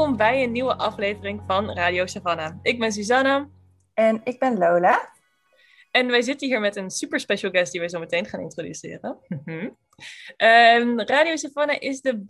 Welkom 0.00 0.18
bij 0.18 0.42
een 0.42 0.52
nieuwe 0.52 0.76
aflevering 0.76 1.42
van 1.46 1.70
Radio 1.70 2.06
Savannah. 2.06 2.58
Ik 2.62 2.78
ben 2.78 2.92
Susanne. 2.92 3.48
En 3.94 4.20
ik 4.24 4.38
ben 4.38 4.58
Lola. 4.58 5.12
En 5.90 6.06
wij 6.06 6.22
zitten 6.22 6.48
hier 6.48 6.60
met 6.60 6.76
een 6.76 6.90
super 6.90 7.20
special 7.20 7.50
guest 7.50 7.72
die 7.72 7.80
we 7.80 7.88
zo 7.88 7.98
meteen 7.98 8.26
gaan 8.26 8.40
introduceren. 8.40 9.18
um, 10.36 11.00
Radio 11.00 11.36
Savannah 11.36 11.76
is 11.78 12.00
de 12.00 12.24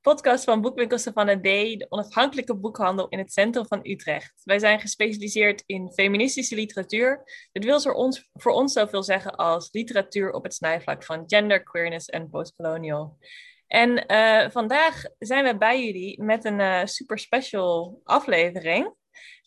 podcast 0.00 0.44
van 0.44 0.60
Boekwinkel 0.60 0.98
Savannah 0.98 1.38
D, 1.38 1.42
de 1.78 1.86
onafhankelijke 1.88 2.54
boekhandel 2.54 3.08
in 3.08 3.18
het 3.18 3.32
centrum 3.32 3.66
van 3.66 3.80
Utrecht. 3.82 4.40
Wij 4.44 4.58
zijn 4.58 4.80
gespecialiseerd 4.80 5.62
in 5.66 5.92
feministische 5.92 6.54
literatuur. 6.54 7.22
Dit 7.52 7.64
wil 7.64 7.80
voor 7.80 7.94
ons, 7.94 8.28
voor 8.32 8.52
ons 8.52 8.72
zoveel 8.72 9.02
zeggen 9.02 9.36
als 9.36 9.68
literatuur 9.72 10.32
op 10.32 10.42
het 10.42 10.54
snijvlak 10.54 11.04
van 11.04 11.24
gender, 11.26 11.62
queerness 11.62 12.08
en 12.08 12.30
postcolonial. 12.30 13.18
En 13.66 14.04
uh, 14.12 14.50
vandaag 14.50 15.02
zijn 15.18 15.44
we 15.44 15.56
bij 15.56 15.84
jullie 15.84 16.22
met 16.22 16.44
een 16.44 16.60
uh, 16.60 16.80
super 16.84 17.18
special 17.18 18.00
aflevering. 18.04 18.94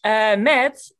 Uh, 0.01 0.35
met 0.35 0.95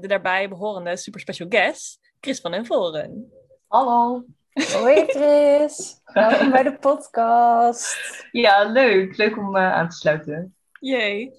de 0.00 0.06
daarbij 0.06 0.48
behorende 0.48 0.96
super 0.96 1.20
special 1.20 1.48
guest, 1.48 1.98
Chris 2.20 2.40
van 2.40 2.50
den 2.50 2.66
Voren. 2.66 3.32
Hallo. 3.66 4.24
Hoi 4.52 5.04
Chris, 5.06 6.00
welkom 6.04 6.50
bij 6.50 6.62
de 6.62 6.78
podcast. 6.78 8.26
Ja, 8.32 8.64
leuk. 8.64 9.16
Leuk 9.16 9.36
om 9.36 9.56
aan 9.56 9.88
te 9.88 9.96
sluiten. 9.96 10.56
Jee. 10.80 11.32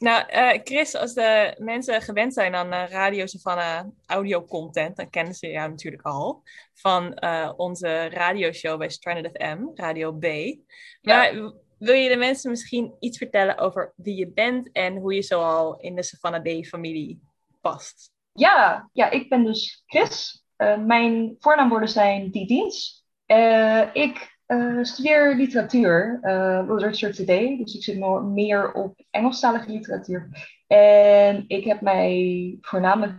Nou, 0.00 0.24
uh, 0.32 0.60
Chris, 0.64 0.94
als 0.94 1.14
de 1.14 1.54
mensen 1.58 2.02
gewend 2.02 2.34
zijn 2.34 2.54
aan 2.54 2.72
uh, 2.72 2.88
Radio 2.88 3.26
Savannah 3.26 3.86
audio 4.06 4.44
content, 4.44 4.96
dan 4.96 5.10
kennen 5.10 5.34
ze 5.34 5.46
jou 5.46 5.70
natuurlijk 5.70 6.02
al 6.02 6.42
van 6.74 7.18
uh, 7.24 7.52
onze 7.56 8.08
radioshow 8.08 8.78
bij 8.78 8.88
Stranded 8.88 9.30
FM, 9.32 9.58
Radio 9.74 10.12
B. 10.12 10.24
Maar 11.02 11.36
ja. 11.36 11.52
wil 11.78 11.94
je 11.94 12.08
de 12.08 12.16
mensen 12.16 12.50
misschien 12.50 12.94
iets 12.98 13.18
vertellen 13.18 13.58
over 13.58 13.92
wie 13.96 14.16
je 14.16 14.28
bent 14.28 14.72
en 14.72 14.96
hoe 14.96 15.14
je 15.14 15.22
zoal 15.22 15.80
in 15.80 15.94
de 15.94 16.02
Savannah 16.02 16.42
B-familie 16.42 17.20
past? 17.60 18.12
Ja, 18.32 18.90
ja, 18.92 19.10
ik 19.10 19.28
ben 19.28 19.44
dus 19.44 19.82
Chris. 19.86 20.44
mijn 20.86 21.36
voornaamwoorden 21.38 21.88
zijn 21.88 22.30
die 22.30 22.46
dienst. 22.46 23.04
ik 23.92 24.38
uh, 24.50 24.84
studeer 24.84 25.34
literatuur, 25.34 26.18
uh, 26.22 26.62
literature 26.68 27.12
today, 27.12 27.56
dus 27.56 27.74
ik 27.74 27.82
zit 27.82 28.22
meer 28.24 28.72
op 28.72 29.00
Engelstalige 29.10 29.70
literatuur. 29.70 30.28
En 30.66 31.44
ik 31.46 31.64
heb 31.64 31.80
mij 31.80 32.58
voornamelijk 32.60 33.14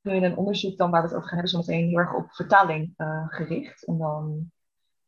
nu 0.00 0.12
in 0.12 0.24
een 0.24 0.36
onderzoek 0.36 0.76
dan 0.76 0.90
waar 0.90 1.02
we 1.02 1.08
het 1.08 1.16
over 1.16 1.28
gaan 1.28 1.38
hebben 1.38 1.52
zometeen 1.52 1.88
heel 1.88 1.98
erg 1.98 2.14
op 2.14 2.32
vertaling 2.32 2.94
uh, 2.96 3.24
gericht. 3.28 3.84
En 3.84 3.98
dan 3.98 4.50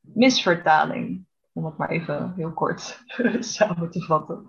misvertaling, 0.00 1.26
om 1.52 1.64
het 1.64 1.76
maar 1.76 1.90
even 1.90 2.32
heel 2.36 2.52
kort 2.52 3.04
samen 3.38 3.90
te 3.90 4.00
vatten. 4.00 4.46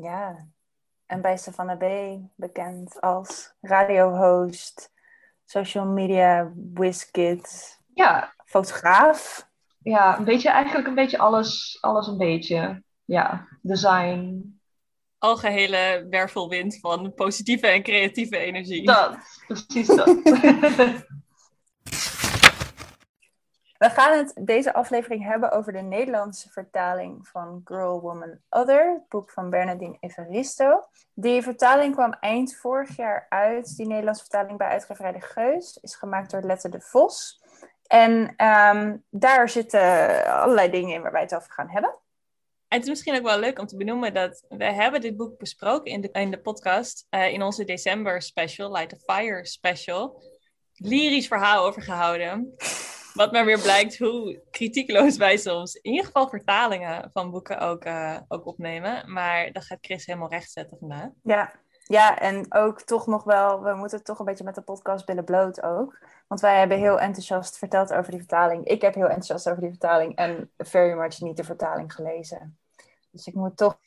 ja, 0.00 0.46
en 1.06 1.20
bij 1.20 1.36
Savannah 1.36 1.78
B 1.78 2.18
bekend 2.34 3.00
als 3.00 3.54
radiohost, 3.60 4.92
social 5.44 5.86
media 5.86 6.52
whiskit, 6.72 7.78
ja. 7.94 8.32
fotograaf 8.44 9.47
ja, 9.78 10.18
een 10.18 10.24
beetje, 10.24 10.48
eigenlijk 10.50 10.86
een 10.86 10.94
beetje 10.94 11.18
alles, 11.18 11.78
alles 11.80 12.06
een 12.06 12.16
beetje. 12.16 12.82
Ja, 13.04 13.48
design. 13.62 14.52
Algehele 15.18 16.06
wervelwind 16.10 16.80
van 16.80 17.14
positieve 17.14 17.66
en 17.66 17.82
creatieve 17.82 18.38
energie. 18.38 18.86
Dat, 18.86 19.16
precies 19.46 19.86
dat. 19.86 20.06
We 23.78 23.90
gaan 23.90 24.16
het 24.16 24.32
deze 24.40 24.74
aflevering 24.74 25.24
hebben 25.24 25.50
over 25.50 25.72
de 25.72 25.80
Nederlandse 25.80 26.48
vertaling 26.48 27.28
van 27.28 27.60
Girl, 27.64 28.00
Woman, 28.00 28.38
Other, 28.50 28.92
het 28.92 29.08
boek 29.08 29.30
van 29.30 29.50
Bernardine 29.50 29.96
Evaristo. 30.00 30.84
Die 31.14 31.42
vertaling 31.42 31.94
kwam 31.94 32.12
eind 32.12 32.56
vorig 32.56 32.96
jaar 32.96 33.26
uit. 33.28 33.76
Die 33.76 33.86
Nederlandse 33.86 34.22
vertaling 34.22 34.58
bij 34.58 34.68
uitgeverij 34.68 35.12
De 35.12 35.20
Geus 35.20 35.78
is 35.82 35.94
gemaakt 35.94 36.30
door 36.30 36.42
Lette 36.42 36.68
de 36.68 36.80
Vos. 36.80 37.42
En 37.88 38.34
um, 38.46 39.04
daar 39.10 39.48
zitten 39.48 39.80
allerlei 40.26 40.70
dingen 40.70 40.94
in 40.94 41.02
waar 41.02 41.12
wij 41.12 41.22
het 41.22 41.34
over 41.34 41.52
gaan 41.52 41.70
hebben. 41.70 41.90
En 42.68 42.76
het 42.76 42.82
is 42.82 42.88
misschien 42.88 43.16
ook 43.16 43.22
wel 43.22 43.38
leuk 43.38 43.58
om 43.58 43.66
te 43.66 43.76
benoemen 43.76 44.14
dat 44.14 44.44
we 44.48 44.64
hebben 44.64 45.00
dit 45.00 45.16
boek 45.16 45.38
besproken 45.38 45.92
in 45.92 46.00
de, 46.00 46.08
in 46.12 46.30
de 46.30 46.40
podcast, 46.40 47.06
uh, 47.10 47.32
in 47.32 47.42
onze 47.42 47.64
december 47.64 48.22
special, 48.22 48.72
Light 48.72 48.88
the 48.88 49.12
Fire 49.12 49.46
special. 49.46 50.22
Lyrisch 50.74 51.26
verhaal 51.26 51.66
over 51.66 51.82
gehouden. 51.82 52.54
Wat 53.14 53.32
maar 53.32 53.44
weer 53.44 53.60
blijkt 53.60 53.98
hoe 53.98 54.42
kritiekloos 54.50 55.16
wij 55.16 55.36
soms 55.36 55.74
in 55.74 55.90
ieder 55.90 56.06
geval 56.06 56.28
vertalingen 56.28 57.10
van 57.12 57.30
boeken 57.30 57.58
ook, 57.58 57.84
uh, 57.84 58.18
ook 58.28 58.46
opnemen. 58.46 59.12
Maar 59.12 59.52
dat 59.52 59.64
gaat 59.64 59.78
Chris 59.80 60.06
helemaal 60.06 60.30
rechtzetten 60.30 60.78
vandaag. 60.78 61.08
Ja, 61.22 61.52
ja, 61.88 62.18
en 62.18 62.54
ook 62.54 62.80
toch 62.80 63.06
nog 63.06 63.24
wel, 63.24 63.62
we 63.62 63.74
moeten 63.74 64.02
toch 64.02 64.18
een 64.18 64.24
beetje 64.24 64.44
met 64.44 64.54
de 64.54 64.60
podcast 64.60 65.06
billen 65.06 65.24
bloot 65.24 65.62
ook. 65.62 65.98
Want 66.26 66.40
wij 66.40 66.58
hebben 66.58 66.78
heel 66.78 67.00
enthousiast 67.00 67.58
verteld 67.58 67.92
over 67.92 68.10
die 68.10 68.20
vertaling. 68.20 68.64
Ik 68.66 68.82
heb 68.82 68.94
heel 68.94 69.06
enthousiast 69.06 69.48
over 69.48 69.60
die 69.60 69.70
vertaling 69.70 70.16
en 70.16 70.50
very 70.56 70.92
much 70.92 71.20
niet 71.20 71.36
de 71.36 71.44
vertaling 71.44 71.94
gelezen. 71.94 72.58
Dus 73.10 73.26
ik 73.26 73.34
moet 73.34 73.56
toch, 73.56 73.78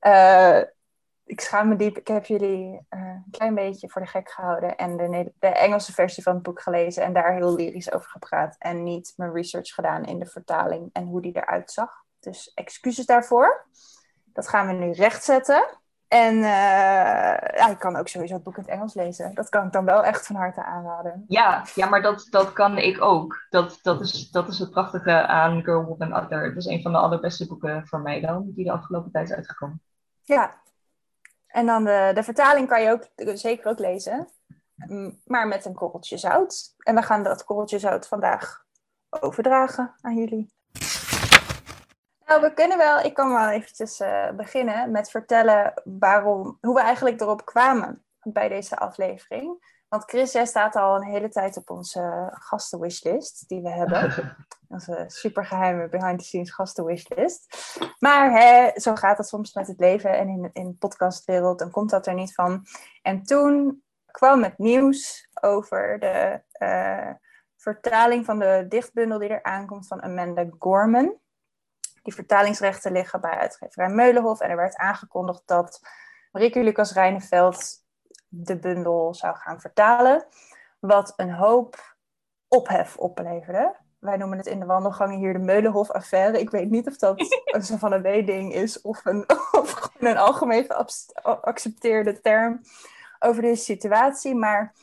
uh, 0.00 0.58
ik 1.24 1.40
schaam 1.40 1.68
me 1.68 1.76
diep. 1.76 1.96
Ik 1.96 2.08
heb 2.08 2.24
jullie 2.24 2.72
uh, 2.72 3.00
een 3.00 3.30
klein 3.30 3.54
beetje 3.54 3.88
voor 3.88 4.02
de 4.02 4.08
gek 4.08 4.30
gehouden 4.30 4.76
en 4.76 4.96
de, 4.96 5.32
de, 5.38 5.46
Engelse 5.46 5.92
versie 5.92 6.22
van 6.22 6.34
het 6.34 6.42
boek 6.42 6.60
gelezen 6.60 7.02
en 7.02 7.12
daar 7.12 7.34
heel 7.34 7.54
lyrisch 7.54 7.92
over 7.92 8.10
gepraat. 8.10 8.56
En 8.58 8.82
niet 8.82 9.12
mijn 9.16 9.32
research 9.32 9.74
gedaan 9.74 10.04
in 10.04 10.18
de 10.18 10.26
vertaling 10.26 10.90
en 10.92 11.04
hoe 11.04 11.22
die 11.22 11.36
eruit 11.36 11.72
zag. 11.72 11.90
Dus 12.20 12.52
excuses 12.54 13.06
daarvoor. 13.06 13.66
Dat 14.24 14.48
gaan 14.48 14.66
we 14.66 14.72
nu 14.72 14.90
rechtzetten. 14.90 15.82
En 16.08 16.34
uh, 16.34 16.42
ja, 17.56 17.68
ik 17.68 17.78
kan 17.78 17.96
ook 17.96 18.08
sowieso 18.08 18.34
het 18.34 18.42
boek 18.42 18.56
in 18.56 18.62
het 18.62 18.70
Engels 18.70 18.94
lezen. 18.94 19.34
Dat 19.34 19.48
kan 19.48 19.66
ik 19.66 19.72
dan 19.72 19.84
wel 19.84 20.04
echt 20.04 20.26
van 20.26 20.36
harte 20.36 20.64
aanraden. 20.64 21.24
Ja, 21.28 21.64
ja 21.74 21.88
maar 21.88 22.02
dat, 22.02 22.26
dat 22.30 22.52
kan 22.52 22.78
ik 22.78 23.02
ook. 23.02 23.46
Dat, 23.50 23.78
dat, 23.82 24.00
is, 24.00 24.30
dat 24.30 24.48
is 24.48 24.58
het 24.58 24.70
prachtige 24.70 25.26
aan 25.26 25.62
Girl, 25.62 25.84
Woman, 25.84 26.16
Other. 26.16 26.44
Het 26.44 26.56
is 26.56 26.66
een 26.66 26.82
van 26.82 26.92
de 26.92 26.98
allerbeste 26.98 27.46
boeken 27.46 27.86
voor 27.86 28.00
mij 28.00 28.20
dan, 28.20 28.52
die 28.54 28.64
de 28.64 28.72
afgelopen 28.72 29.10
tijd 29.10 29.28
is 29.28 29.34
uitgekomen. 29.36 29.82
Ja, 30.22 30.54
en 31.46 31.66
dan 31.66 31.84
de, 31.84 32.10
de 32.14 32.22
vertaling 32.22 32.68
kan 32.68 32.82
je 32.82 32.90
ook 32.90 33.36
zeker 33.38 33.70
ook 33.70 33.78
lezen. 33.78 34.28
Maar 35.24 35.48
met 35.48 35.64
een 35.64 35.74
korreltje 35.74 36.18
zout. 36.18 36.74
En 36.78 36.94
we 36.94 37.02
gaan 37.02 37.22
dat 37.22 37.44
korreltje 37.44 37.78
zout 37.78 38.08
vandaag 38.08 38.64
overdragen 39.10 39.94
aan 40.00 40.16
jullie. 40.16 40.52
Nou, 42.34 42.46
we 42.46 42.54
kunnen 42.54 42.78
wel, 42.78 43.00
ik 43.00 43.14
kan 43.14 43.32
wel 43.32 43.48
eventjes 43.48 44.00
uh, 44.00 44.30
beginnen 44.30 44.90
met 44.90 45.10
vertellen 45.10 45.72
waarom, 45.84 46.58
hoe 46.60 46.74
we 46.74 46.80
eigenlijk 46.80 47.20
erop 47.20 47.44
kwamen 47.44 48.04
bij 48.22 48.48
deze 48.48 48.76
aflevering. 48.76 49.72
Want 49.88 50.04
Chris, 50.04 50.32
jij 50.32 50.46
staat 50.46 50.76
al 50.76 50.96
een 50.96 51.06
hele 51.06 51.28
tijd 51.28 51.56
op 51.56 51.70
onze 51.70 52.28
gastenwishlist 52.30 53.48
die 53.48 53.62
we 53.62 53.70
hebben. 53.70 54.12
Onze 54.68 55.04
supergeheime 55.06 55.88
behind-the-scenes 55.88 56.50
gastenwishlist. 56.50 57.56
Maar 57.98 58.30
hè, 58.30 58.80
zo 58.80 58.94
gaat 58.94 59.18
het 59.18 59.26
soms 59.28 59.54
met 59.54 59.66
het 59.66 59.78
leven 59.78 60.18
en 60.18 60.28
in, 60.28 60.50
in 60.52 60.64
de 60.64 60.76
podcastwereld, 60.78 61.58
dan 61.58 61.70
komt 61.70 61.90
dat 61.90 62.06
er 62.06 62.14
niet 62.14 62.34
van. 62.34 62.66
En 63.02 63.22
toen 63.22 63.82
kwam 64.10 64.42
het 64.42 64.58
nieuws 64.58 65.28
over 65.40 65.98
de 65.98 66.42
uh, 66.58 67.10
vertaling 67.56 68.24
van 68.24 68.38
de 68.38 68.64
dichtbundel 68.68 69.18
die 69.18 69.28
er 69.28 69.42
aankomt 69.42 69.86
van 69.86 70.02
Amanda 70.02 70.46
Gorman. 70.58 71.22
Die 72.04 72.14
vertalingsrechten 72.14 72.92
liggen 72.92 73.20
bij 73.20 73.38
uitgeverij 73.38 73.88
Meulenhof. 73.88 74.40
En 74.40 74.50
er 74.50 74.56
werd 74.56 74.76
aangekondigd 74.76 75.42
dat 75.46 75.80
Marieke 76.32 76.62
Lucas 76.62 76.92
Rijneveld 76.92 77.84
de 78.28 78.58
bundel 78.58 79.14
zou 79.14 79.36
gaan 79.36 79.60
vertalen. 79.60 80.26
Wat 80.80 81.12
een 81.16 81.32
hoop 81.32 81.96
ophef 82.48 82.96
opleverde. 82.96 83.76
Wij 83.98 84.16
noemen 84.16 84.38
het 84.38 84.46
in 84.46 84.60
de 84.60 84.66
wandelgangen 84.66 85.18
hier 85.18 85.32
de 85.32 85.38
Meulenhof-affaire. 85.38 86.40
Ik 86.40 86.50
weet 86.50 86.70
niet 86.70 86.86
of 86.86 86.96
dat 86.96 87.20
een 87.44 87.78
van 87.78 87.92
een 87.92 88.02
W-ding 88.02 88.52
is 88.52 88.80
of 88.80 89.04
een, 89.04 89.24
of 89.52 89.90
een 89.98 90.16
algemeen 90.16 90.66
geaccepteerde 91.14 92.20
term 92.20 92.60
over 93.18 93.42
deze 93.42 93.62
situatie. 93.62 94.34
Maar 94.34 94.74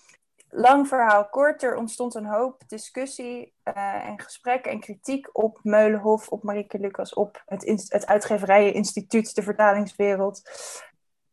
lang 0.51 0.87
verhaal 0.87 1.29
kort, 1.29 1.63
er 1.63 1.75
ontstond 1.75 2.15
een 2.15 2.25
hoop 2.25 2.61
discussie 2.67 3.53
uh, 3.63 4.07
en 4.07 4.19
gesprek 4.19 4.65
en 4.65 4.79
kritiek 4.79 5.29
op 5.31 5.59
Meulenhof, 5.63 6.29
op 6.29 6.43
Marieke 6.43 6.79
Lucas, 6.79 7.13
op 7.13 7.43
het, 7.45 7.87
het 7.89 8.05
Uitgeverijeninstituut, 8.05 9.35
de 9.35 9.43
vertalingswereld. 9.43 10.41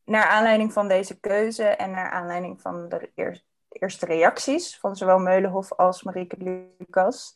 Naar 0.05 0.27
aanleiding 0.27 0.73
van 0.73 0.89
deze 0.89 1.21
keuze 1.21 1.65
en 1.65 1.91
naar 1.91 2.11
aanleiding 2.11 2.61
van 2.61 2.89
de, 2.89 3.11
eer, 3.15 3.43
de 3.69 3.79
eerste 3.79 4.07
reacties 4.07 4.79
van 4.79 4.97
zowel 4.97 5.19
Meulenhof 5.19 5.73
als 5.73 6.03
Marieke 6.03 6.37
Lucas. 6.79 7.35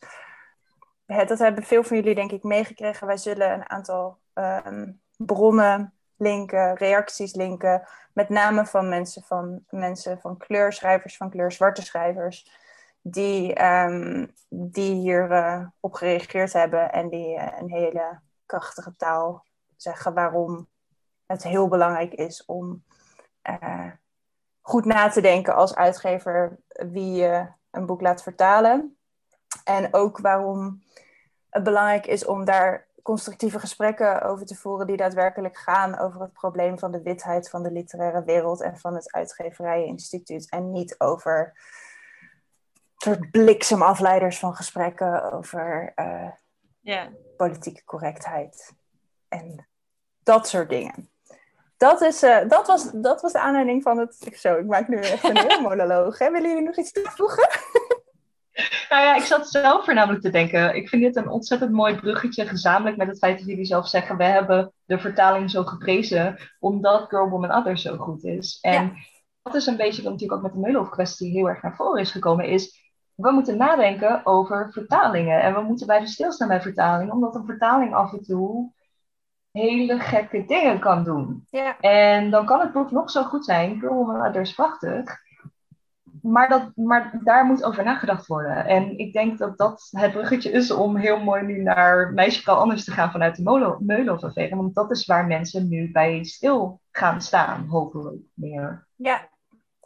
Dat 1.05 1.39
hebben 1.39 1.63
veel 1.63 1.83
van 1.83 1.97
jullie 1.97 2.15
denk 2.15 2.31
ik 2.31 2.43
meegekregen. 2.43 3.07
Wij 3.07 3.17
zullen 3.17 3.53
een 3.53 3.69
aantal 3.69 4.17
um, 4.33 5.01
bronnen 5.17 5.93
linken, 6.23 6.75
reacties 6.75 7.35
linken. 7.35 7.87
Met 8.13 8.29
name 8.29 8.65
van 8.65 8.89
mensen 8.89 9.23
van, 9.23 9.63
mensen 9.69 10.19
van 10.19 10.37
kleur, 10.37 10.73
schrijvers 10.73 11.17
van 11.17 11.29
kleur, 11.29 11.51
zwarte 11.51 11.81
schrijvers. 11.81 12.61
Die, 13.01 13.63
um, 13.65 14.33
die 14.49 14.93
hierop 14.93 15.31
uh, 15.31 15.65
op 15.79 15.93
gereageerd 15.93 16.53
hebben 16.53 16.91
en 16.91 17.09
die 17.09 17.35
uh, 17.35 17.47
een 17.59 17.69
hele 17.69 18.19
krachtige 18.45 18.95
taal 18.95 19.45
zeggen 19.75 20.13
waarom 20.13 20.67
het 21.25 21.43
heel 21.43 21.67
belangrijk 21.67 22.13
is 22.13 22.45
om 22.45 22.83
uh, 23.49 23.91
goed 24.61 24.85
na 24.85 25.09
te 25.09 25.21
denken 25.21 25.55
als 25.55 25.75
uitgever 25.75 26.59
wie 26.67 27.11
je 27.11 27.47
een 27.71 27.85
boek 27.85 28.01
laat 28.01 28.23
vertalen. 28.23 28.97
En 29.63 29.93
ook 29.93 30.19
waarom 30.19 30.83
het 31.49 31.63
belangrijk 31.63 32.05
is 32.05 32.25
om 32.25 32.45
daar 32.45 32.87
constructieve 33.03 33.59
gesprekken 33.59 34.21
over 34.21 34.45
te 34.45 34.55
voeren 34.55 34.87
die 34.87 34.97
daadwerkelijk 34.97 35.57
gaan 35.57 35.99
over 35.99 36.21
het 36.21 36.33
probleem 36.33 36.79
van 36.79 36.91
de 36.91 37.01
witheid 37.01 37.49
van 37.49 37.63
de 37.63 37.71
literaire 37.71 38.23
wereld 38.23 38.61
en 38.61 38.77
van 38.77 38.95
het 38.95 39.11
uitgeverijeninstituut. 39.11 40.49
En 40.49 40.71
niet 40.71 40.95
over 40.99 41.53
soort 43.03 43.31
bliksemafleiders 43.31 44.39
van 44.39 44.55
gesprekken 44.55 45.31
over 45.31 45.93
uh, 45.95 47.05
politieke 47.37 47.83
correctheid 47.83 48.73
en 49.27 49.67
dat 50.23 50.47
soort 50.47 50.69
dingen. 50.69 51.09
Dat, 51.77 52.01
is, 52.01 52.23
uh, 52.23 52.47
dat, 52.47 52.67
was, 52.67 52.91
dat 52.91 53.21
was 53.21 53.31
de 53.31 53.39
aanleiding 53.39 53.83
van 53.83 53.97
het. 53.97 54.31
Zo, 54.33 54.57
ik 54.57 54.65
maak 54.65 54.87
nu 54.87 54.97
echt 54.97 55.23
een 55.23 55.61
monoloog. 55.69 56.17
Hè? 56.19 56.31
Willen 56.31 56.49
jullie 56.49 56.65
nog 56.65 56.77
iets 56.77 56.91
toevoegen? 56.91 57.49
Nou 58.89 59.03
ja, 59.03 59.15
ik 59.15 59.23
zat 59.23 59.49
zelf 59.49 59.85
voornamelijk 59.85 60.21
te 60.21 60.29
denken. 60.29 60.75
Ik 60.75 60.89
vind 60.89 61.01
dit 61.01 61.15
een 61.15 61.29
ontzettend 61.29 61.71
mooi 61.71 61.95
bruggetje, 61.95 62.47
gezamenlijk 62.47 62.97
met 62.97 63.07
het 63.07 63.17
feit 63.17 63.37
dat 63.37 63.47
jullie 63.47 63.65
zelf 63.65 63.87
zeggen: 63.87 64.17
we 64.17 64.23
hebben 64.23 64.73
de 64.85 64.99
vertaling 64.99 65.51
zo 65.51 65.63
geprezen, 65.63 66.37
omdat 66.59 67.09
Girl, 67.09 67.29
Woman, 67.29 67.55
Other 67.55 67.77
zo 67.77 67.97
goed 67.97 68.23
is. 68.23 68.57
En 68.61 68.93
dat 69.41 69.55
is 69.55 69.65
een 69.65 69.77
beetje 69.77 70.01
wat 70.01 70.11
natuurlijk 70.11 70.39
ook 70.39 70.45
met 70.45 70.53
de 70.53 70.59
Meulhof-kwestie 70.59 71.31
heel 71.31 71.49
erg 71.49 71.61
naar 71.61 71.75
voren 71.75 72.01
is 72.01 72.11
gekomen, 72.11 72.45
is 72.45 72.91
we 73.15 73.31
moeten 73.31 73.57
nadenken 73.57 74.25
over 74.25 74.71
vertalingen. 74.71 75.41
En 75.41 75.53
we 75.53 75.61
moeten 75.61 75.85
blijven 75.85 76.07
stilstaan 76.07 76.47
bij 76.47 76.61
vertalingen, 76.61 77.13
omdat 77.13 77.35
een 77.35 77.45
vertaling 77.45 77.93
af 77.93 78.13
en 78.13 78.23
toe 78.23 78.71
hele 79.51 79.99
gekke 79.99 80.45
dingen 80.45 80.79
kan 80.79 81.03
doen. 81.03 81.45
Ja. 81.49 81.79
En 81.79 82.29
dan 82.29 82.45
kan 82.45 82.59
het 82.59 82.71
boek 82.71 82.91
nog 82.91 83.11
zo 83.11 83.23
goed 83.23 83.45
zijn, 83.45 83.79
Girl, 83.79 83.93
Woman, 83.93 84.27
Other 84.27 84.41
is 84.41 84.53
prachtig 84.53 85.22
maar, 86.23 86.49
dat, 86.49 86.71
maar 86.75 87.19
daar 87.23 87.45
moet 87.45 87.63
over 87.63 87.83
nagedacht 87.83 88.27
worden. 88.27 88.65
En 88.65 88.97
ik 88.97 89.13
denk 89.13 89.37
dat 89.37 89.57
dat 89.57 89.87
het 89.91 90.11
bruggetje 90.11 90.51
is 90.51 90.71
om 90.71 90.95
heel 90.95 91.19
mooi 91.19 91.43
nu 91.43 91.61
naar 91.61 92.13
Meisje 92.13 92.51
anders 92.51 92.83
te 92.83 92.91
gaan 92.91 93.11
vanuit 93.11 93.35
de 93.35 93.77
Meulhof-affaire. 93.79 94.55
Want 94.55 94.75
dat 94.75 94.91
is 94.91 95.05
waar 95.05 95.25
mensen 95.25 95.69
nu 95.69 95.91
bij 95.91 96.23
stil 96.23 96.81
gaan 96.91 97.21
staan, 97.21 97.67
hopelijk 97.67 98.21
meer. 98.33 98.87
Ja, 98.95 99.27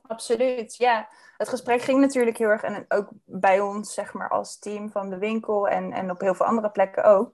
absoluut. 0.01 0.75
Ja, 0.75 1.07
het 1.38 1.50
gesprek 1.50 1.81
ging 1.81 2.00
natuurlijk 2.00 2.38
heel 2.38 2.50
erg, 2.50 2.62
en 2.62 2.86
ook 2.88 3.10
bij 3.25 3.60
ons, 3.60 3.94
zeg 3.94 4.13
maar, 4.13 4.30
als 4.30 4.60
team 4.60 4.92
van 4.92 5.10
de 5.10 5.18
winkel 5.18 5.68
en, 5.68 5.92
en 5.94 6.12
op 6.12 6.22
heel 6.22 6.36
veel 6.36 6.45
andere 6.45 6.69
plekken 6.69 7.04
ook, 7.04 7.31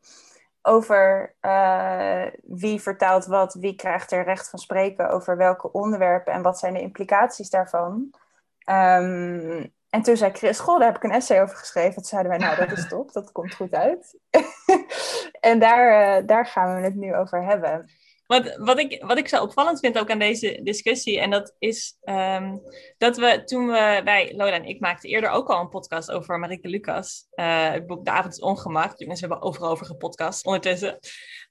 over 0.61 1.35
uh, 1.41 2.25
wie 2.44 2.81
vertaalt 2.81 3.25
wat, 3.25 3.53
wie 3.53 3.75
krijgt 3.75 4.11
er 4.11 4.23
recht 4.23 4.50
van 4.50 4.59
spreken 4.59 5.09
over 5.09 5.38
welke 5.38 5.71
onderwerpen 5.71 6.33
en 6.33 6.41
wat 6.41 6.59
zijn 6.59 6.73
de 6.73 6.81
implicaties 6.81 7.50
daarvan. 7.50 8.13
Um, 8.65 9.74
en 9.89 10.01
toen 10.01 10.18
zei 10.18 10.31
Chris, 10.31 10.60
goh, 10.60 10.77
daar 10.77 10.88
heb 10.88 10.95
ik 10.95 11.04
een 11.04 11.12
essay 11.12 11.42
over 11.42 11.56
geschreven. 11.56 11.94
Toen 11.94 12.04
zeiden 12.04 12.31
wij, 12.31 12.39
nou, 12.39 12.56
dat 12.56 12.77
is 12.77 12.88
top, 12.89 13.12
dat 13.12 13.31
komt 13.31 13.56
goed 13.56 13.74
uit. 13.74 14.19
en 15.39 15.60
daar, 15.60 16.18
uh, 16.19 16.27
daar 16.27 16.45
gaan 16.45 16.75
we 16.75 16.81
het 16.81 16.95
nu 16.95 17.15
over 17.15 17.45
hebben. 17.45 17.92
Wat, 18.27 18.56
wat, 18.57 18.80
ik, 18.80 19.04
wat 19.04 19.18
ik 19.18 19.27
zo 19.27 19.42
opvallend 19.42 19.80
vind 19.80 20.00
ook 20.00 20.10
aan 20.10 20.19
deze 20.19 20.60
discussie, 20.63 21.19
en 21.19 21.30
dat 21.30 21.56
is 21.60 21.98
um, 22.04 22.62
dat 22.98 23.18
we 23.18 23.44
toen 23.44 23.68
we, 23.68 24.01
wij, 24.04 24.33
Lola 24.36 24.51
en 24.51 24.65
ik 24.65 24.80
maakten 24.80 25.10
eerder 25.10 25.30
ook 25.30 25.50
al 25.50 25.60
een 25.60 25.69
podcast 25.69 26.12
over 26.12 26.39
Marike 26.39 26.68
Lucas, 26.68 27.27
uh, 27.36 27.71
het 27.71 27.88
boek 27.88 28.06
De 28.06 28.12
Avond 28.12 28.33
is 28.33 28.39
Ongemaakt. 28.39 29.06
Mensen 29.06 29.30
hebben 29.30 29.48
overal 29.48 29.69
over 29.69 29.86
gepodcast 29.86 30.45
ondertussen. 30.45 31.00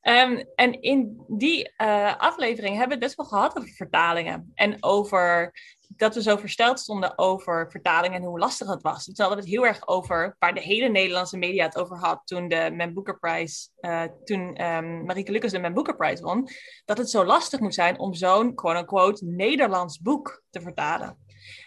Um, 0.03 0.45
en 0.55 0.81
in 0.81 1.25
die 1.29 1.73
uh, 1.83 2.17
aflevering 2.17 2.77
hebben 2.77 2.99
we 2.99 3.05
het 3.05 3.15
best 3.15 3.17
wel 3.17 3.27
gehad 3.27 3.57
over 3.57 3.71
vertalingen 3.71 4.53
en 4.55 4.77
over 4.81 5.53
dat 5.97 6.15
we 6.15 6.23
zo 6.23 6.37
versteld 6.37 6.81
stonden 6.81 7.19
over 7.19 7.71
vertaling 7.71 8.15
en 8.15 8.23
hoe 8.23 8.39
lastig 8.39 8.69
het 8.69 8.83
was. 8.83 9.05
Toen 9.05 9.15
hadden 9.17 9.37
we 9.37 9.45
het 9.45 9.53
heel 9.53 9.67
erg 9.67 9.89
over 9.89 10.37
waar 10.39 10.55
de 10.55 10.61
hele 10.61 10.89
Nederlandse 10.89 11.37
media 11.37 11.65
het 11.65 11.79
over 11.79 11.97
had 11.97 12.21
toen 12.25 12.49
de 12.49 12.73
Man 12.77 12.95
Booker 12.95 13.19
Prize, 13.19 13.69
uh, 13.81 14.03
toen 14.25 14.65
um, 14.65 15.05
Marieke 15.05 15.33
Lucas 15.33 15.51
de 15.51 15.59
Man 15.59 15.75
Booker 15.75 15.97
Prize 15.97 16.23
won, 16.23 16.49
dat 16.85 16.99
het 16.99 17.11
zo 17.11 17.25
lastig 17.25 17.61
moet 17.61 17.75
zijn 17.75 17.99
om 17.99 18.15
zo'n 18.15 18.55
quote-unquote 18.55 19.25
Nederlands 19.25 20.01
boek 20.01 20.43
te 20.51 20.61
vertalen. 20.61 21.19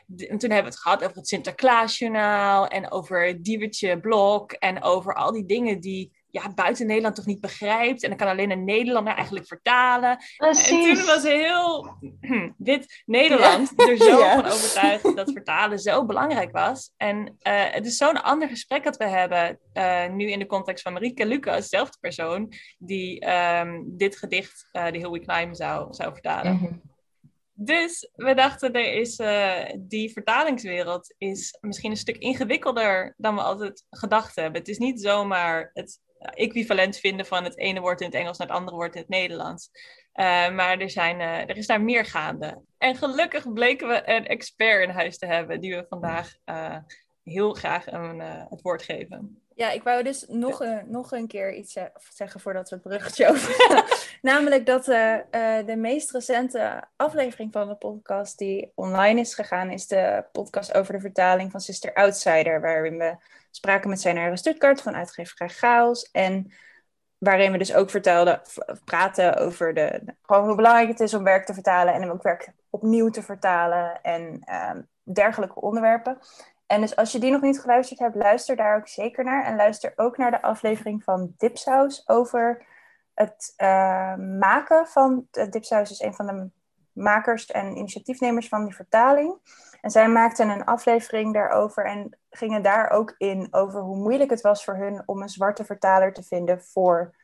en 0.08 0.38
toen 0.38 0.52
hebben 0.52 0.72
we 0.72 0.78
het 0.78 0.80
gehad 0.80 1.04
over 1.04 1.16
het 1.16 1.28
Sinterklaasjournaal 1.28 2.68
en 2.68 2.92
over 2.92 3.44
Diewertje 3.44 4.00
Blok 4.00 4.52
en 4.52 4.84
over 4.84 5.14
al 5.14 5.32
die 5.32 5.46
dingen 5.46 5.80
die 5.80 6.15
ja, 6.36 6.54
buiten 6.54 6.88
Nederland 6.88 7.16
toch 7.16 7.26
niet 7.26 7.42
begrijpt. 7.42 8.04
En 8.04 8.10
dan 8.10 8.18
kan 8.18 8.28
alleen 8.28 8.52
een 8.52 8.64
Nederlander 8.64 9.14
eigenlijk 9.14 9.48
vertalen. 9.48 10.18
Precies. 10.38 10.90
En 10.90 10.96
toen 10.96 11.06
was 11.06 11.24
heel 11.24 11.98
dit 12.58 13.04
Nederland 13.06 13.74
ja. 13.76 13.88
er 13.88 13.98
zo 13.98 14.20
ja. 14.20 14.34
van 14.36 14.46
overtuigd 14.46 15.16
dat 15.16 15.32
vertalen 15.32 15.80
zo 15.80 16.06
belangrijk 16.06 16.52
was. 16.52 16.94
En 16.98 17.18
uh, 17.18 17.64
het 17.72 17.86
is 17.86 17.98
zo'n 17.98 18.24
ander 18.24 18.48
gesprek 18.48 18.84
dat 18.84 18.98
we 18.98 19.08
hebben 19.08 19.60
uh, 19.74 20.08
nu 20.10 20.32
in 20.32 20.40
de 20.40 20.46
context 20.46 20.84
van 20.84 20.94
Marieke 20.94 21.26
Lucas, 21.26 21.70
dezelfde 21.70 21.98
persoon, 22.00 22.54
die 22.78 23.30
um, 23.30 23.98
dit 23.98 24.18
gedicht, 24.18 24.68
uh, 24.72 24.86
de 24.92 24.98
Hill 24.98 25.10
We 25.10 25.20
Climb, 25.20 25.56
zou, 25.56 25.94
zou 25.94 26.14
vertalen. 26.14 26.52
Mm 26.52 26.58
-hmm. 26.58 26.82
Dus 27.58 28.10
we 28.16 28.34
dachten, 28.34 28.74
er 28.74 28.94
is, 28.94 29.20
uh, 29.20 29.64
die 29.78 30.12
vertalingswereld 30.12 31.14
is 31.18 31.58
misschien 31.62 31.92
een 31.92 31.98
stuk 31.98 32.18
ingewikkelder 32.18 33.14
dan 33.18 33.36
we 33.36 33.42
altijd 33.42 33.86
gedacht 33.90 34.36
hebben. 34.36 34.60
Het 34.60 34.70
is 34.70 34.78
niet 34.78 35.02
zomaar 35.02 35.70
het 35.74 36.00
equivalent 36.34 36.98
vinden 36.98 37.26
van 37.26 37.44
het 37.44 37.58
ene 37.58 37.80
woord 37.80 38.00
in 38.02 38.06
het 38.06 38.16
Engels 38.16 38.38
naar 38.38 38.48
het 38.48 38.58
andere 38.58 38.76
woord 38.76 38.96
in 38.96 39.02
het 39.02 39.10
Nederlands. 39.10 39.70
Uh, 40.14 40.50
maar 40.50 40.80
er, 40.80 40.90
zijn, 40.90 41.20
uh, 41.20 41.40
er 41.40 41.58
is 41.58 41.68
daar 41.68 41.82
meer 41.82 42.06
gaande. 42.06 42.62
En 42.78 42.96
gelukkig 42.96 43.54
bleken 43.54 43.88
we 43.88 44.10
een 44.10 44.28
expert 44.28 44.84
in 44.84 44.96
huis 44.96 45.18
te 45.18 45.26
hebben 45.26 45.62
die 45.62 45.76
we 45.76 45.86
vandaag 45.90 46.36
uh, 46.46 46.78
heel 47.24 47.54
graag 47.54 47.92
een, 47.92 48.20
het 48.20 48.62
woord 48.62 48.84
geven. 48.84 49.45
Ja, 49.56 49.72
ik 49.72 49.84
wou 49.84 50.04
dus 50.04 50.26
nog, 50.28 50.60
een, 50.60 50.84
nog 50.88 51.12
een 51.12 51.28
keer 51.28 51.54
iets 51.54 51.78
zeggen 52.14 52.40
voordat 52.40 52.70
we 52.70 52.76
het 52.76 52.84
bruggetje 52.84 53.28
over 53.32 53.84
Namelijk 54.22 54.66
dat 54.66 54.86
de 54.86 55.76
meest 55.78 56.12
recente 56.12 56.84
aflevering 56.96 57.52
van 57.52 57.68
de 57.68 57.76
podcast 57.76 58.38
die 58.38 58.72
online 58.76 59.20
is 59.20 59.34
gegaan, 59.34 59.72
is 59.72 59.88
de 59.88 60.26
podcast 60.32 60.74
over 60.74 60.94
de 60.94 61.00
vertaling 61.00 61.52
van 61.52 61.60
Sister 61.60 61.94
Outsider, 61.94 62.62
waarin 62.62 62.98
we 62.98 63.16
spraken 63.52 63.90
met 63.90 64.02
zijn 64.02 64.38
Stuttgart 64.38 64.82
van 64.82 64.96
uitgeverij 64.96 65.50
Chaos. 65.50 66.10
En 66.12 66.52
waarin 67.18 67.52
we 67.52 67.58
dus 67.58 67.74
ook 67.74 67.90
vertelden, 67.90 68.42
praten 68.86 69.38
over 69.38 69.74
de, 69.74 70.02
gewoon 70.22 70.46
hoe 70.46 70.56
belangrijk 70.56 70.88
het 70.88 71.00
is 71.00 71.14
om 71.14 71.24
werk 71.24 71.46
te 71.46 71.54
vertalen 71.54 71.94
en 71.94 72.04
om 72.04 72.10
ook 72.10 72.24
werk 72.24 72.52
opnieuw 72.70 73.10
te 73.10 73.22
vertalen 73.24 74.02
en 74.02 74.42
uh, 74.50 74.72
dergelijke 75.04 75.62
onderwerpen. 75.62 76.18
En 76.66 76.82
dus 76.82 76.96
als 76.96 77.12
je 77.12 77.20
die 77.20 77.32
nog 77.32 77.42
niet 77.42 77.60
geluisterd 77.60 78.00
hebt, 78.00 78.16
luister 78.16 78.56
daar 78.56 78.78
ook 78.78 78.88
zeker 78.88 79.24
naar. 79.24 79.46
En 79.46 79.56
luister 79.56 79.94
ook 79.96 80.18
naar 80.18 80.32
de 80.32 80.42
aflevering 80.42 81.04
van 81.04 81.34
Dipsaus 81.38 82.08
over 82.08 82.66
het 83.14 83.54
uh, 83.58 84.16
maken 84.16 84.88
van... 84.88 85.28
Dipsaus 85.50 85.92
is 85.92 86.02
een 86.02 86.14
van 86.14 86.26
de 86.26 86.50
makers 86.92 87.46
en 87.46 87.78
initiatiefnemers 87.78 88.48
van 88.48 88.66
die 88.66 88.76
vertaling. 88.76 89.38
En 89.82 89.92
zij 89.92 90.10
maakten 90.10 90.50
een 90.50 90.66
aflevering 90.66 91.34
daarover 91.34 91.86
en 91.86 92.18
gingen 92.30 92.64
daar 92.64 92.90
ook 92.90 93.16
in 93.18 93.48
over 93.52 93.82
hoe 93.82 93.98
moeilijk 93.98 94.30
het 94.30 94.42
was 94.42 94.64
voor 94.64 94.76
hun 94.76 95.04
om 95.06 95.22
een 95.22 95.30
zwarte 95.30 95.66
vertaler 95.66 96.14
te 96.14 96.24
vinden 96.24 96.62
voor 96.62 97.16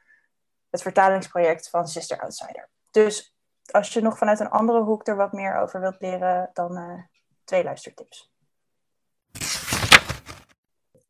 het 0.69 0.81
vertalingsproject 0.81 1.69
van 1.69 1.88
Sister 1.88 2.19
Outsider. 2.19 2.69
Dus 2.91 3.36
als 3.71 3.93
je 3.93 4.01
nog 4.01 4.17
vanuit 4.17 4.39
een 4.39 4.50
andere 4.50 4.81
hoek 4.81 5.07
er 5.07 5.15
wat 5.15 5.31
meer 5.31 5.55
over 5.55 5.79
wilt 5.79 6.01
leren, 6.01 6.50
dan 6.53 6.77
uh, 6.77 7.03
twee 7.43 7.63
luistertips. 7.63 8.31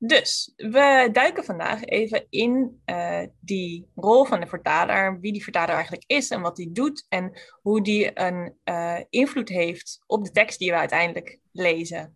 Dus 0.04 0.54
we 0.56 1.10
duiken 1.12 1.44
vandaag 1.44 1.84
even 1.84 2.26
in 2.30 2.82
uh, 2.86 3.24
die 3.40 3.90
rol 3.96 4.26
van 4.26 4.40
de 4.40 4.48
vertaler, 4.48 5.20
wie 5.20 5.32
die 5.32 5.44
vertaler 5.44 5.74
eigenlijk 5.76 6.04
is 6.08 6.30
en 6.30 6.42
wat 6.42 6.56
die 6.56 6.72
doet 6.72 7.06
en 7.10 7.40
hoe 7.62 7.82
die 7.82 8.20
een 8.20 8.58
uh, 8.66 9.00
invloed 9.10 9.50
heeft 9.50 10.04
op 10.08 10.24
de 10.24 10.32
tekst 10.32 10.60
die 10.60 10.72
we 10.72 10.78
uiteindelijk 10.78 11.40
lezen. 11.52 12.14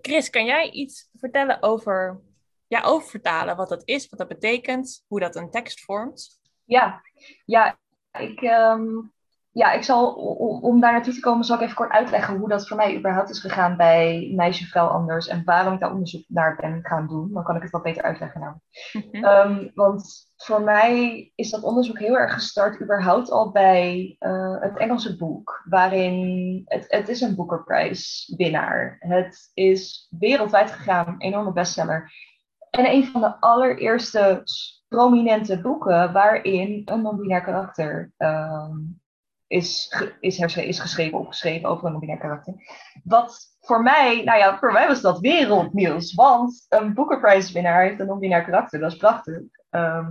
Chris, 0.00 0.30
kan 0.30 0.44
jij 0.44 0.70
iets 0.70 1.08
vertellen 1.14 1.62
over, 1.62 2.20
ja, 2.66 2.82
over 2.82 3.10
vertalen, 3.10 3.56
wat 3.56 3.68
dat 3.68 3.82
is, 3.84 4.08
wat 4.08 4.18
dat 4.18 4.28
betekent, 4.28 5.04
hoe 5.06 5.20
dat 5.20 5.36
een 5.36 5.50
tekst 5.50 5.80
vormt? 5.80 6.40
Ja, 6.64 7.02
ja 7.44 7.78
ik, 8.18 8.40
um, 8.40 9.12
ja, 9.52 9.72
ik 9.72 9.82
zal, 9.82 10.12
om, 10.14 10.62
om 10.62 10.80
daar 10.80 10.92
naartoe 10.92 11.14
te 11.14 11.20
komen, 11.20 11.44
zal 11.44 11.56
ik 11.56 11.62
even 11.62 11.74
kort 11.74 11.90
uitleggen 11.90 12.36
hoe 12.36 12.48
dat 12.48 12.68
voor 12.68 12.76
mij 12.76 12.96
überhaupt 12.96 13.30
is 13.30 13.40
gegaan 13.40 13.76
bij 13.76 14.32
Meisje 14.34 14.64
Vrouw 14.64 14.86
Anders 14.86 15.28
en 15.28 15.42
waarom 15.44 15.74
ik 15.74 15.80
daar 15.80 15.92
onderzoek 15.92 16.24
naar 16.28 16.56
ben 16.56 16.80
gaan 16.82 17.06
doen. 17.06 17.32
Dan 17.32 17.44
kan 17.44 17.56
ik 17.56 17.62
het 17.62 17.70
wat 17.70 17.82
beter 17.82 18.02
uitleggen 18.02 18.40
nou. 18.40 18.54
Mm-hmm. 18.92 19.24
Um, 19.24 19.70
want 19.74 20.30
voor 20.36 20.62
mij 20.62 21.30
is 21.34 21.50
dat 21.50 21.62
onderzoek 21.62 21.98
heel 21.98 22.18
erg 22.18 22.32
gestart 22.32 22.80
überhaupt 22.80 23.30
al 23.30 23.50
bij 23.50 24.16
uh, 24.20 24.60
het 24.60 24.78
Engelse 24.78 25.16
boek, 25.16 25.62
waarin 25.68 26.62
het, 26.64 26.84
het 26.88 27.08
is 27.08 27.20
een 27.20 27.34
Booker 27.34 27.64
Prize 27.64 28.36
winnaar. 28.36 28.96
Het 28.98 29.50
is 29.54 30.08
wereldwijd 30.18 30.70
gegaan, 30.70 31.14
enorme 31.18 31.52
bestseller. 31.52 32.12
En 32.70 32.90
een 32.90 33.06
van 33.06 33.20
de 33.20 33.40
allereerste 33.40 34.42
prominente 34.88 35.60
boeken 35.60 36.12
waarin 36.12 36.82
een 36.84 37.02
non-binair 37.02 37.42
karakter 37.42 38.12
ehm, 38.16 38.76
is, 39.52 39.94
is, 40.20 40.38
is 40.56 40.80
geschreven, 40.80 41.18
opgeschreven 41.18 41.68
over 41.68 41.86
een 41.86 41.90
non-binair 41.92 42.18
karakter. 42.18 42.54
Wat 43.04 43.56
voor 43.60 43.82
mij, 43.82 44.22
nou 44.24 44.38
ja, 44.38 44.58
voor 44.58 44.72
mij 44.72 44.86
was 44.86 45.00
dat 45.00 45.20
wereldnieuws. 45.20 46.14
Want 46.14 46.66
een 46.68 46.94
Booker 46.94 47.20
Prize 47.20 47.52
winnaar 47.52 47.82
heeft 47.82 48.00
een 48.00 48.06
non-binair 48.06 48.44
karakter. 48.44 48.80
Dat 48.80 48.92
is 48.92 48.98
prachtig. 48.98 49.40
Ehm, 49.70 50.10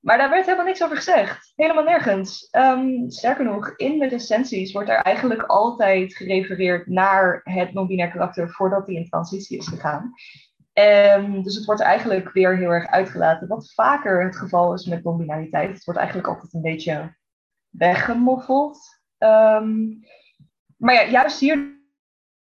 maar 0.00 0.18
daar 0.18 0.30
werd 0.30 0.44
helemaal 0.44 0.66
niks 0.66 0.82
over 0.82 0.96
gezegd. 0.96 1.52
Helemaal 1.56 1.84
nergens. 1.84 2.48
Um, 2.52 3.10
sterker 3.10 3.44
nog, 3.44 3.76
in 3.76 3.98
de 3.98 4.08
recensies 4.08 4.72
wordt 4.72 4.88
er 4.88 5.02
eigenlijk 5.02 5.42
altijd 5.42 6.16
gerefereerd 6.16 6.86
naar 6.86 7.40
het 7.44 7.72
non-binair 7.72 8.10
karakter 8.10 8.50
voordat 8.50 8.86
die 8.86 8.96
in 8.96 9.08
transitie 9.08 9.58
is 9.58 9.66
gegaan. 9.66 10.12
Um, 11.18 11.42
dus 11.42 11.54
het 11.54 11.64
wordt 11.64 11.80
eigenlijk 11.80 12.32
weer 12.32 12.56
heel 12.56 12.70
erg 12.70 12.86
uitgelaten. 12.86 13.48
Wat 13.48 13.72
vaker 13.74 14.24
het 14.24 14.36
geval 14.36 14.74
is 14.74 14.86
met 14.86 15.04
non-binariteit. 15.04 15.74
Het 15.74 15.84
wordt 15.84 16.00
eigenlijk 16.00 16.28
altijd 16.28 16.54
een 16.54 16.62
beetje 16.62 17.14
weggemoffeld. 17.78 18.78
maar 20.76 20.94
ja, 20.94 21.08
juist 21.08 21.40
hier 21.40 21.76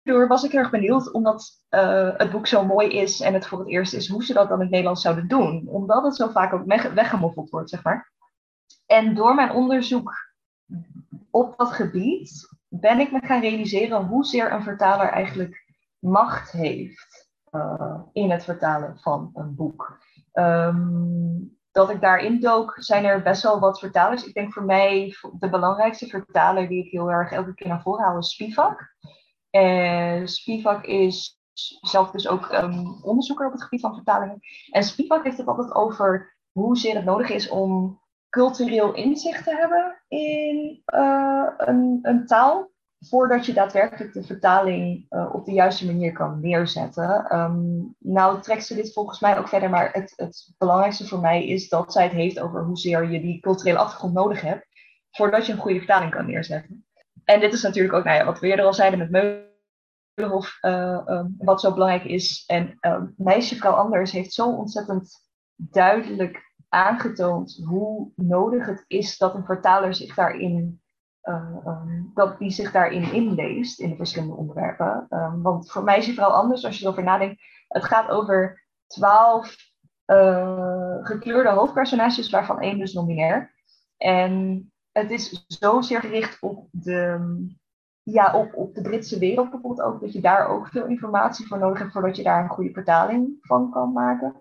Daardoor 0.03 0.27
was 0.27 0.43
ik 0.43 0.53
erg 0.53 0.69
benieuwd, 0.69 1.11
omdat 1.11 1.51
uh, 1.69 2.09
het 2.17 2.31
boek 2.31 2.47
zo 2.47 2.65
mooi 2.65 2.89
is 2.89 3.19
en 3.19 3.33
het 3.33 3.47
voor 3.47 3.59
het 3.59 3.67
eerst 3.67 3.93
is, 3.93 4.07
hoe 4.07 4.23
ze 4.23 4.33
dat 4.33 4.47
dan 4.47 4.57
in 4.57 4.61
het 4.61 4.69
Nederlands 4.69 5.01
zouden 5.01 5.27
doen. 5.27 5.67
Omdat 5.67 6.03
het 6.03 6.15
zo 6.15 6.27
vaak 6.27 6.53
ook 6.53 6.65
weggemoffeld 6.93 7.49
wordt, 7.49 7.69
zeg 7.69 7.83
maar. 7.83 8.11
En 8.85 9.15
door 9.15 9.35
mijn 9.35 9.51
onderzoek 9.51 10.13
op 11.29 11.57
dat 11.57 11.71
gebied 11.71 12.49
ben 12.67 12.99
ik 12.99 13.11
me 13.11 13.19
gaan 13.19 13.41
realiseren 13.41 14.05
hoezeer 14.05 14.51
een 14.51 14.63
vertaler 14.63 15.07
eigenlijk 15.07 15.65
macht 15.99 16.51
heeft 16.51 17.29
uh, 17.51 17.99
in 18.13 18.31
het 18.31 18.43
vertalen 18.43 18.99
van 18.99 19.31
een 19.33 19.55
boek. 19.55 19.99
Um, 20.33 21.59
dat 21.71 21.89
ik 21.89 22.01
daarin 22.01 22.39
dook, 22.39 22.73
zijn 22.77 23.05
er 23.05 23.21
best 23.21 23.43
wel 23.43 23.59
wat 23.59 23.79
vertalers. 23.79 24.25
Ik 24.25 24.33
denk 24.33 24.53
voor 24.53 24.63
mij 24.63 25.15
de 25.39 25.49
belangrijkste 25.49 26.07
vertaler 26.07 26.67
die 26.67 26.85
ik 26.85 26.91
heel 26.91 27.11
erg 27.11 27.31
elke 27.31 27.53
keer 27.53 27.67
naar 27.67 27.81
voren 27.81 28.05
haal 28.05 28.17
is 28.17 28.29
Spivak. 28.29 28.95
En 29.49 30.27
Spivak 30.27 30.85
is 30.85 31.39
zelf 31.81 32.11
dus 32.11 32.27
ook 32.27 32.51
um, 32.51 33.03
onderzoeker 33.03 33.45
op 33.45 33.51
het 33.51 33.63
gebied 33.63 33.81
van 33.81 33.93
vertalingen. 33.93 34.39
En 34.71 34.83
Spivak 34.83 35.23
heeft 35.23 35.37
het 35.37 35.47
altijd 35.47 35.73
over 35.75 36.37
hoezeer 36.51 36.95
het 36.95 37.05
nodig 37.05 37.29
is 37.29 37.49
om 37.49 37.99
cultureel 38.29 38.93
inzicht 38.93 39.43
te 39.43 39.55
hebben 39.55 40.01
in 40.07 40.83
uh, 40.93 41.47
een, 41.57 41.99
een, 42.01 42.25
taal. 42.25 42.70
Voordat 43.09 43.45
je 43.45 43.53
daadwerkelijk 43.53 44.13
de 44.13 44.23
vertaling 44.23 45.05
uh, 45.09 45.29
op 45.33 45.45
de 45.45 45.51
juiste 45.51 45.85
manier 45.85 46.11
kan 46.11 46.39
neerzetten. 46.41 47.35
Um, 47.35 47.95
nou 47.99 48.41
trekt 48.41 48.65
ze 48.65 48.75
dit 48.75 48.93
volgens 48.93 49.19
mij 49.19 49.37
ook 49.37 49.47
verder, 49.47 49.69
maar 49.69 49.91
het, 49.91 50.13
het 50.15 50.53
belangrijkste 50.57 51.07
voor 51.07 51.19
mij 51.19 51.47
is 51.47 51.69
dat 51.69 51.93
zij 51.93 52.03
het 52.03 52.11
heeft 52.11 52.39
over 52.39 52.63
hoezeer 52.63 53.11
je 53.11 53.21
die 53.21 53.39
culturele 53.39 53.77
achtergrond 53.77 54.13
nodig 54.13 54.41
hebt. 54.41 54.67
Voordat 55.11 55.45
je 55.45 55.51
een 55.51 55.59
goede 55.59 55.77
vertaling 55.77 56.11
kan 56.11 56.25
neerzetten. 56.25 56.85
En 57.23 57.39
dit 57.39 57.53
is 57.53 57.61
natuurlijk 57.61 57.93
ook, 57.93 58.03
nou 58.03 58.17
ja, 58.17 58.25
wat 58.25 58.39
we 58.39 58.47
eerder 58.47 58.65
al 58.65 58.73
zeiden 58.73 58.99
met 58.99 59.09
Meulenhof, 60.15 60.57
uh, 60.61 61.01
um, 61.05 61.35
wat 61.37 61.61
zo 61.61 61.73
belangrijk 61.73 62.03
is. 62.03 62.43
En 62.47 62.77
um, 62.81 63.13
Meisje 63.17 63.55
Vrouw 63.55 63.73
Anders 63.73 64.11
heeft 64.11 64.33
zo 64.33 64.55
ontzettend 64.55 65.29
duidelijk 65.55 66.53
aangetoond 66.69 67.61
hoe 67.65 68.11
nodig 68.15 68.65
het 68.65 68.83
is 68.87 69.17
dat 69.17 69.35
een 69.35 69.45
vertaler 69.45 69.95
zich 69.95 70.15
daarin, 70.15 70.81
um, 71.23 72.11
dat 72.13 72.39
die 72.39 72.51
zich 72.51 72.71
daarin 72.71 73.13
inleest 73.13 73.79
in 73.79 73.89
de 73.89 73.95
verschillende 73.95 74.35
onderwerpen. 74.35 75.07
Um, 75.09 75.41
want 75.41 75.71
voor 75.71 75.83
Meisje 75.83 76.13
Vrouw 76.13 76.29
Anders, 76.29 76.65
als 76.65 76.77
je 76.77 76.85
erover 76.85 77.03
nadenkt, 77.03 77.41
het 77.67 77.83
gaat 77.83 78.09
over 78.09 78.67
twaalf 78.87 79.55
uh, 80.05 80.97
gekleurde 81.01 81.49
hoofdpersonages, 81.49 82.29
waarvan 82.29 82.59
één 82.59 82.77
dus 82.77 82.93
non-binair. 82.93 83.53
En 83.97 84.65
het 84.91 85.11
is 85.11 85.45
zozeer 85.47 85.99
gericht 85.99 86.41
op 86.41 86.67
de, 86.71 87.19
ja, 88.03 88.37
op, 88.37 88.55
op 88.55 88.75
de 88.75 88.81
Britse 88.81 89.19
wereld 89.19 89.49
bijvoorbeeld 89.49 89.87
ook, 89.87 90.01
dat 90.01 90.13
je 90.13 90.21
daar 90.21 90.47
ook 90.47 90.67
veel 90.67 90.85
informatie 90.85 91.47
voor 91.47 91.59
nodig 91.59 91.79
hebt 91.79 91.91
voordat 91.91 92.15
je 92.15 92.23
daar 92.23 92.43
een 92.43 92.49
goede 92.49 92.73
vertaling 92.73 93.37
van 93.41 93.71
kan 93.71 93.93
maken. 93.93 94.35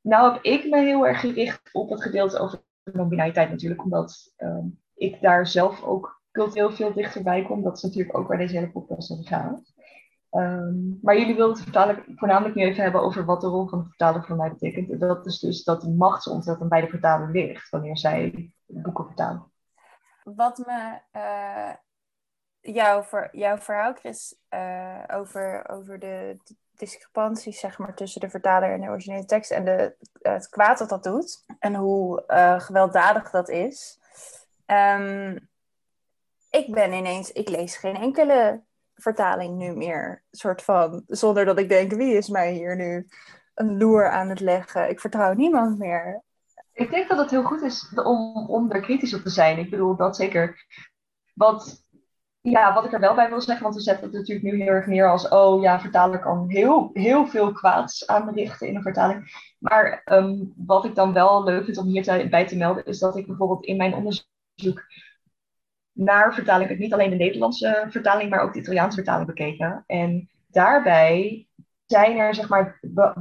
Nou 0.00 0.32
heb 0.32 0.42
ik 0.42 0.64
me 0.68 0.78
heel 0.78 1.06
erg 1.06 1.20
gericht 1.20 1.68
op 1.72 1.90
het 1.90 2.02
gedeelte 2.02 2.38
over 2.38 2.64
non-binariteit 2.84 3.50
natuurlijk, 3.50 3.84
omdat 3.84 4.34
uh, 4.38 4.64
ik 4.96 5.20
daar 5.20 5.46
zelf 5.46 5.82
ook 5.82 6.20
cultureel 6.30 6.72
veel 6.72 6.92
dichterbij 6.92 7.44
kom. 7.44 7.62
Dat 7.62 7.76
is 7.76 7.82
natuurlijk 7.82 8.18
ook 8.18 8.28
waar 8.28 8.38
deze 8.38 8.54
hele 8.54 8.70
podcast 8.70 9.12
over 9.12 9.26
gaat. 9.26 9.74
Um, 10.30 10.98
maar 11.02 11.18
jullie 11.18 11.36
wilden 11.36 11.64
het 11.64 12.02
voornamelijk 12.14 12.54
nu 12.54 12.62
even 12.62 12.82
hebben 12.82 13.00
over 13.00 13.24
wat 13.24 13.40
de 13.40 13.46
rol 13.46 13.68
van 13.68 13.78
de 13.78 13.88
vertaler 13.88 14.24
voor 14.24 14.36
mij 14.36 14.50
betekent. 14.50 15.00
Dat 15.00 15.26
is 15.26 15.38
dus 15.38 15.64
dat 15.64 15.80
de 15.80 15.90
macht 15.90 16.22
zo 16.22 16.30
ontzettend 16.30 16.68
bij 16.68 16.80
de 16.80 16.88
vertaler 16.88 17.30
ligt 17.30 17.68
wanneer 17.68 17.98
zij 17.98 18.50
boeken 18.66 19.06
vertalen 19.06 19.50
wat 20.34 20.58
me 20.58 20.98
uh, 21.12 21.74
jouw, 22.74 23.04
jouw 23.32 23.58
verhaal, 23.58 23.94
Chris, 23.94 24.36
uh, 24.50 25.02
over, 25.12 25.68
over 25.68 25.98
de 25.98 26.36
discrepanties 26.74 27.60
zeg 27.60 27.78
maar, 27.78 27.94
tussen 27.94 28.20
de 28.20 28.30
vertaler 28.30 28.72
en 28.72 28.80
de 28.80 28.88
originele 28.88 29.24
tekst 29.24 29.50
en 29.50 29.64
de, 29.64 29.96
het 30.18 30.48
kwaad 30.48 30.78
dat 30.78 30.88
dat 30.88 31.02
doet 31.02 31.44
en 31.58 31.74
hoe 31.74 32.24
uh, 32.28 32.60
gewelddadig 32.60 33.30
dat 33.30 33.48
is. 33.48 34.00
Um, 34.66 35.48
ik 36.50 36.72
ben 36.72 36.92
ineens, 36.92 37.32
ik 37.32 37.48
lees 37.48 37.76
geen 37.76 37.96
enkele 37.96 38.62
vertaling 38.94 39.56
nu 39.56 39.72
meer, 39.72 40.22
soort 40.30 40.62
van, 40.62 41.02
zonder 41.06 41.44
dat 41.44 41.58
ik 41.58 41.68
denk, 41.68 41.92
wie 41.92 42.16
is 42.16 42.28
mij 42.28 42.52
hier 42.52 42.76
nu 42.76 43.06
een 43.54 43.78
loer 43.78 44.10
aan 44.10 44.28
het 44.28 44.40
leggen? 44.40 44.88
Ik 44.88 45.00
vertrouw 45.00 45.32
niemand 45.32 45.78
meer. 45.78 46.22
Ik 46.72 46.90
denk 46.90 47.08
dat 47.08 47.18
het 47.18 47.30
heel 47.30 47.42
goed 47.42 47.62
is 47.62 47.92
om, 47.94 48.48
om 48.48 48.70
er 48.70 48.80
kritisch 48.80 49.14
op 49.14 49.20
te 49.20 49.30
zijn. 49.30 49.58
Ik 49.58 49.70
bedoel, 49.70 49.96
dat 49.96 50.16
zeker. 50.16 50.66
Wat, 51.34 51.84
ja, 52.40 52.74
wat 52.74 52.84
ik 52.84 52.92
er 52.92 53.00
wel 53.00 53.14
bij 53.14 53.28
wil 53.28 53.40
zeggen, 53.40 53.62
want 53.62 53.74
we 53.74 53.82
zetten 53.82 54.04
het 54.04 54.14
natuurlijk 54.14 54.46
nu 54.46 54.62
heel 54.62 54.72
erg 54.72 54.86
neer 54.86 55.10
als, 55.10 55.28
oh 55.28 55.62
ja, 55.62 55.80
vertaler 55.80 56.18
kan 56.18 56.48
heel, 56.48 56.90
heel 56.92 57.26
veel 57.26 57.52
kwaads 57.52 58.06
aanrichten 58.06 58.68
in 58.68 58.76
een 58.76 58.82
vertaling. 58.82 59.52
Maar 59.58 60.02
um, 60.04 60.52
wat 60.56 60.84
ik 60.84 60.94
dan 60.94 61.12
wel 61.12 61.44
leuk 61.44 61.64
vind 61.64 61.78
om 61.78 61.86
hierbij 61.86 62.46
te 62.46 62.56
melden, 62.56 62.84
is 62.84 62.98
dat 62.98 63.16
ik 63.16 63.26
bijvoorbeeld 63.26 63.64
in 63.64 63.76
mijn 63.76 63.94
onderzoek 63.94 64.26
naar 65.92 66.34
vertaling, 66.34 66.70
ik 66.70 66.78
niet 66.78 66.92
alleen 66.92 67.10
de 67.10 67.16
Nederlandse 67.16 67.86
vertaling, 67.90 68.30
maar 68.30 68.40
ook 68.40 68.52
de 68.52 68.58
Italiaanse 68.58 68.96
vertaling 68.96 69.26
bekeken. 69.26 69.84
En 69.86 70.30
daarbij 70.50 71.46
zijn 71.86 72.18
er 72.18 72.34
zeg 72.34 72.48
maar 72.48 72.78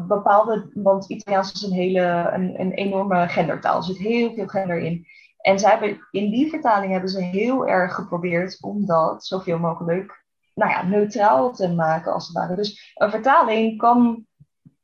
bepaalde, 0.07 0.69
want 0.73 1.09
Italiaans 1.09 1.53
is 1.53 1.61
een 1.61 1.73
hele, 1.73 2.29
een, 2.33 2.59
een 2.59 2.71
enorme 2.71 3.27
gendertaal. 3.27 3.77
Er 3.77 3.83
zit 3.83 3.97
heel 3.97 4.33
veel 4.33 4.47
gender 4.47 4.77
in. 4.77 5.07
En 5.37 5.59
zij 5.59 5.71
hebben, 5.71 6.07
in 6.11 6.29
die 6.29 6.49
vertaling 6.49 6.91
hebben 6.91 7.09
ze 7.09 7.21
heel 7.21 7.67
erg 7.67 7.93
geprobeerd 7.93 8.57
om 8.61 8.85
dat 8.85 9.25
zoveel 9.25 9.59
mogelijk 9.59 10.23
nou 10.53 10.71
ja, 10.71 10.83
neutraal 10.83 11.53
te 11.53 11.73
maken, 11.73 12.13
als 12.13 12.27
het 12.27 12.35
ware. 12.35 12.55
Dus 12.55 12.93
een 12.95 13.09
vertaling 13.09 13.77
kan 13.77 14.25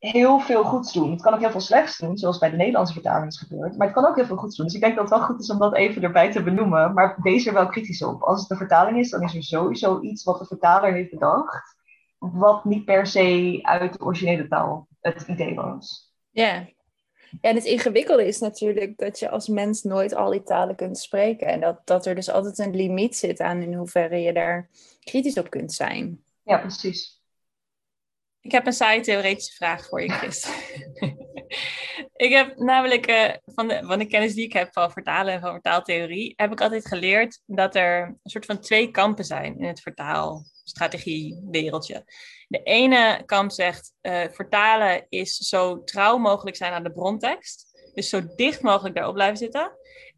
heel 0.09 0.39
veel 0.39 0.63
goeds 0.63 0.93
doen. 0.93 1.11
Het 1.11 1.21
kan 1.21 1.33
ook 1.33 1.39
heel 1.39 1.51
veel 1.51 1.59
slechts 1.59 1.97
doen, 1.97 2.17
zoals 2.17 2.37
bij 2.37 2.49
de 2.49 2.55
Nederlandse 2.55 2.93
vertaling 2.93 3.31
is 3.31 3.37
gebeurd. 3.37 3.77
Maar 3.77 3.87
het 3.87 3.95
kan 3.95 4.05
ook 4.05 4.15
heel 4.15 4.25
veel 4.25 4.37
goeds 4.37 4.55
doen. 4.55 4.65
Dus 4.65 4.75
ik 4.75 4.81
denk 4.81 4.95
dat 4.95 5.09
het 5.09 5.17
wel 5.17 5.27
goed 5.27 5.39
is 5.39 5.49
om 5.49 5.59
dat 5.59 5.75
even 5.75 6.03
erbij 6.03 6.31
te 6.31 6.43
benoemen. 6.43 6.93
Maar 6.93 7.17
wees 7.21 7.45
er 7.45 7.53
wel 7.53 7.67
kritisch 7.67 8.03
op. 8.03 8.21
Als 8.21 8.41
het 8.41 8.51
een 8.51 8.57
vertaling 8.57 8.97
is, 8.97 9.09
dan 9.09 9.21
is 9.21 9.35
er 9.35 9.43
sowieso 9.43 10.01
iets 10.01 10.23
wat 10.23 10.39
de 10.39 10.45
vertaler 10.45 10.93
heeft 10.93 11.11
bedacht 11.11 11.79
wat 12.29 12.65
niet 12.65 12.85
per 12.85 13.07
se 13.07 13.59
uit 13.61 13.93
de 13.93 13.99
originele 13.99 14.47
taal 14.47 14.87
het 14.99 15.27
idee 15.27 15.55
was. 15.55 16.13
Ja. 16.29 16.67
Ja, 17.41 17.49
en 17.49 17.55
het 17.55 17.65
ingewikkelde 17.65 18.27
is 18.27 18.39
natuurlijk 18.39 18.97
dat 18.97 19.19
je 19.19 19.29
als 19.29 19.47
mens 19.47 19.83
nooit 19.83 20.15
al 20.15 20.31
die 20.31 20.43
talen 20.43 20.75
kunt 20.75 20.97
spreken. 20.97 21.47
En 21.47 21.59
dat, 21.59 21.81
dat 21.85 22.05
er 22.05 22.15
dus 22.15 22.29
altijd 22.29 22.59
een 22.59 22.75
limiet 22.75 23.15
zit 23.15 23.39
aan 23.39 23.61
in 23.61 23.73
hoeverre 23.73 24.17
je 24.17 24.33
daar 24.33 24.69
kritisch 24.99 25.37
op 25.37 25.49
kunt 25.49 25.73
zijn. 25.73 26.23
Ja, 26.43 26.57
precies. 26.57 27.20
Ik 28.41 28.51
heb 28.51 28.65
een 28.65 28.73
saaie 28.73 29.01
theoretische 29.01 29.55
vraag 29.55 29.85
voor 29.85 30.01
je, 30.01 30.09
Chris. 30.09 30.47
ik 32.25 32.31
heb 32.31 32.57
namelijk 32.57 33.09
uh, 33.09 33.29
van, 33.45 33.67
de, 33.67 33.83
van 33.83 33.99
de 33.99 34.05
kennis 34.05 34.33
die 34.33 34.45
ik 34.45 34.53
heb 34.53 34.73
van 34.73 34.91
vertalen 34.91 35.33
en 35.33 35.39
van 35.39 35.51
vertaaltheorie, 35.51 36.33
heb 36.35 36.51
ik 36.51 36.61
altijd 36.61 36.87
geleerd 36.87 37.41
dat 37.45 37.75
er 37.75 38.03
een 38.03 38.29
soort 38.29 38.45
van 38.45 38.59
twee 38.59 38.91
kampen 38.91 39.25
zijn 39.25 39.59
in 39.59 39.67
het 39.67 39.81
vertaal 39.81 40.45
strategiewereldje. 40.63 42.03
De 42.47 42.63
ene 42.63 43.23
kamp 43.25 43.51
zegt 43.51 43.93
uh, 44.01 44.23
vertalen 44.31 45.05
is 45.09 45.35
zo 45.35 45.83
trouw 45.83 46.17
mogelijk 46.17 46.55
zijn 46.55 46.73
aan 46.73 46.83
de 46.83 46.91
brontekst. 46.91 47.65
Dus 47.93 48.09
zo 48.09 48.21
dicht 48.35 48.61
mogelijk 48.61 48.95
daarop 48.95 49.13
blijven 49.13 49.37
zitten. 49.37 49.71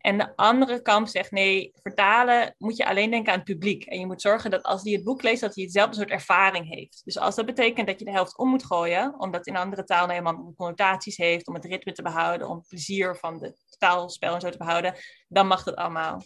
En 0.03 0.17
de 0.17 0.36
andere 0.36 0.81
kamp 0.81 1.07
zegt 1.07 1.31
nee, 1.31 1.72
vertalen 1.74 2.55
moet 2.57 2.77
je 2.77 2.86
alleen 2.86 3.10
denken 3.10 3.31
aan 3.31 3.38
het 3.38 3.48
publiek. 3.48 3.83
En 3.86 4.00
je 4.00 4.05
moet 4.05 4.22
zorgen 4.22 4.51
dat 4.51 4.63
als 4.63 4.83
die 4.83 4.95
het 4.95 5.03
boek 5.03 5.22
leest, 5.22 5.41
dat 5.41 5.55
hij 5.55 5.63
hetzelfde 5.63 5.95
soort 5.95 6.10
ervaring 6.10 6.75
heeft. 6.75 7.01
Dus 7.03 7.17
als 7.17 7.36
dat 7.36 7.45
betekent 7.45 7.88
dat 7.88 8.00
je 8.00 8.05
de 8.05 8.12
helft 8.12 8.38
om 8.38 8.50
moet 8.50 8.65
gooien, 8.65 9.19
omdat 9.19 9.48
in 9.48 9.55
andere 9.55 9.83
taal 9.83 10.05
nou 10.05 10.17
eenmaal 10.17 10.53
connotaties 10.57 11.17
heeft, 11.17 11.48
om 11.48 11.53
het 11.53 11.65
ritme 11.65 11.91
te 11.91 12.01
behouden, 12.01 12.48
om 12.48 12.57
het 12.57 12.67
plezier 12.67 13.15
van 13.15 13.43
het 13.43 13.75
taalspel 13.77 14.33
en 14.33 14.41
zo 14.41 14.50
te 14.50 14.57
behouden, 14.57 14.95
dan 15.27 15.48
mag 15.48 15.63
dat 15.63 15.75
allemaal. 15.75 16.22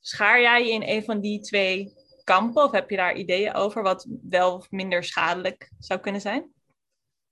Schaar 0.00 0.40
jij 0.40 0.64
je 0.66 0.72
in 0.72 0.82
een 0.82 1.04
van 1.04 1.20
die 1.20 1.40
twee 1.40 1.92
kampen? 2.24 2.64
Of 2.64 2.70
heb 2.70 2.90
je 2.90 2.96
daar 2.96 3.16
ideeën 3.16 3.54
over 3.54 3.82
wat 3.82 4.06
wel 4.22 4.66
minder 4.70 5.04
schadelijk 5.04 5.70
zou 5.78 6.00
kunnen 6.00 6.20
zijn? 6.20 6.52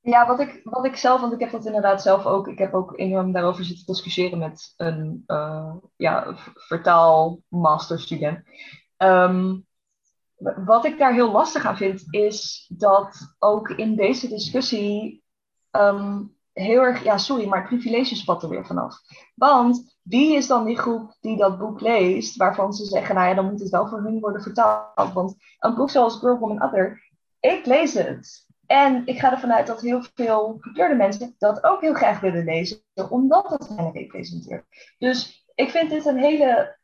Ja, 0.05 0.27
wat 0.27 0.41
ik, 0.41 0.61
wat 0.65 0.85
ik 0.85 0.97
zelf, 0.97 1.21
want 1.21 1.33
ik 1.33 1.41
heb 1.41 1.51
dat 1.51 1.67
inderdaad 1.67 2.03
zelf 2.03 2.27
ook, 2.27 2.49
ik 2.49 2.59
heb 2.59 2.75
ook 2.75 2.99
enorm 2.99 3.33
daarover 3.33 3.65
zitten 3.65 3.87
discussiëren 3.87 4.39
met 4.39 4.73
een 4.77 5.25
uh, 5.27 5.75
ja, 5.97 6.35
vertaalmasterstudent. 6.55 8.41
Um, 8.97 9.67
wat 10.65 10.85
ik 10.85 10.99
daar 10.99 11.13
heel 11.13 11.33
lastig 11.33 11.65
aan 11.67 11.77
vind, 11.77 12.05
is 12.11 12.71
dat 12.77 13.35
ook 13.39 13.69
in 13.69 13.97
deze 13.97 14.29
discussie 14.29 15.25
um, 15.71 16.37
heel 16.53 16.81
erg, 16.81 17.05
ja 17.05 17.19
sorry, 17.19 17.49
maar 17.49 17.67
privileges 17.67 18.21
spatten 18.21 18.49
weer 18.49 18.67
vanaf. 18.67 18.97
Want 19.35 19.97
wie 20.03 20.37
is 20.37 20.47
dan 20.47 20.65
die 20.65 20.79
groep 20.79 21.17
die 21.21 21.37
dat 21.37 21.59
boek 21.59 21.81
leest, 21.81 22.37
waarvan 22.37 22.73
ze 22.73 22.85
zeggen, 22.85 23.15
nou 23.15 23.29
ja, 23.29 23.35
dan 23.35 23.51
moet 23.51 23.61
het 23.61 23.71
wel 23.71 23.89
voor 23.89 24.03
hun 24.03 24.21
worden 24.21 24.43
vertaald. 24.43 25.13
Want 25.13 25.35
een 25.59 25.75
boek 25.75 25.91
zoals 25.91 26.19
Girl, 26.19 26.39
Woman, 26.39 26.63
Other, 26.63 27.11
ik 27.41 27.67
lees 27.67 27.95
het. 27.95 28.51
En 28.73 29.07
ik 29.07 29.19
ga 29.19 29.33
ervan 29.33 29.53
uit 29.53 29.67
dat 29.67 29.81
heel 29.81 30.03
veel 30.15 30.57
gekleurde 30.61 30.95
mensen 30.95 31.35
dat 31.39 31.65
ook 31.65 31.81
heel 31.81 31.95
graag 31.95 32.21
willen 32.21 32.45
lezen, 32.45 32.81
omdat 33.09 33.51
het 33.51 33.69
hen 33.69 33.93
representeert. 33.93 34.65
Dus 34.99 35.47
ik 35.55 35.71
vind 35.71 35.91
dit 35.91 36.07
een 36.07 36.19
hele. 36.19 36.77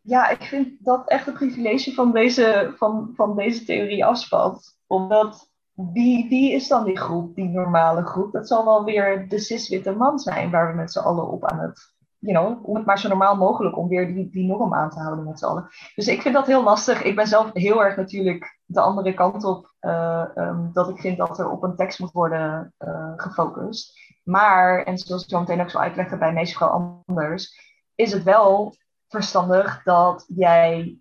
Ja, 0.00 0.28
ik 0.28 0.42
vind 0.42 0.84
dat 0.84 1.08
echt 1.08 1.26
een 1.26 1.32
privilege 1.32 1.94
van 1.94 2.12
deze, 2.12 2.74
van, 2.76 3.12
van 3.14 3.36
deze 3.36 3.64
theorie 3.64 4.04
afspat. 4.04 4.78
Omdat 4.86 5.50
wie, 5.72 6.28
wie 6.28 6.52
is 6.52 6.68
dan 6.68 6.84
die 6.84 6.98
groep, 6.98 7.34
die 7.34 7.48
normale 7.48 8.02
groep? 8.02 8.32
Dat 8.32 8.48
zal 8.48 8.64
wel 8.64 8.84
weer 8.84 9.28
de 9.28 9.38
cis-witte 9.38 9.92
man 9.92 10.18
zijn 10.18 10.50
waar 10.50 10.70
we 10.70 10.76
met 10.76 10.92
z'n 10.92 10.98
allen 10.98 11.28
op 11.28 11.44
aan 11.44 11.58
het 11.58 11.94
you 12.20 12.38
know, 12.38 12.68
om 12.68 12.74
het 12.76 12.84
maar 12.84 12.98
zo 12.98 13.08
normaal 13.08 13.36
mogelijk 13.36 13.76
om 13.76 13.88
weer 13.88 14.06
die, 14.06 14.30
die 14.30 14.46
norm 14.46 14.74
aan 14.74 14.90
te 14.90 14.98
houden 14.98 15.24
met 15.24 15.38
z'n 15.38 15.44
allen. 15.44 15.68
Dus 15.94 16.06
ik 16.06 16.22
vind 16.22 16.34
dat 16.34 16.46
heel 16.46 16.62
lastig. 16.62 17.02
Ik 17.02 17.16
ben 17.16 17.26
zelf 17.26 17.50
heel 17.52 17.84
erg 17.84 17.96
natuurlijk 17.96 18.58
de 18.64 18.80
andere 18.80 19.14
kant 19.14 19.44
op, 19.44 19.74
uh, 19.80 20.24
um, 20.34 20.70
dat 20.72 20.88
ik 20.88 21.00
vind 21.00 21.18
dat 21.18 21.38
er 21.38 21.50
op 21.50 21.62
een 21.62 21.76
tekst 21.76 21.98
moet 21.98 22.12
worden 22.12 22.74
uh, 22.78 23.12
gefocust. 23.16 23.98
Maar, 24.22 24.82
en 24.82 24.98
zoals 24.98 25.22
ik 25.22 25.30
zo 25.30 25.38
meteen 25.38 25.60
ook 25.60 25.70
zal 25.70 25.80
uitleggen 25.80 26.18
bij 26.18 26.32
meestal 26.32 26.68
anders, 27.06 27.58
is 27.94 28.12
het 28.12 28.22
wel 28.22 28.74
verstandig 29.08 29.82
dat 29.82 30.24
jij 30.28 30.98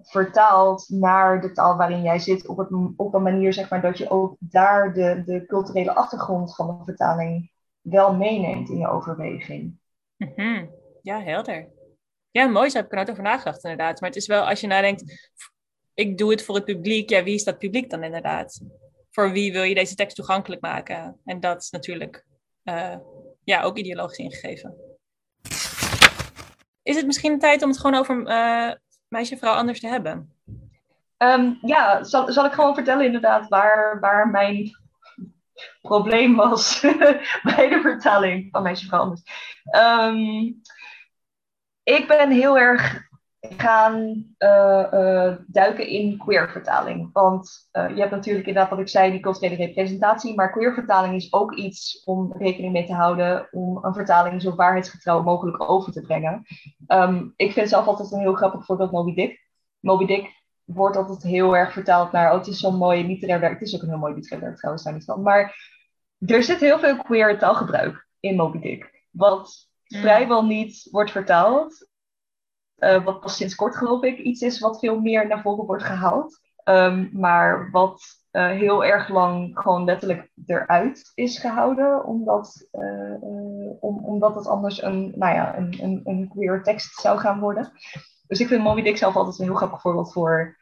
vertaalt 0.00 0.88
naar 0.88 1.40
de 1.40 1.52
taal 1.52 1.76
waarin 1.76 2.02
jij 2.02 2.18
zit 2.18 2.46
op, 2.46 2.68
op 2.96 3.14
een 3.14 3.22
manier 3.22 3.52
zeg 3.52 3.70
maar, 3.70 3.80
dat 3.80 3.98
je 3.98 4.10
ook 4.10 4.36
daar 4.38 4.92
de, 4.94 5.22
de 5.24 5.46
culturele 5.46 5.94
achtergrond 5.94 6.54
van 6.54 6.66
de 6.66 6.84
vertaling 6.84 7.50
wel 7.80 8.14
meeneemt 8.14 8.68
in 8.68 8.78
je 8.78 8.88
overweging. 8.88 9.78
Mhm. 10.18 10.66
Ja, 11.02 11.22
helder. 11.22 11.68
Ja, 12.30 12.46
mooi, 12.46 12.70
zo 12.70 12.76
heb 12.76 12.86
ik 12.86 12.90
er 12.90 12.96
nooit 12.96 13.10
over 13.10 13.22
nagedacht 13.22 13.64
inderdaad. 13.64 14.00
Maar 14.00 14.08
het 14.08 14.18
is 14.18 14.26
wel, 14.26 14.48
als 14.48 14.60
je 14.60 14.66
nadenkt, 14.66 15.30
ik 15.94 16.18
doe 16.18 16.30
het 16.30 16.44
voor 16.44 16.54
het 16.54 16.64
publiek. 16.64 17.10
Ja, 17.10 17.22
wie 17.22 17.34
is 17.34 17.44
dat 17.44 17.58
publiek 17.58 17.90
dan 17.90 18.02
inderdaad? 18.02 18.60
Voor 19.10 19.32
wie 19.32 19.52
wil 19.52 19.62
je 19.62 19.74
deze 19.74 19.94
tekst 19.94 20.16
toegankelijk 20.16 20.60
maken? 20.60 21.20
En 21.24 21.40
dat 21.40 21.62
is 21.62 21.70
natuurlijk 21.70 22.24
uh, 22.64 22.96
ja, 23.44 23.62
ook 23.62 23.78
ideologisch 23.78 24.18
ingegeven. 24.18 24.76
Is 26.82 26.96
het 26.96 27.06
misschien 27.06 27.38
tijd 27.38 27.62
om 27.62 27.68
het 27.68 27.78
gewoon 27.80 28.00
over 28.00 28.26
uh, 28.26 28.72
meisje 29.08 29.36
vrouw 29.36 29.54
anders 29.54 29.80
te 29.80 29.88
hebben? 29.88 30.32
Um, 31.18 31.58
ja, 31.62 32.04
zal, 32.04 32.32
zal 32.32 32.44
ik 32.44 32.52
gewoon 32.52 32.74
vertellen 32.74 33.04
inderdaad 33.04 33.48
waar, 33.48 34.00
waar 34.00 34.28
mijn 34.28 34.76
probleem 35.80 36.36
was 36.36 36.80
bij 37.56 37.68
de 37.68 37.78
vertaling 37.82 38.48
van 38.50 38.62
Meisje 38.62 38.86
Vrouw. 38.86 39.16
Um, 39.76 40.60
ik 41.82 42.06
ben 42.06 42.30
heel 42.30 42.58
erg 42.58 43.06
gaan 43.40 44.24
uh, 44.38 44.86
uh, 44.92 45.34
duiken 45.46 45.86
in 45.86 46.18
queer 46.18 46.50
vertaling. 46.50 47.10
Want 47.12 47.68
uh, 47.72 47.88
je 47.88 48.00
hebt 48.00 48.10
natuurlijk 48.10 48.46
inderdaad 48.46 48.70
wat 48.70 48.80
ik 48.80 48.88
zei, 48.88 49.10
die 49.10 49.20
culturele 49.20 49.64
representatie. 49.64 50.34
Maar 50.34 50.52
queer 50.52 50.74
vertaling 50.74 51.14
is 51.14 51.32
ook 51.32 51.54
iets 51.54 52.02
om 52.04 52.32
rekening 52.38 52.72
mee 52.72 52.86
te 52.86 52.94
houden. 52.94 53.48
Om 53.50 53.84
een 53.84 53.94
vertaling 53.94 54.42
zo 54.42 54.54
waarheidsgetrouw 54.54 55.22
mogelijk 55.22 55.70
over 55.70 55.92
te 55.92 56.00
brengen. 56.00 56.42
Um, 56.88 57.32
ik 57.36 57.52
vind 57.52 57.68
zelf 57.68 57.86
altijd 57.86 58.12
een 58.12 58.20
heel 58.20 58.34
grappig 58.34 58.64
voorbeeld 58.64 58.90
Moby 58.90 59.14
Dick. 59.14 59.46
Moby 59.80 60.06
Dick 60.06 60.37
wordt 60.74 60.96
altijd 60.96 61.22
heel 61.22 61.56
erg 61.56 61.72
vertaald 61.72 62.12
naar, 62.12 62.30
oh 62.30 62.38
het 62.38 62.46
is 62.46 62.60
zo'n 62.60 62.76
mooi 62.76 63.06
literair 63.06 63.40
werk. 63.40 63.58
Het 63.58 63.68
is 63.68 63.74
ook 63.74 63.82
een 63.82 63.88
heel 63.88 63.98
mooi 63.98 64.14
literair 64.14 64.42
werk 64.42 64.56
trouwens, 64.56 64.84
daar 64.84 64.92
niet 64.92 65.04
van. 65.04 65.22
Maar 65.22 65.76
er 66.26 66.42
zit 66.42 66.60
heel 66.60 66.78
veel 66.78 66.96
queer 66.96 67.38
taalgebruik 67.38 68.08
in 68.20 68.36
Moby 68.36 68.58
Dick. 68.58 69.06
Wat 69.10 69.68
mm. 69.86 70.00
vrijwel 70.00 70.44
niet 70.44 70.88
wordt 70.90 71.10
vertaald. 71.10 71.88
Uh, 72.78 73.04
wat 73.04 73.20
pas 73.20 73.36
sinds 73.36 73.54
kort 73.54 73.76
geloof 73.76 74.02
ik 74.02 74.18
iets 74.18 74.40
is 74.40 74.60
wat 74.60 74.78
veel 74.78 75.00
meer 75.00 75.26
naar 75.26 75.42
voren 75.42 75.66
wordt 75.66 75.82
gehaald. 75.82 76.40
Um, 76.64 77.10
maar 77.12 77.70
wat 77.70 78.02
uh, 78.32 78.46
heel 78.46 78.84
erg 78.84 79.08
lang 79.08 79.58
gewoon 79.58 79.84
letterlijk 79.84 80.30
eruit 80.46 81.12
is 81.14 81.38
gehouden. 81.38 82.04
Omdat, 82.04 82.68
uh, 82.72 83.22
om, 83.80 84.04
omdat 84.04 84.34
het 84.34 84.46
anders 84.46 84.82
een, 84.82 85.12
nou 85.16 85.34
ja, 85.34 85.56
een, 85.56 85.78
een, 85.82 86.00
een 86.04 86.28
queer 86.28 86.62
tekst 86.62 87.00
zou 87.00 87.18
gaan 87.18 87.40
worden. 87.40 87.72
Dus 88.26 88.40
ik 88.40 88.46
vind 88.46 88.62
Moby 88.62 88.82
Dick 88.82 88.96
zelf 88.96 89.16
altijd 89.16 89.38
een 89.38 89.44
heel 89.44 89.54
grappig 89.54 89.80
voorbeeld 89.80 90.12
voor 90.12 90.57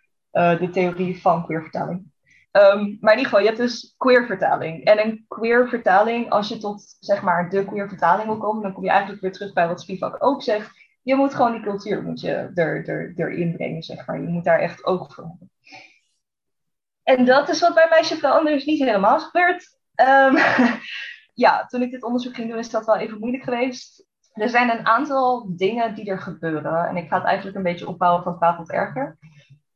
de 0.58 0.68
theorie 0.72 1.20
van 1.20 1.44
queer 1.44 1.62
vertaling. 1.62 2.14
Um, 2.56 2.98
maar 3.00 3.12
in 3.12 3.18
ieder 3.18 3.24
geval, 3.24 3.40
je 3.40 3.46
hebt 3.46 3.58
dus 3.58 3.94
queer 3.96 4.26
vertaling. 4.26 4.84
En 4.84 5.04
een 5.04 5.24
queer 5.28 5.68
vertaling, 5.68 6.30
als 6.30 6.48
je 6.48 6.58
tot 6.58 6.96
zeg 7.00 7.22
maar 7.22 7.50
de 7.50 7.64
queer 7.64 7.88
vertaling 7.88 8.26
wil 8.26 8.38
komen, 8.38 8.62
dan 8.62 8.72
kom 8.72 8.84
je 8.84 8.90
eigenlijk 8.90 9.20
weer 9.20 9.32
terug 9.32 9.52
bij 9.52 9.68
wat 9.68 9.80
Spivak 9.80 10.24
ook 10.24 10.42
zegt. 10.42 10.70
Je 11.02 11.14
moet 11.14 11.34
gewoon 11.34 11.52
die 11.52 11.62
cultuur 11.62 12.02
moet 12.02 12.20
je 12.20 12.50
er, 12.54 12.88
er, 12.88 13.12
erin 13.16 13.56
brengen, 13.56 13.82
zeg 13.82 14.06
maar. 14.06 14.20
Je 14.20 14.28
moet 14.28 14.44
daar 14.44 14.58
echt 14.58 14.84
oog 14.84 15.14
voor 15.14 15.24
hebben. 15.24 15.50
En 17.02 17.24
dat 17.24 17.48
is 17.48 17.60
wat 17.60 17.74
bij 17.74 17.86
Meisje 17.90 18.16
Vrouw 18.16 18.38
Anders 18.38 18.64
niet 18.64 18.78
helemaal 18.78 19.16
is 19.16 19.22
gebeurd. 19.22 19.78
Um, 19.96 20.36
ja, 21.44 21.66
toen 21.66 21.82
ik 21.82 21.90
dit 21.90 22.04
onderzoek 22.04 22.34
ging 22.34 22.48
doen, 22.48 22.58
is 22.58 22.70
dat 22.70 22.86
wel 22.86 22.96
even 22.96 23.18
moeilijk 23.18 23.44
geweest. 23.44 24.06
Er 24.32 24.48
zijn 24.48 24.70
een 24.70 24.86
aantal 24.86 25.56
dingen 25.56 25.94
die 25.94 26.10
er 26.10 26.20
gebeuren. 26.20 26.88
En 26.88 26.96
ik 26.96 27.08
ga 27.08 27.16
het 27.16 27.26
eigenlijk 27.26 27.56
een 27.56 27.62
beetje 27.62 27.88
opbouwen 27.88 28.22
van 28.22 28.36
kwaad 28.36 28.56
tot 28.56 28.72
erger. 28.72 29.18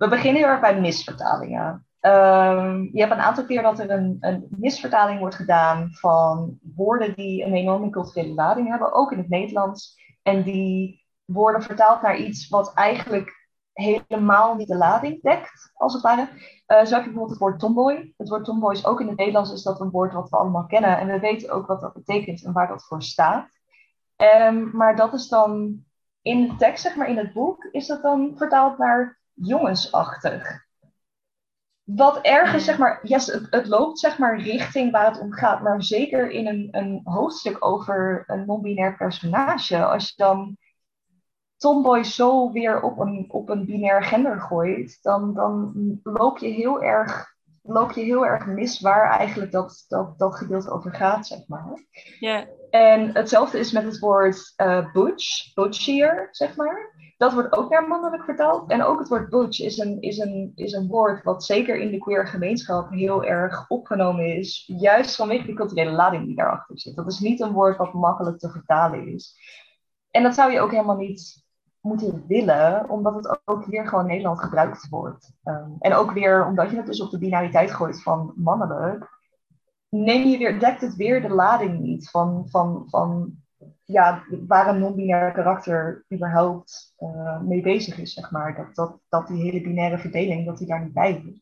We 0.01 0.09
beginnen 0.09 0.43
heel 0.43 0.51
erg 0.51 0.61
bij 0.61 0.81
misvertalingen. 0.81 1.87
Um, 2.01 2.91
je 2.93 3.01
hebt 3.01 3.13
een 3.13 3.21
aantal 3.21 3.45
keer 3.45 3.63
dat 3.63 3.79
er 3.79 3.91
een, 3.91 4.17
een, 4.21 4.47
misvertaling 4.51 5.19
wordt 5.19 5.35
gedaan 5.35 5.89
van 5.93 6.59
woorden 6.75 7.15
die 7.15 7.45
een 7.45 7.55
enorme 7.55 7.91
culturele 7.91 8.35
lading 8.35 8.69
hebben, 8.69 8.93
ook 8.93 9.13
in 9.13 9.19
het 9.19 9.29
Nederlands. 9.29 9.99
En 10.23 10.43
die 10.43 11.05
worden 11.25 11.63
vertaald 11.63 12.03
naar 12.03 12.17
iets 12.17 12.49
wat 12.49 12.75
eigenlijk 12.75 13.49
helemaal 13.73 14.55
niet 14.55 14.69
de 14.69 14.77
lading 14.77 15.23
dekt, 15.23 15.73
als 15.75 15.93
het 15.93 16.03
ware. 16.03 16.29
Uh, 16.67 16.85
zo 16.85 16.95
heb 16.95 17.05
je 17.05 17.11
bijvoorbeeld 17.11 17.31
het 17.31 17.39
woord 17.39 17.59
tomboy. 17.59 18.15
Het 18.17 18.29
woord 18.29 18.45
tomboy 18.45 18.73
is 18.73 18.87
ook 18.87 19.01
in 19.01 19.09
het 19.09 19.17
Nederlands 19.17 19.53
is 19.53 19.63
dat 19.63 19.81
een 19.81 19.91
woord 19.91 20.13
wat 20.13 20.29
we 20.29 20.37
allemaal 20.37 20.67
kennen. 20.67 20.99
En 20.99 21.07
we 21.07 21.19
weten 21.19 21.51
ook 21.51 21.67
wat 21.67 21.81
dat 21.81 21.93
betekent 21.93 22.45
en 22.45 22.53
waar 22.53 22.69
dat 22.69 22.85
voor 22.85 23.03
staat. 23.03 23.49
Um, 24.47 24.71
maar 24.73 24.97
dat 24.97 25.13
is 25.13 25.29
dan 25.29 25.83
in 26.23 26.49
de 26.49 26.57
tekst, 26.57 26.83
zeg 26.83 26.97
maar 26.97 27.09
in 27.09 27.19
het 27.19 27.33
boek, 27.33 27.65
is 27.65 27.87
dat 27.87 28.03
dan 28.03 28.33
vertaald 28.37 28.79
naar 28.79 29.20
jongensachtig. 29.43 30.69
Wat 31.83 32.21
ergens, 32.21 32.65
zeg 32.65 32.79
maar, 32.79 33.01
yes, 33.03 33.27
het, 33.27 33.47
het, 33.51 33.67
loopt 33.67 33.99
zeg 33.99 34.19
maar 34.19 34.41
richting 34.41 34.93
waar 34.93 35.07
het 35.07 35.21
om 35.21 35.33
gaat, 35.33 35.63
maar 35.63 35.83
zeker 35.83 36.31
in 36.31 36.47
een, 36.47 36.69
een 36.71 37.01
hoofdstuk 37.05 37.65
over 37.65 38.25
een 38.27 38.47
non-binair 38.47 38.97
personage, 38.97 39.85
als 39.85 40.09
je 40.09 40.13
dan 40.17 40.57
Tomboy 41.61 42.05
zo 42.05 42.53
weer 42.53 42.83
op 42.83 42.99
een, 42.99 43.27
op 43.29 43.49
een 43.49 43.67
binair 43.67 44.03
gender 44.03 44.41
gooit, 44.41 44.99
dan, 45.03 45.35
dan 45.35 45.73
loop, 46.03 46.39
je 46.39 46.49
heel 46.49 46.83
erg, 46.83 47.35
loop 47.63 47.93
je 47.93 48.01
heel 48.01 48.27
erg 48.27 48.47
mis 48.47 48.81
waar 48.81 49.19
eigenlijk 49.19 49.53
dat, 49.53 49.85
dat, 49.89 50.19
dat 50.19 50.37
gedeelte 50.37 50.71
over 50.71 50.95
gaat, 50.95 51.27
zeg 51.27 51.47
maar. 51.47 51.85
Ja. 52.19 52.47
En 52.71 53.15
hetzelfde 53.15 53.59
is 53.59 53.73
met 53.73 53.85
het 53.85 53.99
woord 53.99 54.53
uh, 54.57 54.93
butch, 54.93 55.55
butchier, 55.55 56.29
zeg 56.31 56.57
maar. 56.57 56.95
Dat 57.21 57.33
wordt 57.33 57.57
ook 57.57 57.71
naar 57.71 57.89
mannelijk 57.89 58.25
vertaald. 58.25 58.71
En 58.71 58.83
ook 58.83 58.99
het 58.99 59.09
woord 59.09 59.31
butch 59.31 59.61
is 59.61 59.79
een, 59.79 60.01
is, 60.01 60.19
een, 60.19 60.53
is 60.55 60.73
een 60.73 60.87
woord 60.87 61.25
wat 61.25 61.45
zeker 61.45 61.77
in 61.77 61.91
de 61.91 61.99
queer 61.99 62.27
gemeenschap 62.27 62.91
heel 62.91 63.25
erg 63.25 63.69
opgenomen 63.69 64.37
is. 64.37 64.65
Juist 64.67 65.17
vanwege 65.17 65.47
die 65.47 65.55
culturele 65.55 65.91
lading 65.91 66.27
die 66.27 66.37
daarachter 66.37 66.79
zit. 66.79 66.97
Dat 66.97 67.07
is 67.07 67.19
niet 67.19 67.41
een 67.41 67.53
woord 67.53 67.77
wat 67.77 67.93
makkelijk 67.93 68.39
te 68.39 68.51
vertalen 68.51 69.07
is. 69.09 69.37
En 70.11 70.23
dat 70.23 70.35
zou 70.35 70.53
je 70.53 70.61
ook 70.61 70.71
helemaal 70.71 70.97
niet 70.97 71.45
moeten 71.81 72.25
willen, 72.27 72.89
omdat 72.89 73.15
het 73.15 73.41
ook 73.45 73.65
weer 73.65 73.87
gewoon 73.87 74.07
Nederland 74.07 74.41
gebruikt 74.41 74.89
wordt. 74.89 75.33
Um, 75.45 75.77
en 75.79 75.95
ook 75.95 76.13
weer 76.13 76.47
omdat 76.47 76.71
je 76.71 76.77
het 76.77 76.87
dus 76.87 77.03
op 77.03 77.11
de 77.11 77.19
binariteit 77.19 77.71
gooit 77.71 78.03
van 78.03 78.33
mannelijk, 78.37 79.09
neem 79.89 80.27
je 80.27 80.39
weer, 80.39 80.61
dekt 80.61 80.81
het 80.81 80.97
weer 80.97 81.23
de 81.23 81.35
lading 81.35 81.81
niet 81.81 82.11
van, 82.11 82.47
van, 82.49 82.85
van 82.89 83.39
ja, 83.93 84.25
waar 84.47 84.69
een 84.69 84.79
non-binair 84.79 85.33
karakter 85.33 86.05
überhaupt 86.15 86.95
uh, 86.99 87.41
mee 87.41 87.61
bezig 87.61 87.99
is, 87.99 88.13
zeg 88.13 88.31
maar. 88.31 88.57
Dat, 88.57 88.75
dat, 88.75 88.99
dat 89.09 89.27
die 89.27 89.43
hele 89.43 89.61
binaire 89.61 89.99
verdeling, 89.99 90.47
dat 90.47 90.59
die 90.59 90.67
daar 90.67 90.85
niet 90.85 90.93
bij 90.93 91.23
is. 91.27 91.41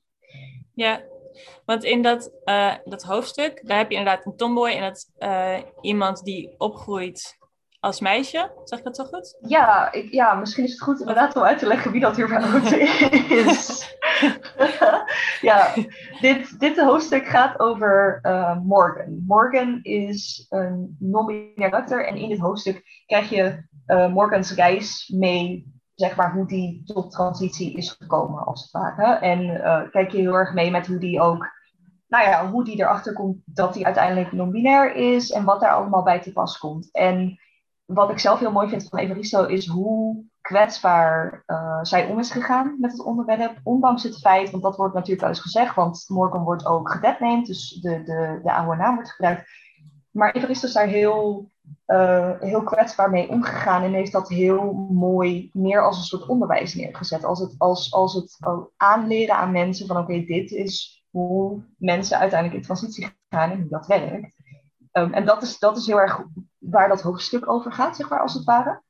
Ja, 0.74 1.00
want 1.64 1.84
in 1.84 2.02
dat, 2.02 2.32
uh, 2.44 2.74
dat 2.84 3.02
hoofdstuk, 3.02 3.66
daar 3.66 3.78
heb 3.78 3.90
je 3.90 3.96
inderdaad 3.96 4.26
een 4.26 4.36
tomboy 4.36 4.70
en 4.70 4.80
dat 4.80 5.10
uh, 5.18 5.58
iemand 5.80 6.24
die 6.24 6.54
opgroeit 6.58 7.37
als 7.80 8.00
meisje. 8.00 8.50
Zeg 8.64 8.78
ik 8.78 8.84
dat 8.84 8.96
zo 8.96 9.04
goed? 9.04 9.38
Ja, 9.40 9.92
ik, 9.92 10.12
ja, 10.12 10.34
misschien 10.34 10.64
is 10.64 10.70
het 10.70 10.80
goed 10.80 11.00
inderdaad 11.00 11.36
om 11.36 11.42
uit 11.42 11.58
te 11.58 11.66
leggen 11.66 11.92
wie 11.92 12.00
dat 12.00 12.20
überhaupt 12.20 12.72
is. 13.46 13.96
ja, 15.40 15.74
dit, 16.20 16.60
dit 16.60 16.80
hoofdstuk 16.80 17.26
gaat 17.26 17.60
over 17.60 18.18
uh, 18.22 18.58
Morgan. 18.60 19.24
Morgan 19.26 19.78
is 19.82 20.46
een 20.48 20.96
non-binair 20.98 21.70
karakter 21.70 22.06
en 22.06 22.16
in 22.16 22.28
dit 22.28 22.38
hoofdstuk 22.38 23.02
krijg 23.06 23.30
je 23.30 23.66
uh, 23.86 24.12
Morgans 24.12 24.52
reis 24.52 25.12
mee, 25.16 25.72
zeg 25.94 26.16
maar, 26.16 26.32
hoe 26.32 26.46
die 26.46 26.82
tot 26.84 27.10
transitie 27.10 27.76
is 27.76 27.90
gekomen, 27.90 28.44
als 28.44 28.62
het 28.62 28.70
ware. 28.70 29.18
En 29.18 29.42
uh, 29.42 29.90
kijk 29.90 30.10
je 30.10 30.18
heel 30.18 30.34
erg 30.34 30.54
mee 30.54 30.70
met 30.70 30.86
hoe 30.86 30.98
die 30.98 31.20
ook 31.20 31.56
nou 32.08 32.24
ja, 32.24 32.50
hoe 32.50 32.64
die 32.64 32.80
erachter 32.80 33.12
komt 33.12 33.36
dat 33.44 33.74
hij 33.74 33.84
uiteindelijk 33.84 34.32
non-binair 34.32 34.94
is 34.94 35.30
en 35.30 35.44
wat 35.44 35.60
daar 35.60 35.72
allemaal 35.72 36.02
bij 36.02 36.20
te 36.20 36.32
pas 36.32 36.58
komt. 36.58 36.88
En 36.92 37.38
wat 37.88 38.10
ik 38.10 38.18
zelf 38.18 38.38
heel 38.38 38.52
mooi 38.52 38.68
vind 38.68 38.88
van 38.88 38.98
Evaristo 38.98 39.44
is 39.44 39.66
hoe 39.66 40.24
kwetsbaar 40.40 41.42
uh, 41.46 41.78
zij 41.82 42.06
om 42.06 42.18
is 42.18 42.30
gegaan 42.30 42.76
met 42.80 42.92
het 42.92 43.02
onderwerp. 43.02 43.60
Ondanks 43.62 44.02
het 44.02 44.18
feit, 44.18 44.50
want 44.50 44.62
dat 44.62 44.76
wordt 44.76 44.94
natuurlijk 44.94 45.20
wel 45.20 45.28
eens 45.28 45.40
gezegd, 45.40 45.74
want 45.74 46.04
Morgan 46.08 46.44
wordt 46.44 46.66
ook 46.66 46.90
gedetnamed, 46.90 47.46
dus 47.46 47.78
de, 47.80 48.02
de, 48.02 48.40
de 48.42 48.52
oude 48.52 48.76
naam 48.76 48.94
wordt 48.94 49.10
gebruikt. 49.10 49.50
Maar 50.10 50.32
Evaristo 50.32 50.66
is 50.66 50.72
daar 50.72 50.86
heel, 50.86 51.50
uh, 51.86 52.30
heel 52.40 52.62
kwetsbaar 52.62 53.10
mee 53.10 53.28
omgegaan 53.28 53.82
en 53.82 53.92
heeft 53.92 54.12
dat 54.12 54.28
heel 54.28 54.72
mooi 54.90 55.50
meer 55.52 55.82
als 55.82 55.96
een 55.96 56.04
soort 56.04 56.28
onderwijs 56.28 56.74
neergezet. 56.74 57.24
Als 57.24 57.40
het, 57.40 57.54
als, 57.58 57.92
als 57.92 58.14
het 58.14 58.38
aanleren 58.76 59.34
aan 59.34 59.52
mensen 59.52 59.86
van 59.86 59.96
oké, 59.96 60.24
dit 60.24 60.50
is 60.50 61.04
hoe 61.10 61.62
mensen 61.76 62.18
uiteindelijk 62.18 62.60
in 62.60 62.66
transitie 62.66 63.16
gaan 63.28 63.50
en 63.50 63.60
hoe 63.60 63.68
dat 63.68 63.86
werkt. 63.86 64.36
Um, 64.92 65.12
en 65.12 65.24
dat 65.24 65.42
is, 65.42 65.58
dat 65.58 65.76
is 65.76 65.86
heel 65.86 66.00
erg 66.00 66.24
waar 66.58 66.88
dat 66.88 67.02
hoofdstuk 67.02 67.50
over 67.50 67.72
gaat, 67.72 67.96
zeg 67.96 68.08
maar, 68.08 68.20
als 68.20 68.34
het 68.34 68.44
ware. 68.44 68.82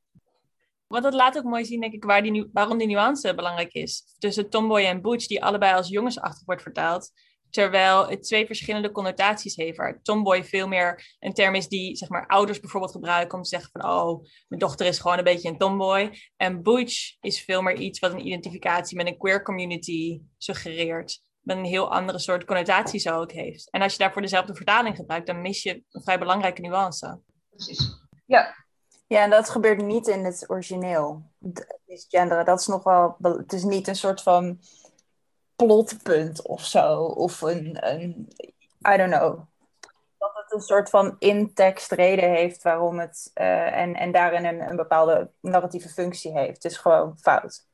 Wat 0.87 1.03
dat 1.03 1.13
laat 1.13 1.37
ook 1.37 1.43
mooi 1.43 1.65
zien, 1.65 1.81
denk 1.81 1.93
ik, 1.93 2.03
waar 2.03 2.21
die, 2.21 2.49
waarom 2.53 2.77
die 2.77 2.87
nuance 2.87 3.35
belangrijk 3.35 3.73
is. 3.73 4.15
Tussen 4.17 4.49
Tomboy 4.49 4.81
en 4.81 5.01
Butch, 5.01 5.27
die 5.27 5.43
allebei 5.43 5.73
als 5.73 5.87
jongensachtig 5.87 6.45
wordt 6.45 6.61
vertaald. 6.61 7.11
Terwijl 7.49 8.07
het 8.07 8.23
twee 8.23 8.45
verschillende 8.45 8.91
connotaties 8.91 9.55
heeft. 9.55 9.77
Waar 9.77 10.01
tomboy 10.01 10.43
veel 10.43 10.67
meer 10.67 11.15
een 11.19 11.33
term 11.33 11.55
is 11.55 11.67
die 11.67 11.95
zeg 11.95 12.09
maar, 12.09 12.27
ouders 12.27 12.59
bijvoorbeeld 12.59 12.91
gebruiken 12.91 13.37
om 13.37 13.43
te 13.43 13.49
zeggen 13.49 13.69
van 13.71 13.91
oh, 13.91 14.23
mijn 14.47 14.61
dochter 14.61 14.85
is 14.85 14.99
gewoon 14.99 15.17
een 15.17 15.23
beetje 15.23 15.49
een 15.49 15.57
tomboy. 15.57 16.11
En 16.37 16.63
butch 16.63 17.15
is 17.21 17.43
veel 17.43 17.61
meer 17.61 17.75
iets 17.75 17.99
wat 17.99 18.11
een 18.11 18.25
identificatie 18.25 18.97
met 18.97 19.07
een 19.07 19.17
queer 19.17 19.43
community 19.43 20.21
suggereert. 20.37 21.21
Met 21.39 21.57
een 21.57 21.65
heel 21.65 21.91
andere 21.91 22.19
soort 22.19 22.45
connotatie 22.45 22.99
zo 22.99 23.19
ook 23.19 23.31
heeft. 23.31 23.69
En 23.69 23.81
als 23.81 23.91
je 23.91 23.97
daarvoor 23.97 24.21
dezelfde 24.21 24.55
vertaling 24.55 24.95
gebruikt, 24.95 25.27
dan 25.27 25.41
mis 25.41 25.63
je 25.63 25.83
een 25.91 26.01
vrij 26.01 26.19
belangrijke 26.19 26.61
nuance. 26.61 27.19
Precies. 27.65 27.97
Ja. 28.25 28.55
Ja, 29.07 29.23
en 29.23 29.29
dat 29.29 29.49
gebeurt 29.49 29.81
niet 29.81 30.07
in 30.07 30.25
het 30.25 30.45
origineel. 30.47 31.23
Genderen, 31.85 32.45
dat 32.45 32.59
is 32.59 32.67
nog 32.67 32.83
wel. 32.83 33.17
Het 33.21 33.53
is 33.53 33.63
niet 33.63 33.87
een 33.87 33.95
soort 33.95 34.21
van 34.21 34.59
plotpunt 35.55 36.47
of 36.47 36.65
zo. 36.65 37.03
Of 37.03 37.41
een, 37.41 37.87
een 37.89 38.31
I 38.93 38.97
don't 38.97 39.13
know. 39.13 39.39
Dat 40.17 40.31
het 40.33 40.53
een 40.53 40.61
soort 40.61 40.89
van 40.89 41.15
in-tekst 41.19 41.91
reden 41.91 42.29
heeft 42.29 42.63
waarom 42.63 42.99
het. 42.99 43.31
Uh, 43.35 43.77
en, 43.77 43.95
en 43.95 44.11
daarin 44.11 44.45
een, 44.45 44.69
een 44.69 44.75
bepaalde 44.75 45.31
narratieve 45.41 45.89
functie 45.89 46.31
heeft. 46.31 46.63
Het 46.63 46.71
is 46.71 46.77
gewoon 46.77 47.17
fout. 47.17 47.67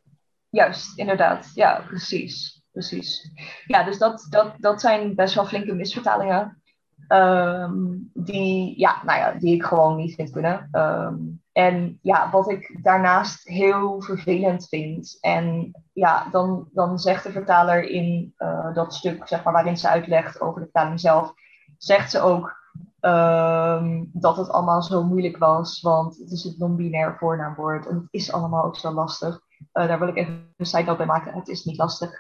Juist, 0.50 0.98
inderdaad. 0.98 1.52
Ja, 1.54 1.84
precies. 1.88 2.63
Precies. 2.71 3.32
Ja, 3.65 3.84
dus 3.84 3.98
dat, 3.98 4.28
dat, 4.30 4.54
dat 4.58 4.82
zijn 4.82 5.15
best 5.15 5.36
wel 5.36 5.45
flinke 5.45 5.74
misvertalingen. 5.74 6.63
Um, 7.08 8.12
die, 8.13 8.80
ja, 8.80 9.02
nou 9.06 9.20
ja, 9.20 9.32
die 9.32 9.56
ik 9.56 9.63
gewoon 9.63 9.96
niet 9.96 10.15
vind 10.15 10.32
kunnen. 10.32 10.70
Um, 10.72 11.41
en 11.52 12.00
ja, 12.02 12.30
wat 12.32 12.50
ik 12.50 12.80
daarnaast 12.84 13.48
heel 13.48 14.02
vervelend 14.02 14.68
vind. 14.68 15.18
En 15.22 15.72
ja, 15.94 16.28
dan, 16.32 16.70
dan 16.74 17.00
zegt 17.00 17.24
de 17.24 17.32
vertaler 17.32 17.89
in 17.89 18.34
uh, 18.38 18.74
dat 18.74 18.94
stuk, 18.94 19.28
zeg 19.28 19.44
maar, 19.44 19.54
waarin 19.54 19.78
ze 19.78 19.89
uitlegt 19.89 20.41
over 20.41 20.60
de 20.60 20.65
vertaling 20.65 21.00
zelf, 21.00 21.34
zegt 21.78 22.12
ze 22.12 22.20
ook 22.20 22.63
um, 23.00 24.10
dat 24.13 24.38
het 24.38 24.50
allemaal 24.50 24.82
zo 24.82 25.04
moeilijk 25.04 25.38
was, 25.38 25.82
want 25.82 26.18
het 26.18 26.32
is 26.32 26.44
het 26.44 26.58
non-binair 26.58 27.15
voornaamwoord 27.18 27.88
en 27.88 27.96
het 27.96 28.08
is 28.10 28.32
allemaal 28.32 28.63
ook 28.63 28.78
zo 28.78 28.91
lastig. 28.91 29.39
Uh, 29.74 29.88
daar 29.88 30.00
wil 30.00 30.08
ik 30.08 30.15
even 30.15 30.54
een 30.58 30.65
side 30.65 30.84
note 30.84 30.98
bij 30.98 31.06
maken. 31.06 31.34
Het 31.34 31.48
is 31.48 31.63
niet 31.63 31.78
lastig. 31.78 32.12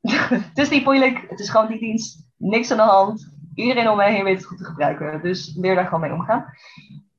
Het 0.50 0.58
is 0.58 0.68
niet 0.68 0.84
moeilijk, 0.84 1.26
het 1.28 1.40
is 1.40 1.50
gewoon 1.50 1.66
die 1.66 1.78
dienst, 1.78 2.28
niks 2.36 2.70
aan 2.70 2.76
de 2.76 2.82
hand. 2.82 3.32
Iedereen 3.54 3.88
om 3.88 3.96
mij 3.96 4.12
heen 4.12 4.24
weet 4.24 4.36
het 4.36 4.46
goed 4.46 4.58
te 4.58 4.64
gebruiken, 4.64 5.22
dus 5.22 5.54
leer 5.56 5.74
daar 5.74 5.84
gewoon 5.84 6.00
mee 6.00 6.12
omgaan. 6.12 6.44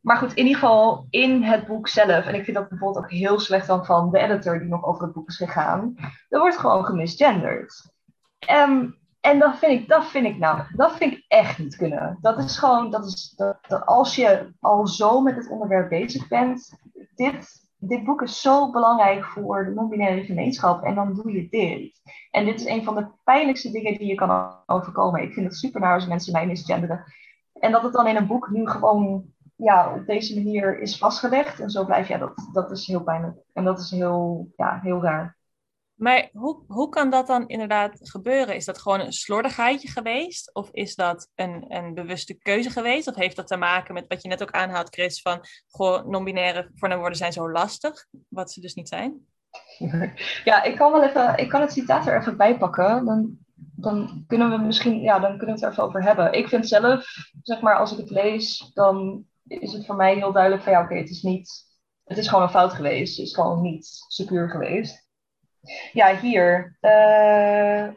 Maar 0.02 0.18
goed, 0.18 0.34
in 0.34 0.46
ieder 0.46 0.60
geval 0.60 1.08
in 1.10 1.44
het 1.44 1.68
boek 1.68 1.88
zelf, 1.88 2.26
en 2.26 2.36
ik 2.36 2.44
vind 2.44 2.58
dat 2.58 2.70
bijvoorbeeld 2.70 3.06
ook 3.06 3.12
heel 3.12 3.40
slecht 3.40 3.68
dan 3.68 3.86
van 3.86 4.12
de 4.12 4.20
editor 4.20 4.60
die 4.60 4.68
nog 4.68 4.86
over 4.86 5.04
het 5.04 5.14
boek 5.14 5.30
is 5.30 5.38
gegaan, 5.38 5.96
er 6.30 6.40
wordt 6.40 6.58
gewoon 6.58 6.86
gemisgenderd. 6.86 7.92
Um, 8.52 9.02
en 9.22 9.40
dat 9.40 9.58
vind 9.58 9.82
ik, 9.82 9.88
dat 9.88 10.06
vind 10.06 10.26
ik 10.26 10.38
nou, 10.38 10.62
dat 10.76 10.96
vind 10.96 11.14
ik 11.14 11.26
echt 11.28 11.58
niet 11.58 11.76
kunnen. 11.76 12.18
Dat 12.22 12.38
is 12.38 12.58
gewoon, 12.58 12.92
dat 12.92 13.06
is, 13.06 13.34
dat 13.36 13.86
als 13.86 14.16
je 14.16 14.54
al 14.60 14.88
zo 14.88 15.22
met 15.22 15.36
het 15.36 15.50
onderwerp 15.50 15.90
bezig 15.90 16.28
bent, 16.28 16.74
dit 17.16 17.63
dit 17.88 18.04
boek 18.04 18.22
is 18.22 18.42
zo 18.42 18.72
belangrijk 18.72 19.26
voor 19.26 19.66
de 19.66 19.72
non-binaire 19.72 20.24
gemeenschap 20.24 20.84
en 20.84 20.96
dan 20.96 21.14
doe 21.14 21.32
je 21.32 21.50
dit. 21.50 22.02
En 22.32 22.46
dit 22.46 22.60
is 22.60 22.66
een 22.66 22.84
van 22.84 22.96
de 22.96 23.08
pijnlijkste 23.24 23.72
dingen 23.72 23.98
die 23.98 24.08
je 24.08 24.16
kan 24.16 24.56
overkomen. 24.66 25.22
Ik 25.22 25.34
vind 25.34 25.46
het 25.46 25.56
super 25.56 25.82
naar 25.82 25.94
als 25.94 26.08
mensen 26.08 26.34
mij 26.34 26.48
misgenderen. 26.48 27.04
En 27.54 27.72
dat 27.72 27.84
het 27.84 27.94
dan 27.94 28.08
in 28.08 28.16
een 28.16 28.28
boek 28.28 28.50
nu 28.50 28.68
gewoon 28.68 29.26
ja, 29.56 29.94
op 29.96 30.06
deze 30.06 30.36
manier 30.36 30.80
is 30.80 30.98
vastgelegd 30.98 31.60
en 31.60 31.70
zo 31.70 31.86
blijft, 31.86 32.08
ja, 32.08 32.18
dat, 32.18 32.50
dat 32.54 32.72
is 32.72 32.88
heel 32.88 33.04
pijnlijk. 33.04 33.38
En 33.54 33.64
dat 33.64 33.80
is 33.80 33.92
heel, 33.92 34.48
ja, 34.56 34.80
heel 34.82 35.02
raar. 35.02 35.38
Maar 35.96 36.30
hoe, 36.32 36.64
hoe 36.68 36.90
kan 36.90 37.10
dat 37.10 37.28
dan 37.28 37.48
inderdaad 37.48 38.00
gebeuren? 38.02 38.56
Is 38.56 38.66
dat 38.66 38.78
gewoon 38.78 39.00
een 39.00 39.14
slordigheidje 39.14 39.88
geweest? 39.88 40.54
Of 40.54 40.70
is 40.72 40.96
dat 40.96 41.30
een, 41.36 41.66
een 41.68 41.94
bewuste 41.94 42.34
keuze 42.34 42.70
geweest? 42.70 43.08
Of 43.08 43.16
heeft 43.16 43.36
dat 43.36 43.48
te 43.48 43.58
maken 43.58 43.94
met 43.94 44.08
wat 44.08 44.22
je 44.22 44.28
net 44.28 44.42
ook 44.42 44.52
aanhaalt, 44.52 44.94
Chris, 44.94 45.22
van 45.22 45.46
non-binaire 46.06 46.70
voornaamwoorden 46.76 47.18
zijn 47.18 47.34
zo 47.34 47.52
lastig, 47.52 48.06
wat 48.28 48.52
ze 48.52 48.62
dus 48.62 48.74
niet 48.74 48.88
zijn? 48.88 49.28
Ja, 50.44 50.64
ik 50.64 50.76
kan 50.76 50.92
wel 50.92 51.04
even, 51.04 51.38
ik 51.38 51.50
kan 51.50 51.62
het 51.62 51.72
citaat 51.72 52.08
er 52.08 52.20
even 52.20 52.38
bij 52.38 52.58
pakken. 52.58 53.06
Dan, 53.06 53.38
dan 53.56 54.24
kunnen 54.28 54.50
we 54.50 54.58
misschien, 54.58 55.02
ja, 55.02 55.20
dan 55.20 55.38
kunnen 55.38 55.46
we 55.46 55.52
het 55.52 55.62
er 55.62 55.70
even 55.70 55.84
over 55.84 56.04
hebben. 56.04 56.34
Ik 56.34 56.48
vind 56.48 56.68
zelf, 56.68 57.06
zeg 57.42 57.62
maar, 57.62 57.76
als 57.78 57.92
ik 57.92 57.98
het 57.98 58.10
lees, 58.10 58.72
dan 58.74 59.26
is 59.48 59.74
het 59.74 59.86
voor 59.86 59.96
mij 59.96 60.16
heel 60.16 60.32
duidelijk 60.32 60.64
van 60.64 60.72
ja, 60.72 60.84
oké, 60.84 60.96
het 60.96 61.10
is 61.10 61.22
niet, 61.22 61.50
het 62.04 62.18
is 62.18 62.28
gewoon 62.28 62.44
een 62.44 62.50
fout 62.50 62.74
geweest. 62.74 63.18
Het 63.18 63.28
is 63.28 63.34
gewoon 63.34 63.62
niet 63.62 63.86
secuur 64.08 64.50
geweest. 64.50 65.08
Ja, 65.92 66.16
hier. 66.16 66.78
Uh, 66.82 67.88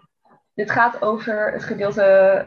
dit 0.54 0.70
gaat 0.70 1.02
over 1.02 1.52
het 1.52 1.64
gedeelte. 1.64 2.44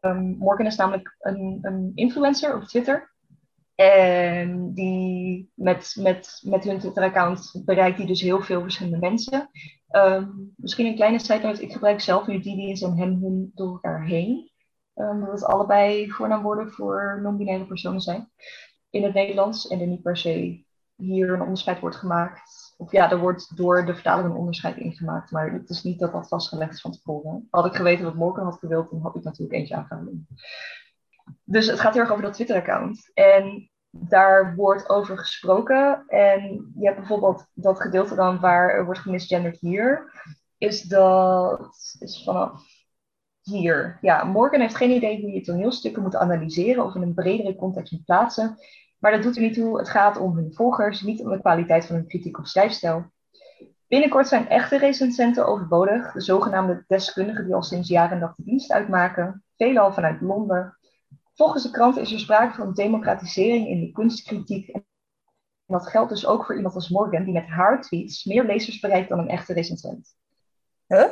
Uh, 0.00 0.18
Morgan 0.38 0.66
is 0.66 0.76
namelijk 0.76 1.16
een, 1.18 1.58
een 1.62 1.92
influencer 1.94 2.54
op 2.54 2.64
Twitter. 2.64 3.10
En 3.74 4.72
die 4.74 5.50
met, 5.54 5.96
met, 5.98 6.40
met 6.44 6.64
hun 6.64 6.78
Twitter-account 6.78 7.62
bereikt 7.64 7.96
hij 7.96 8.06
dus 8.06 8.20
heel 8.20 8.40
veel 8.40 8.62
verschillende 8.62 8.98
mensen. 8.98 9.50
Um, 9.90 10.52
misschien 10.56 10.86
een 10.86 10.94
kleine 10.94 11.18
side 11.18 11.62
Ik 11.62 11.72
gebruik 11.72 12.00
zelf 12.00 12.26
nu 12.26 12.40
die 12.40 12.84
en 12.84 12.96
hem 12.96 13.18
hun 13.22 13.50
door 13.54 13.72
elkaar 13.72 14.04
heen. 14.04 14.50
Um, 14.94 15.20
dat 15.24 15.32
het 15.32 15.44
allebei 15.44 16.10
voornaamwoorden 16.10 16.70
voor 16.70 17.20
non-binaire 17.22 17.66
personen 17.66 18.00
zijn. 18.00 18.30
In 18.90 19.02
het 19.02 19.14
Nederlands. 19.14 19.68
En 19.68 19.80
er 19.80 19.86
niet 19.86 20.02
per 20.02 20.16
se 20.16 20.64
hier 20.96 21.32
een 21.32 21.42
onderscheid 21.42 21.80
wordt 21.80 21.96
gemaakt 21.96 22.69
of 22.80 22.92
ja, 22.92 23.10
er 23.10 23.18
wordt 23.18 23.56
door 23.56 23.84
de 23.86 23.94
vertaler 23.94 24.24
een 24.24 24.36
onderscheid 24.36 24.76
ingemaakt, 24.76 25.30
maar 25.30 25.52
het 25.52 25.70
is 25.70 25.82
niet 25.82 25.98
dat 25.98 26.12
dat 26.12 26.28
vastgelegd 26.28 26.72
is 26.72 26.80
van 26.80 26.92
tevoren. 26.92 27.46
Had 27.50 27.66
ik 27.66 27.74
geweten 27.74 28.04
wat 28.04 28.14
Morgan 28.14 28.44
had 28.44 28.58
gewild, 28.58 28.90
dan 28.90 29.00
had 29.00 29.16
ik 29.16 29.22
natuurlijk 29.22 29.58
eentje 29.58 29.74
aangehouden. 29.74 30.26
Dus 31.44 31.66
het 31.66 31.80
gaat 31.80 31.92
heel 31.92 32.02
erg 32.02 32.10
over 32.10 32.22
dat 32.22 32.32
Twitter-account. 32.32 33.10
En 33.14 33.70
daar 33.90 34.54
wordt 34.54 34.88
over 34.88 35.18
gesproken. 35.18 36.04
En 36.06 36.72
je 36.78 36.84
hebt 36.86 36.98
bijvoorbeeld 36.98 37.46
dat 37.54 37.80
gedeelte 37.80 38.14
dan 38.14 38.40
waar 38.40 38.70
er 38.70 38.84
wordt 38.84 39.00
gemisgenderd 39.00 39.60
hier. 39.60 40.12
Is 40.58 40.82
dat 40.82 41.96
is 41.98 42.22
vanaf 42.24 42.62
hier. 43.42 43.98
Ja, 44.00 44.24
Morgan 44.24 44.60
heeft 44.60 44.76
geen 44.76 44.90
idee 44.90 45.20
hoe 45.20 45.30
je 45.30 45.40
toneelstukken 45.40 46.02
moet 46.02 46.16
analyseren 46.16 46.84
of 46.84 46.94
in 46.94 47.02
een 47.02 47.14
bredere 47.14 47.56
context 47.56 47.92
moet 47.92 48.04
plaatsen. 48.04 48.58
Maar 49.00 49.12
dat 49.12 49.22
doet 49.22 49.36
er 49.36 49.42
niet 49.42 49.54
toe. 49.54 49.78
Het 49.78 49.88
gaat 49.88 50.18
om 50.18 50.36
hun 50.36 50.54
volgers, 50.54 51.00
niet 51.00 51.20
om 51.20 51.30
de 51.30 51.40
kwaliteit 51.40 51.86
van 51.86 51.96
hun 51.96 52.06
kritiek 52.06 52.38
of 52.38 52.48
schrijfstijl. 52.48 53.10
Binnenkort 53.88 54.28
zijn 54.28 54.48
echte 54.48 54.78
recensenten 54.78 55.46
overbodig, 55.46 56.12
de 56.12 56.20
zogenaamde 56.20 56.84
deskundigen 56.86 57.44
die 57.44 57.54
al 57.54 57.62
sinds 57.62 57.88
jaren 57.88 58.20
dag 58.20 58.34
de 58.36 58.42
dienst 58.44 58.72
uitmaken, 58.72 59.44
veelal 59.56 59.92
vanuit 59.92 60.20
Londen. 60.20 60.78
Volgens 61.34 61.62
de 61.62 61.70
krant 61.70 61.96
is 61.96 62.12
er 62.12 62.18
sprake 62.18 62.54
van 62.54 62.74
democratisering 62.74 63.68
in 63.68 63.80
de 63.80 63.92
kunstkritiek. 63.92 64.68
En 64.68 64.84
dat 65.66 65.88
geldt 65.88 66.10
dus 66.10 66.26
ook 66.26 66.46
voor 66.46 66.56
iemand 66.56 66.74
als 66.74 66.88
Morgan, 66.88 67.24
die 67.24 67.32
met 67.32 67.46
haar 67.46 67.82
tweets 67.82 68.24
meer 68.24 68.44
lezers 68.44 68.80
bereikt 68.80 69.08
dan 69.08 69.18
een 69.18 69.28
echte 69.28 69.52
recensent. 69.52 70.16
Huh? 70.86 71.08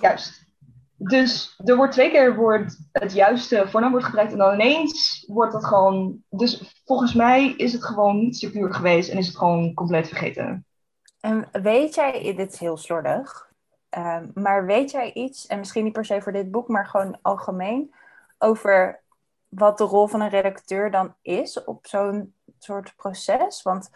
Juist. 0.00 0.41
Dus 1.02 1.60
er 1.64 1.76
wordt 1.76 1.92
twee 1.92 2.10
keer 2.10 2.36
wordt 2.36 2.78
het 2.92 3.12
juiste 3.12 3.68
voornaamwoord 3.68 4.04
gebruikt 4.04 4.32
en 4.32 4.38
dan 4.38 4.54
ineens 4.54 5.24
wordt 5.28 5.52
dat 5.52 5.64
gewoon. 5.64 6.24
Dus 6.30 6.82
volgens 6.84 7.14
mij 7.14 7.54
is 7.56 7.72
het 7.72 7.84
gewoon 7.84 8.18
niet 8.18 8.36
secuur 8.36 8.74
geweest 8.74 9.10
en 9.10 9.18
is 9.18 9.26
het 9.26 9.36
gewoon 9.36 9.74
compleet 9.74 10.08
vergeten. 10.08 10.66
En 11.20 11.48
weet 11.52 11.94
jij, 11.94 12.34
dit 12.36 12.52
is 12.52 12.58
heel 12.58 12.76
slordig, 12.76 13.50
ehm, 13.88 14.26
maar 14.34 14.66
weet 14.66 14.90
jij 14.90 15.12
iets, 15.12 15.46
en 15.46 15.58
misschien 15.58 15.84
niet 15.84 15.92
per 15.92 16.04
se 16.04 16.22
voor 16.22 16.32
dit 16.32 16.50
boek, 16.50 16.68
maar 16.68 16.86
gewoon 16.86 17.18
algemeen, 17.22 17.94
over 18.38 19.02
wat 19.48 19.78
de 19.78 19.84
rol 19.84 20.06
van 20.06 20.20
een 20.20 20.28
redacteur 20.28 20.90
dan 20.90 21.14
is 21.22 21.64
op 21.64 21.86
zo'n 21.86 22.34
soort 22.58 22.96
proces? 22.96 23.62
Want 23.62 23.90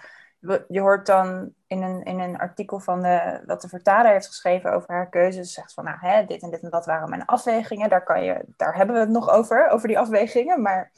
je 0.69 0.81
hoort 0.81 1.07
dan 1.07 1.53
in 1.67 1.83
een, 1.83 2.03
in 2.03 2.21
een 2.21 2.39
artikel 2.39 2.81
van 2.81 3.03
de, 3.03 3.43
wat 3.47 3.61
de 3.63 3.69
vertaler 3.69 4.13
heeft 4.13 4.27
geschreven 4.27 4.73
over 4.73 4.95
haar 4.95 5.09
keuzes, 5.09 5.53
zegt 5.53 5.75
van 5.75 5.85
nou, 5.85 5.97
hè, 6.01 6.25
dit 6.25 6.43
en 6.43 6.51
dit 6.51 6.63
en 6.63 6.71
dat 6.71 6.87
waren 6.87 7.09
mijn 7.09 7.25
afwegingen. 7.25 7.89
Daar, 7.89 8.05
kan 8.05 8.25
je, 8.25 8.45
daar 8.57 8.77
hebben 8.77 8.95
we 8.95 9.01
het 9.01 9.11
nog 9.11 9.31
over, 9.31 9.69
over 9.69 9.89
die 9.89 9.99
afwegingen. 9.99 10.63
Maar 10.63 10.93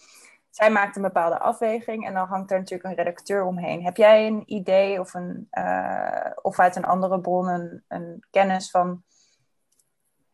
zij 0.50 0.70
maakt 0.70 0.96
een 0.96 1.02
bepaalde 1.02 1.38
afweging 1.38 2.06
en 2.06 2.14
dan 2.14 2.26
hangt 2.26 2.50
er 2.50 2.58
natuurlijk 2.58 2.88
een 2.88 3.04
redacteur 3.04 3.44
omheen. 3.44 3.84
Heb 3.84 3.96
jij 3.96 4.26
een 4.26 4.42
idee 4.46 5.00
of, 5.00 5.14
een, 5.14 5.48
uh, 5.52 6.30
of 6.42 6.58
uit 6.58 6.76
een 6.76 6.84
andere 6.84 7.20
bron 7.20 7.48
een, 7.48 7.84
een 7.88 8.24
kennis 8.30 8.70
van 8.70 9.02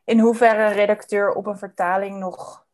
in 0.05 0.19
hoeverre 0.19 0.65
een 0.65 0.73
redacteur 0.73 1.33
op 1.33 1.47
een 1.47 1.59
vertaling 1.59 2.19
nog 2.19 2.67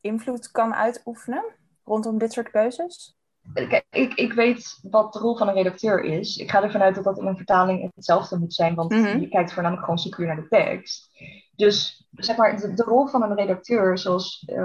invloed 0.00 0.50
kan 0.50 0.74
uitoefenen 0.74 1.44
rondom 1.84 2.18
dit 2.18 2.32
soort 2.32 2.50
keuzes? 2.50 3.16
Kijk, 3.54 3.84
ik, 3.90 4.14
ik 4.14 4.32
weet 4.32 4.78
wat 4.82 5.12
de 5.12 5.18
rol 5.18 5.36
van 5.36 5.48
een 5.48 5.54
redacteur 5.54 6.04
is. 6.04 6.36
Ik 6.36 6.50
ga 6.50 6.62
ervan 6.62 6.82
uit 6.82 6.94
dat 6.94 7.04
dat 7.04 7.18
in 7.18 7.26
een 7.26 7.36
vertaling 7.36 7.90
hetzelfde 7.94 8.38
moet 8.38 8.54
zijn, 8.54 8.74
want 8.74 8.90
mhm. 8.90 9.18
je 9.18 9.28
kijkt 9.28 9.52
voornamelijk 9.52 9.84
gewoon 9.84 10.00
secuur 10.00 10.26
naar 10.26 10.36
de 10.36 10.48
tekst. 10.48 11.10
Dus 11.56 12.06
zeg 12.12 12.36
maar, 12.36 12.56
de, 12.56 12.74
de 12.74 12.82
rol 12.82 13.06
van 13.06 13.22
een 13.22 13.36
redacteur, 13.36 13.98
zoals, 13.98 14.44
uh, 14.46 14.56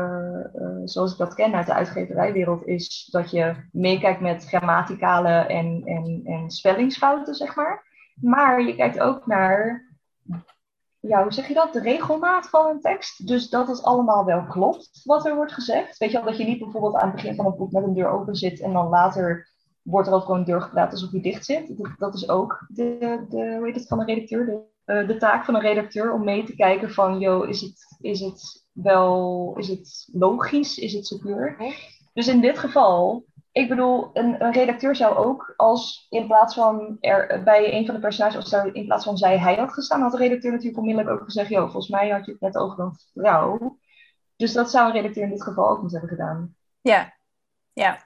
uh, 0.56 0.82
zoals 0.84 1.12
ik 1.12 1.18
dat 1.18 1.34
ken 1.34 1.54
uit 1.54 1.66
de 1.66 1.74
uitgeverijwereld, 1.74 2.66
is 2.66 3.08
dat 3.12 3.32
je 3.32 3.56
meekijkt 3.72 4.22
met 4.22 4.48
grammaticale 4.48 5.30
en, 5.30 5.82
en, 5.86 6.22
en 6.26 6.50
spellingsfouten, 6.50 7.36
zeg 7.36 7.56
maar. 7.56 7.86
Maar 8.22 8.62
je 8.62 8.76
kijkt 8.76 9.00
ook 9.00 9.26
naar 9.26 9.86
ja, 11.08 11.24
hoe 11.24 11.34
zeg 11.34 11.48
je 11.48 11.54
dat? 11.54 11.74
De 11.74 11.80
regelmaat 11.80 12.50
van 12.50 12.65
een 12.65 12.82
tekst. 12.82 13.28
Dus 13.28 13.50
dat 13.50 13.67
het 13.67 13.84
allemaal 13.84 14.26
wel 14.26 14.46
klopt 14.46 15.02
wat 15.04 15.26
er 15.26 15.36
wordt 15.36 15.54
gezegd. 15.54 15.98
Weet 15.98 16.12
je 16.12 16.17
wel, 16.17 16.26
dat 16.26 16.38
je 16.38 16.43
niet 16.43 16.60
bijvoorbeeld 16.60 16.96
aan 16.96 17.08
het 17.08 17.15
begin 17.15 17.36
van 17.36 17.46
een 17.46 17.56
boek 17.56 17.72
met 17.72 17.84
een 17.84 17.93
deur 17.93 18.10
open 18.10 18.36
zit 18.36 18.62
en 18.62 18.74
dan 18.74 18.88
later 18.89 19.50
wordt 19.82 20.08
er 20.08 20.13
over 20.13 20.36
een 20.36 20.43
deur 20.43 20.62
gepraat 20.62 20.91
alsof 20.91 21.10
die 21.10 21.22
dicht 21.22 21.46
zit. 21.46 21.78
Dat, 21.78 21.91
dat 21.98 22.15
is 22.15 22.30
ook 22.30 22.65
de, 22.67 23.26
de, 23.30 23.56
hoe 23.58 23.65
heet 23.65 23.76
het, 23.76 23.88
van 23.88 24.00
een 24.00 24.06
redacteur. 24.06 24.46
De, 24.46 24.62
uh, 24.93 25.08
de 25.08 25.17
taak 25.17 25.46
van 25.46 25.56
een 25.56 25.62
redacteur 25.62 26.13
om 26.13 26.24
mee 26.24 26.43
te 26.43 26.56
kijken 26.56 26.91
van, 26.91 27.20
joh, 27.20 27.50
is 27.50 27.62
het, 27.62 27.98
is 28.02 28.20
het 28.20 28.65
wel, 28.72 29.54
is 29.58 29.67
het 29.67 30.10
logisch? 30.12 30.78
Is 30.78 30.93
het 30.93 31.06
secuur? 31.06 31.58
Dus 32.13 32.28
in 32.28 32.41
dit 32.41 32.58
geval 32.58 33.26
ik 33.58 33.70
bedoel, 33.70 34.10
een, 34.13 34.43
een, 34.43 34.52
redacteur 34.52 34.96
zou 34.96 35.15
ook, 35.15 35.54
als 35.56 36.08
in 36.10 36.28
plaats 36.28 36.54
van 36.54 36.98
er 37.00 37.43
bij 37.43 37.74
een 37.74 37.86
van 37.86 37.96
de 37.96 38.02
personages, 38.02 38.36
als 38.36 38.50
daar 38.50 38.74
in 38.74 38.86
plaats 38.86 39.04
van 39.04 39.17
zij 39.17 39.38
hij 39.39 39.56
had 39.56 39.74
gestaan, 39.74 40.02
had 40.02 40.12
de 40.12 40.17
redacteur 40.17 40.52
natuurlijk 40.52 40.78
onmiddellijk 40.78 41.15
ook 41.15 41.24
gezegd: 41.24 41.50
Joh, 41.50 41.63
volgens 41.63 41.88
mij 41.88 42.10
had 42.10 42.26
je 42.26 42.32
het 42.32 42.41
net 42.41 42.58
over 42.58 42.80
een 42.80 42.98
vrouw. 43.13 43.80
Dus 44.36 44.54
dat 44.54 44.72
zou 44.72 44.88
een 44.88 44.93
redacteur 44.93 45.24
in 45.24 45.30
dit 45.30 45.43
geval 45.43 45.70
ook 45.70 45.82
moeten 45.82 46.00
hebben 46.00 46.17
gedaan. 46.17 46.56
Ja, 46.82 47.17
ja. 47.74 48.06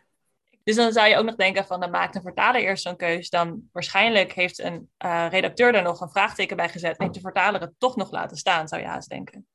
Dus 0.64 0.76
dan 0.76 0.92
zou 0.92 1.08
je 1.08 1.18
ook 1.18 1.26
nog 1.26 1.36
denken 1.36 1.66
van, 1.66 1.80
dan 1.80 1.92
maakt 1.92 2.16
een 2.16 2.22
vertaler 2.22 2.62
eerst 2.62 2.84
zo'n 2.84 2.96
keus. 2.96 3.30
Dan 3.30 3.70
waarschijnlijk 3.72 4.32
heeft 4.32 4.60
een 4.60 4.90
uh, 5.06 5.28
redacteur 5.30 5.76
er 5.76 5.82
nog 5.82 6.02
een 6.02 6.10
vraagteken 6.10 6.58
bij 6.58 6.70
gezet. 6.70 6.98
En 6.98 7.04
heeft 7.04 7.16
de 7.16 7.22
vertaler 7.22 7.62
het 7.62 7.74
toch 7.78 7.96
nog 7.96 8.12
laten 8.12 8.38
staan, 8.38 8.68
zou 8.68 8.82
je 8.82 8.88
haast 8.88 9.10
denken. 9.10 9.48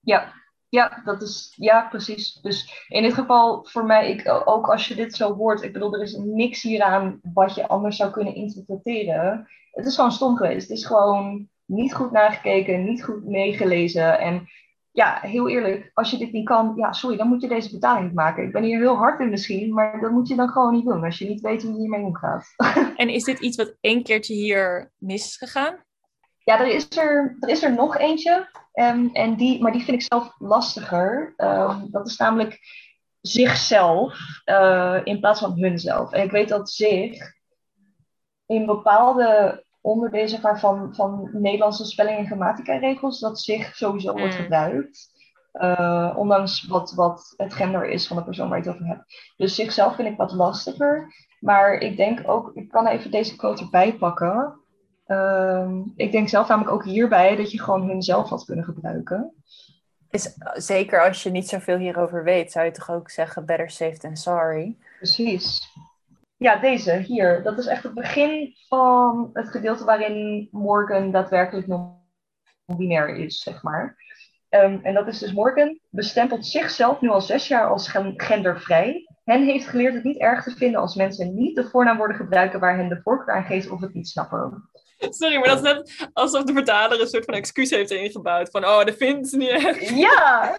Ja, 0.00 0.32
ja, 0.74 1.02
dat 1.04 1.22
is, 1.22 1.54
ja, 1.56 1.86
precies. 1.88 2.32
Dus 2.42 2.86
in 2.88 3.02
dit 3.02 3.14
geval 3.14 3.64
voor 3.64 3.84
mij, 3.84 4.10
ik, 4.10 4.42
ook 4.44 4.66
als 4.66 4.88
je 4.88 4.94
dit 4.94 5.14
zo 5.14 5.34
hoort, 5.34 5.62
ik 5.62 5.72
bedoel, 5.72 5.94
er 5.94 6.02
is 6.02 6.16
niks 6.16 6.62
hieraan 6.62 7.20
wat 7.32 7.54
je 7.54 7.68
anders 7.68 7.96
zou 7.96 8.10
kunnen 8.10 8.34
interpreteren. 8.34 9.48
Het 9.72 9.86
is 9.86 9.94
gewoon 9.94 10.12
stom 10.12 10.36
geweest. 10.36 10.68
Het 10.68 10.78
is 10.78 10.86
gewoon 10.86 11.48
niet 11.64 11.94
goed 11.94 12.10
nagekeken, 12.10 12.84
niet 12.84 13.04
goed 13.04 13.24
meegelezen. 13.24 14.18
En 14.18 14.48
ja, 14.90 15.18
heel 15.20 15.48
eerlijk, 15.48 15.90
als 15.94 16.10
je 16.10 16.18
dit 16.18 16.32
niet 16.32 16.46
kan, 16.46 16.72
ja, 16.76 16.92
sorry, 16.92 17.16
dan 17.16 17.28
moet 17.28 17.42
je 17.42 17.48
deze 17.48 17.70
betaling 17.70 18.12
maken. 18.12 18.44
Ik 18.44 18.52
ben 18.52 18.62
hier 18.62 18.78
heel 18.78 18.96
hard 18.96 19.20
in 19.20 19.30
misschien, 19.30 19.74
maar 19.74 20.00
dat 20.00 20.10
moet 20.10 20.28
je 20.28 20.36
dan 20.36 20.48
gewoon 20.48 20.74
niet 20.74 20.84
doen 20.84 21.04
als 21.04 21.18
je 21.18 21.28
niet 21.28 21.40
weet 21.40 21.62
hoe 21.62 21.72
je 21.72 21.78
hiermee 21.78 22.04
omgaat. 22.04 22.54
En 22.96 23.08
is 23.08 23.24
dit 23.24 23.40
iets 23.40 23.56
wat 23.56 23.76
één 23.80 24.02
keertje 24.02 24.34
hier 24.34 24.92
mis 24.98 25.24
is 25.24 25.36
gegaan? 25.36 25.84
Ja, 26.44 26.60
er 26.60 26.66
is 26.66 26.96
er, 26.96 27.36
er, 27.40 27.48
is 27.48 27.62
er 27.62 27.74
nog 27.74 27.96
eentje. 27.96 28.48
Um, 28.72 29.10
en 29.12 29.34
die, 29.36 29.62
maar 29.62 29.72
die 29.72 29.84
vind 29.84 30.02
ik 30.02 30.06
zelf 30.12 30.34
lastiger. 30.38 31.34
Um, 31.36 31.90
dat 31.90 32.06
is 32.06 32.16
namelijk 32.16 32.58
zichzelf 33.20 34.18
uh, 34.44 35.00
in 35.04 35.20
plaats 35.20 35.40
van 35.40 35.58
hunzelf. 35.58 36.12
En 36.12 36.22
ik 36.22 36.30
weet 36.30 36.48
dat 36.48 36.70
zich 36.70 37.32
in 38.46 38.66
bepaalde 38.66 39.62
onderdelen 39.80 40.40
maar, 40.40 40.60
van, 40.60 40.94
van 40.94 41.28
Nederlandse 41.32 41.84
spelling- 41.84 42.18
en 42.18 42.26
grammatica-regels, 42.26 43.20
dat 43.20 43.40
zich 43.40 43.76
sowieso 43.76 44.12
wordt 44.12 44.36
mm. 44.36 44.42
gebruikt. 44.42 45.12
Uh, 45.52 46.14
ondanks 46.16 46.66
wat, 46.66 46.92
wat 46.92 47.34
het 47.36 47.54
gender 47.54 47.88
is 47.88 48.06
van 48.06 48.16
de 48.16 48.24
persoon 48.24 48.48
waar 48.48 48.58
je 48.58 48.64
het 48.64 48.74
over 48.74 48.86
hebt. 48.86 49.32
Dus 49.36 49.54
zichzelf 49.54 49.94
vind 49.94 50.08
ik 50.08 50.16
wat 50.16 50.32
lastiger. 50.32 51.14
Maar 51.40 51.74
ik 51.74 51.96
denk 51.96 52.28
ook, 52.28 52.50
ik 52.54 52.68
kan 52.68 52.86
even 52.86 53.10
deze 53.10 53.36
quote 53.36 53.62
erbij 53.62 53.94
pakken. 53.94 54.60
Ehm, 55.04 55.82
ik 55.96 56.12
denk 56.12 56.28
zelf 56.28 56.48
namelijk 56.48 56.74
ook 56.74 56.84
hierbij 56.84 57.36
dat 57.36 57.50
je 57.50 57.62
gewoon 57.62 57.88
hunzelf 57.88 58.28
had 58.28 58.44
kunnen 58.44 58.64
gebruiken. 58.64 59.34
Is, 60.10 60.36
zeker 60.54 61.04
als 61.04 61.22
je 61.22 61.30
niet 61.30 61.48
zoveel 61.48 61.78
hierover 61.78 62.24
weet, 62.24 62.52
zou 62.52 62.64
je 62.64 62.70
toch 62.70 62.90
ook 62.90 63.10
zeggen 63.10 63.46
better 63.46 63.70
safe 63.70 63.98
than 63.98 64.16
sorry? 64.16 64.76
Precies. 64.96 65.72
Ja, 66.36 66.56
deze 66.56 66.96
hier. 66.96 67.42
Dat 67.42 67.58
is 67.58 67.66
echt 67.66 67.82
het 67.82 67.94
begin 67.94 68.54
van 68.68 69.30
het 69.32 69.48
gedeelte 69.48 69.84
waarin 69.84 70.48
Morgan 70.50 71.10
daadwerkelijk 71.10 71.66
non-binair 71.66 73.16
is, 73.16 73.42
zeg 73.42 73.62
maar. 73.62 73.96
Um, 74.50 74.80
en 74.82 74.94
dat 74.94 75.06
is 75.06 75.18
dus 75.18 75.32
Morgan 75.32 75.78
bestempelt 75.90 76.46
zichzelf 76.46 77.00
nu 77.00 77.08
al 77.08 77.20
zes 77.20 77.48
jaar 77.48 77.68
als 77.68 77.88
gendervrij. 78.16 79.08
Hen 79.24 79.44
heeft 79.44 79.66
geleerd 79.66 79.94
het 79.94 80.04
niet 80.04 80.20
erg 80.20 80.42
te 80.42 80.50
vinden 80.50 80.80
als 80.80 80.94
mensen 80.94 81.34
niet 81.34 81.56
de 81.56 81.68
voornaamwoorden 81.68 82.16
gebruiken 82.16 82.60
waar 82.60 82.76
hen 82.76 82.88
de 82.88 83.00
voorkeur 83.02 83.34
aan 83.34 83.44
geeft 83.44 83.70
of 83.70 83.80
het 83.80 83.94
niet 83.94 84.08
snappen. 84.08 84.70
Sorry, 85.18 85.36
maar 85.36 85.48
dat 85.48 85.56
is 85.56 85.72
net 85.72 86.08
alsof 86.12 86.44
de 86.44 86.52
vertaler 86.52 87.00
een 87.00 87.06
soort 87.06 87.24
van 87.24 87.34
excuus 87.34 87.70
heeft 87.70 87.90
ingebouwd. 87.90 88.50
Van, 88.50 88.64
oh, 88.64 88.84
dat 88.84 88.96
vindt 88.96 89.28
ze 89.28 89.36
niet 89.36 89.48
echt. 89.48 89.88
Ja, 89.88 90.58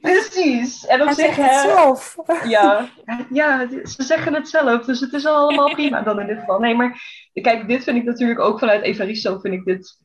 precies. 0.00 0.86
En 0.86 1.02
op 1.02 1.10
zich, 1.10 1.36
het 1.36 1.60
zelf. 1.60 2.16
Ja, 2.48 2.88
ja, 3.30 3.68
ze 3.68 4.02
zeggen 4.02 4.34
het 4.34 4.48
zelf, 4.48 4.84
dus 4.84 5.00
het 5.00 5.12
is 5.12 5.26
allemaal 5.26 5.74
prima 5.74 6.02
dan 6.02 6.20
in 6.20 6.26
dit 6.26 6.38
geval. 6.38 6.58
Nee, 6.58 6.74
maar 6.74 7.00
kijk, 7.32 7.68
dit 7.68 7.84
vind 7.84 7.96
ik 7.96 8.04
natuurlijk 8.04 8.40
ook 8.40 8.58
vanuit 8.58 8.82
Evaristo, 8.82 9.38
vind 9.38 9.54
ik 9.54 9.64
dit, 9.64 10.00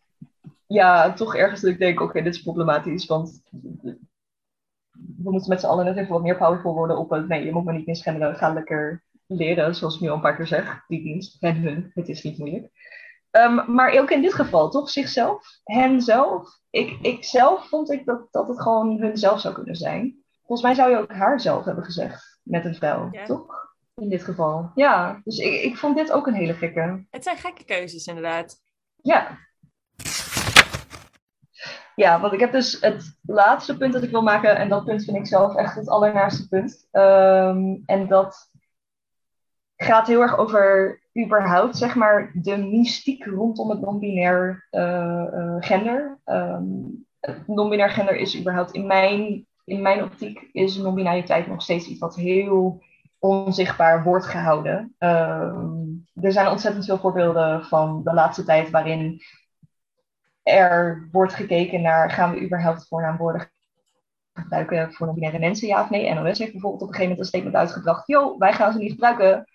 ja, 0.67 1.13
toch 1.13 1.36
ergens 1.36 1.62
dat 1.62 1.71
ik 1.71 1.79
denk, 1.79 2.01
oké, 2.01 2.21
dit 2.21 2.36
is 2.36 2.41
problematisch, 2.41 3.05
want 3.05 3.41
we 4.91 5.31
moeten 5.31 5.49
met 5.49 5.60
z'n 5.60 5.65
allen 5.65 5.86
net 5.86 5.97
even 5.97 6.13
wat 6.13 6.21
meer 6.21 6.38
powerful 6.38 6.73
worden 6.73 6.97
op 6.97 7.10
het, 7.10 7.27
nee, 7.27 7.45
je 7.45 7.51
moet 7.51 7.65
me 7.65 7.73
niet 7.73 7.86
misgenderen, 7.86 8.36
ga 8.36 8.53
lekker 8.53 9.03
leren, 9.27 9.75
zoals 9.75 9.95
ik 9.95 10.01
nu 10.01 10.10
al 10.10 10.15
een 10.15 10.21
paar 10.21 10.36
keer 10.36 10.47
zeg, 10.47 10.84
die 10.88 11.03
dienst, 11.03 11.43
en 11.43 11.55
hun, 11.55 11.91
het 11.93 12.10
is 12.10 12.23
niet 12.23 12.38
moeilijk. 12.38 12.71
Um, 13.32 13.74
maar 13.74 14.00
ook 14.00 14.12
in 14.12 14.22
dit 14.22 14.34
geval, 14.34 14.70
toch? 14.70 14.89
Zichzelf, 14.89 15.48
henzelf. 15.63 16.60
Ik, 16.70 16.98
ik 17.02 17.24
zelf 17.24 17.67
vond 17.67 17.91
ik 17.91 18.06
dat, 18.06 18.28
dat 18.32 18.48
het 18.48 18.62
gewoon 18.62 19.00
hunzelf 19.00 19.39
zou 19.39 19.54
kunnen 19.54 19.76
zijn. 19.76 20.24
Volgens 20.46 20.62
mij 20.62 20.74
zou 20.74 20.89
je 20.89 20.98
ook 20.98 21.12
haar 21.12 21.39
zelf 21.39 21.65
hebben 21.65 21.84
gezegd 21.84 22.39
met 22.44 22.65
een 22.65 22.76
vrouw, 22.76 23.10
toch? 23.26 23.70
In 23.96 24.10
dit 24.10 24.24
geval. 24.24 24.72
Ja, 24.76 25.22
dus 25.24 25.38
ik, 25.38 25.62
ik 25.62 25.78
vond 25.78 25.96
dit 25.98 26.12
ook 26.12 26.28
een 26.28 26.34
hele 26.34 26.54
gekke. 26.54 27.06
Het 27.10 27.24
zijn 27.24 27.38
gekke 27.38 27.63
keuzes, 27.63 28.06
inderdaad. 28.06 28.62
Ja. 29.02 29.38
Ja, 31.96 32.20
want 32.20 32.34
ik 32.34 32.39
heb 32.39 32.52
dus 32.52 32.82
het 32.82 33.17
laatste 33.22 33.78
punt 33.78 33.94
dat 33.94 34.04
ik 34.04 34.12
wil 34.12 34.22
maken, 34.22 34.58
en 34.58 34.70
dat 34.70 34.86
punt 34.86 35.04
vind 35.04 35.17
ik 35.17 35.28
zelf 35.28 35.56
echt 35.56 35.76
het 35.76 35.89
allernaarste 35.89 36.48
punt. 36.48 36.88
Um, 36.91 37.84
en 37.86 38.08
dat 38.08 38.50
gaat 39.84 40.08
heel 40.08 40.22
erg 40.22 40.38
over 40.38 41.00
überhaupt 41.17 41.78
zeg 41.78 41.96
maar 41.96 42.32
de 42.34 42.58
mystiek 42.58 43.26
rondom 43.26 43.70
het 43.70 43.82
non-binair 43.82 44.67
uh, 44.72 45.26
uh, 45.34 45.56
gender. 45.60 46.20
Um, 46.26 47.06
non-binair 47.46 47.89
gender 47.89 48.15
is 48.15 48.39
überhaupt 48.39 48.72
in 48.72 48.88
mijn, 48.88 49.46
in 49.65 49.82
mijn 49.82 50.04
optiek 50.04 50.50
is 50.52 50.78
non-binariteit 50.78 51.48
nog 51.48 51.62
steeds 51.62 51.88
iets 51.88 52.00
wat 52.00 52.15
heel 52.15 52.84
onzichtbaar 53.20 54.04
wordt 54.04 54.26
gehouden. 54.26 54.96
Um, 55.00 56.06
er 56.22 56.32
zijn 56.32 56.48
ontzettend 56.48 56.86
veel 56.86 56.98
voorbeelden 56.98 57.65
van 57.65 58.02
de 58.04 58.13
laatste 58.13 58.44
tijd 58.44 58.70
waarin 58.70 59.22
er 60.44 61.08
wordt 61.12 61.34
gekeken 61.34 61.82
naar 61.82 62.12
gaan 62.12 62.34
we 62.34 62.41
überhaupt 62.41 62.88
voornaamwoorden 62.88 63.50
gebruiken 64.34 64.94
voor 64.94 65.06
non-binaire 65.06 65.39
mensen, 65.39 65.67
ja 65.67 65.82
of 65.82 65.89
nee. 65.89 66.13
NOS 66.13 66.39
heeft 66.39 66.52
bijvoorbeeld 66.52 66.82
op 66.82 66.88
een 66.88 66.94
gegeven 66.94 67.02
moment 67.02 67.20
een 67.20 67.26
statement 67.26 67.56
uitgebracht, 67.56 68.08
joh, 68.08 68.39
wij 68.39 68.54
gaan 68.54 68.72
ze 68.72 68.78
niet 68.78 68.91
gebruiken 68.91 69.46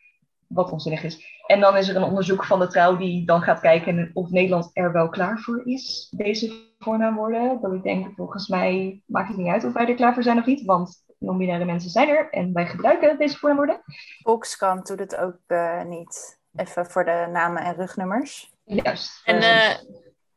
wat 0.48 0.70
onzinnig 0.70 1.02
is. 1.02 1.40
En 1.46 1.60
dan 1.60 1.76
is 1.76 1.88
er 1.88 1.96
een 1.96 2.02
onderzoek 2.02 2.44
van 2.44 2.58
de 2.58 2.66
trouw 2.66 2.96
die 2.96 3.26
dan 3.26 3.42
gaat 3.42 3.60
kijken 3.60 4.10
of 4.12 4.30
Nederland 4.30 4.70
er 4.72 4.92
wel 4.92 5.08
klaar 5.08 5.38
voor 5.38 5.62
is, 5.64 6.12
deze 6.16 6.52
voornaamwoorden. 6.78 7.58
Dat 7.60 7.72
ik 7.72 7.82
denk, 7.82 8.14
volgens 8.16 8.48
mij 8.48 9.02
maakt 9.06 9.28
het 9.28 9.36
niet 9.36 9.48
uit 9.48 9.64
of 9.64 9.72
wij 9.72 9.88
er 9.88 9.94
klaar 9.94 10.14
voor 10.14 10.22
zijn 10.22 10.38
of 10.38 10.46
niet, 10.46 10.64
want 10.64 11.04
non-binaire 11.18 11.64
mensen 11.64 11.90
zijn 11.90 12.08
er 12.08 12.30
en 12.30 12.52
wij 12.52 12.66
gebruiken 12.66 13.18
deze 13.18 13.36
voornaamwoorden. 13.36 13.82
Volkskrant 14.22 14.86
doet 14.86 14.98
het 14.98 15.16
ook 15.16 15.38
uh, 15.46 15.82
niet. 15.82 16.38
Even 16.56 16.86
voor 16.86 17.04
de 17.04 17.28
namen 17.32 17.62
en 17.62 17.74
rugnummers. 17.74 18.52
Juist. 18.64 19.20
En, 19.24 19.36
uh, 19.36 19.70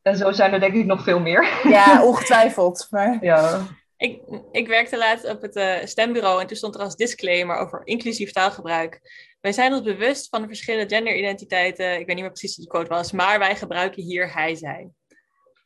en 0.01 0.17
zo 0.17 0.31
zijn 0.31 0.53
er 0.53 0.59
denk 0.59 0.73
ik 0.73 0.85
nog 0.85 1.03
veel 1.03 1.19
meer. 1.19 1.59
Ja, 1.63 2.03
ongetwijfeld. 2.07 2.87
Maar... 2.89 3.17
Ja. 3.21 3.61
Ik, 3.97 4.21
ik 4.51 4.67
werkte 4.67 4.97
laatst 4.97 5.29
op 5.29 5.41
het 5.41 5.55
uh, 5.55 5.75
stembureau 5.83 6.41
en 6.41 6.47
toen 6.47 6.57
stond 6.57 6.75
er 6.75 6.81
als 6.81 6.95
disclaimer 6.95 7.57
over 7.57 7.81
inclusief 7.83 8.31
taalgebruik. 8.31 9.01
Wij 9.41 9.51
zijn 9.51 9.73
ons 9.73 9.81
bewust 9.81 10.29
van 10.29 10.41
de 10.41 10.47
verschillende 10.47 10.95
genderidentiteiten. 10.95 11.99
Ik 11.99 12.05
weet 12.05 12.15
niet 12.15 12.19
meer 12.19 12.31
precies 12.31 12.55
wat 12.57 12.65
de 12.65 12.71
quote 12.71 12.89
was, 12.89 13.11
maar 13.11 13.39
wij 13.39 13.55
gebruiken 13.55 14.03
hier 14.03 14.33
hij 14.33 14.55
zijn. 14.55 14.93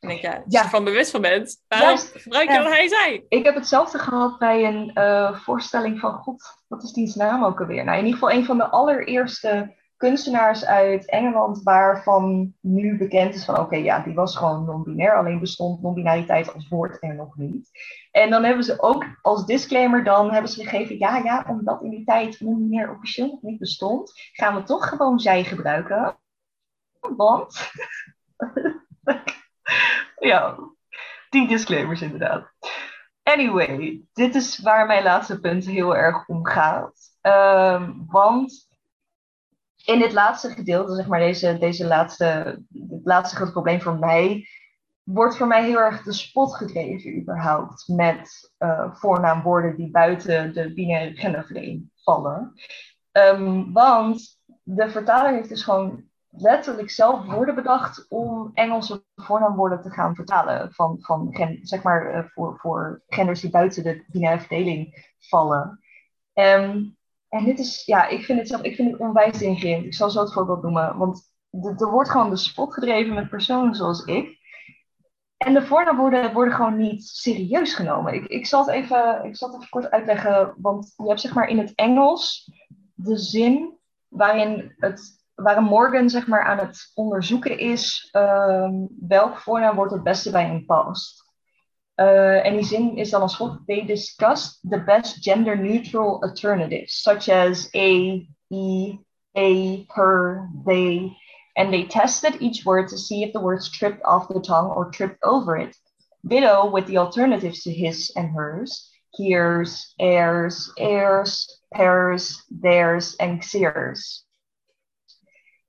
En 0.00 0.10
ik, 0.10 0.20
ja, 0.20 0.34
als 0.34 0.44
je 0.46 0.58
ervan 0.58 0.84
bewust 0.84 1.10
van 1.10 1.20
bent, 1.20 1.62
waarom 1.68 1.88
Juist, 1.88 2.12
gebruik 2.22 2.48
je 2.48 2.54
ja. 2.54 2.62
dan 2.62 2.72
hij 2.72 2.88
zijn? 2.88 3.24
Ik 3.28 3.44
heb 3.44 3.54
hetzelfde 3.54 3.98
gehad 3.98 4.38
bij 4.38 4.64
een 4.64 4.90
uh, 4.94 5.38
voorstelling 5.38 6.00
van 6.00 6.14
God. 6.14 6.42
Wat 6.68 6.82
is 6.82 6.92
die 6.92 7.12
naam 7.14 7.44
ook 7.44 7.60
alweer? 7.60 7.84
Nou, 7.84 7.98
in 7.98 8.04
ieder 8.04 8.18
geval 8.18 8.36
een 8.36 8.44
van 8.44 8.56
de 8.56 8.68
allereerste 8.68 9.74
kunstenaars 9.96 10.64
uit 10.64 11.10
Engeland 11.10 11.62
waarvan 11.62 12.54
nu 12.60 12.98
bekend 12.98 13.34
is 13.34 13.44
van 13.44 13.58
oké, 13.58 13.76
ja, 13.76 13.98
die 13.98 14.14
was 14.14 14.36
gewoon 14.36 14.64
non-binair, 14.64 15.16
alleen 15.16 15.40
bestond 15.40 15.82
non-binariteit 15.82 16.54
als 16.54 16.68
woord 16.68 17.02
er 17.02 17.14
nog 17.14 17.36
niet. 17.36 17.70
En 18.10 18.30
dan 18.30 18.44
hebben 18.44 18.64
ze 18.64 18.82
ook 18.82 19.04
als 19.22 19.46
disclaimer 19.46 20.04
dan 20.04 20.32
hebben 20.32 20.50
ze 20.50 20.62
gegeven, 20.62 20.98
ja, 20.98 21.16
ja, 21.16 21.44
omdat 21.48 21.82
in 21.82 21.90
die 21.90 22.04
tijd 22.04 22.40
non-binair 22.40 22.90
officieel 22.90 23.26
nog 23.26 23.42
niet 23.42 23.58
bestond, 23.58 24.12
gaan 24.32 24.54
we 24.54 24.62
toch 24.62 24.88
gewoon 24.88 25.20
zij 25.20 25.44
gebruiken. 25.44 26.18
Want, 27.00 27.70
ja, 30.30 30.56
die 31.30 31.48
disclaimers 31.48 32.02
inderdaad. 32.02 32.52
Anyway, 33.22 34.02
dit 34.12 34.34
is 34.34 34.58
waar 34.58 34.86
mijn 34.86 35.02
laatste 35.02 35.40
punt 35.40 35.66
heel 35.66 35.96
erg 35.96 36.28
om 36.28 36.46
gaat. 36.46 37.12
Um, 37.22 38.04
want 38.06 38.68
in 39.84 39.98
dit 39.98 40.12
laatste 40.12 40.50
gedeelte, 40.50 40.94
zeg 40.94 41.06
maar, 41.06 41.20
deze, 41.20 41.58
deze 41.58 41.86
laatste, 41.86 42.24
het 42.72 43.00
laatste 43.04 43.36
grote 43.36 43.52
probleem 43.52 43.80
voor 43.80 43.98
mij, 43.98 44.46
wordt 45.02 45.36
voor 45.36 45.46
mij 45.46 45.64
heel 45.64 45.78
erg 45.78 46.02
de 46.02 46.12
spot 46.12 46.56
gedreven 46.56 47.20
überhaupt 47.20 47.88
met 47.88 48.52
uh, 48.58 48.94
voornaamwoorden 48.94 49.76
die 49.76 49.90
buiten 49.90 50.54
de 50.54 50.74
binaire 50.74 51.16
genderverdeling 51.16 51.90
vallen. 51.94 52.52
Um, 53.12 53.72
want 53.72 54.40
de 54.62 54.90
vertaler 54.90 55.32
heeft 55.32 55.48
dus 55.48 55.62
gewoon 55.62 56.04
letterlijk 56.28 56.90
zelf 56.90 57.24
woorden 57.26 57.54
bedacht 57.54 58.06
om 58.08 58.50
Engelse 58.54 59.04
voornaamwoorden 59.14 59.82
te 59.82 59.90
gaan 59.90 60.14
vertalen 60.14 60.72
van, 60.72 60.96
van 61.00 61.28
gen, 61.30 61.58
zeg 61.62 61.82
maar, 61.82 62.14
uh, 62.14 62.24
voor, 62.24 62.58
voor 62.58 63.02
genders 63.06 63.40
die 63.40 63.50
buiten 63.50 63.82
de 63.82 64.04
binaire 64.06 64.40
verdeling 64.40 65.12
vallen. 65.18 65.80
Um, 66.34 66.96
en 67.34 67.44
dit 67.44 67.58
is, 67.58 67.84
ja, 67.84 68.06
ik 68.06 68.24
vind 68.24 68.38
het 68.38 68.48
zelf, 68.48 68.62
ik 68.62 68.74
vind 68.74 68.90
het 68.90 69.00
onwijs 69.00 69.38
denigrerend. 69.38 69.84
Ik 69.84 69.94
zal 69.94 70.10
zo 70.10 70.20
het 70.20 70.32
voorbeeld 70.32 70.62
noemen. 70.62 70.96
Want 70.96 71.32
er 71.50 71.90
wordt 71.90 72.10
gewoon 72.10 72.30
de 72.30 72.36
spot 72.36 72.74
gedreven 72.74 73.14
met 73.14 73.28
personen 73.28 73.74
zoals 73.74 74.04
ik. 74.04 74.38
En 75.36 75.52
de 75.52 75.66
voornaamwoorden 75.66 76.32
worden 76.32 76.54
gewoon 76.54 76.76
niet 76.76 77.04
serieus 77.04 77.74
genomen. 77.74 78.14
Ik, 78.14 78.26
ik, 78.26 78.46
zal 78.46 78.66
het 78.66 78.74
even, 78.74 79.24
ik 79.24 79.36
zal 79.36 79.48
het 79.48 79.56
even 79.56 79.70
kort 79.70 79.90
uitleggen. 79.90 80.54
Want 80.56 80.92
je 80.96 81.08
hebt 81.08 81.20
zeg 81.20 81.34
maar 81.34 81.48
in 81.48 81.58
het 81.58 81.74
Engels 81.74 82.50
de 82.94 83.16
zin 83.16 83.78
waarin, 84.08 84.74
het, 84.76 85.24
waarin 85.34 85.64
Morgan 85.64 86.10
zeg 86.10 86.26
maar 86.26 86.44
aan 86.44 86.58
het 86.58 86.90
onderzoeken 86.94 87.58
is 87.58 88.08
um, 88.12 88.88
welk 89.00 89.36
voornaamwoord 89.36 89.90
het 89.90 90.02
beste 90.02 90.30
bij 90.30 90.46
hem 90.46 90.64
past. 90.64 91.23
Uh, 91.96 92.40
en 92.44 92.56
die 92.56 92.64
zin 92.64 92.96
is 92.96 93.10
dan 93.10 93.22
als 93.22 93.36
volgt: 93.36 93.66
They 93.66 93.84
discussed 93.86 94.58
the 94.68 94.78
best 94.78 95.22
gender 95.22 95.56
neutral 95.56 96.20
alternatives, 96.22 97.02
such 97.02 97.28
as 97.28 97.70
a, 97.74 98.26
e, 98.50 98.98
a, 99.36 99.86
her, 99.94 100.48
they, 100.66 101.16
and 101.56 101.72
they 101.72 101.84
tested 101.84 102.42
each 102.42 102.64
word 102.64 102.88
to 102.88 102.98
see 102.98 103.22
if 103.22 103.32
the 103.32 103.40
words 103.40 103.70
tripped 103.70 104.02
off 104.04 104.28
the 104.28 104.40
tongue 104.40 104.70
or 104.70 104.90
tripped 104.90 105.22
over 105.22 105.56
it. 105.56 105.76
Ditto 106.26 106.68
with 106.70 106.86
the 106.86 106.98
alternatives 106.98 107.62
to 107.62 107.72
his 107.72 108.10
and 108.16 108.30
hers, 108.34 108.90
hears, 109.12 109.94
airs, 110.00 110.72
airs, 110.76 111.60
pairs, 111.72 112.42
theirs, 112.50 113.14
and 113.20 113.40
xeers. 113.40 114.23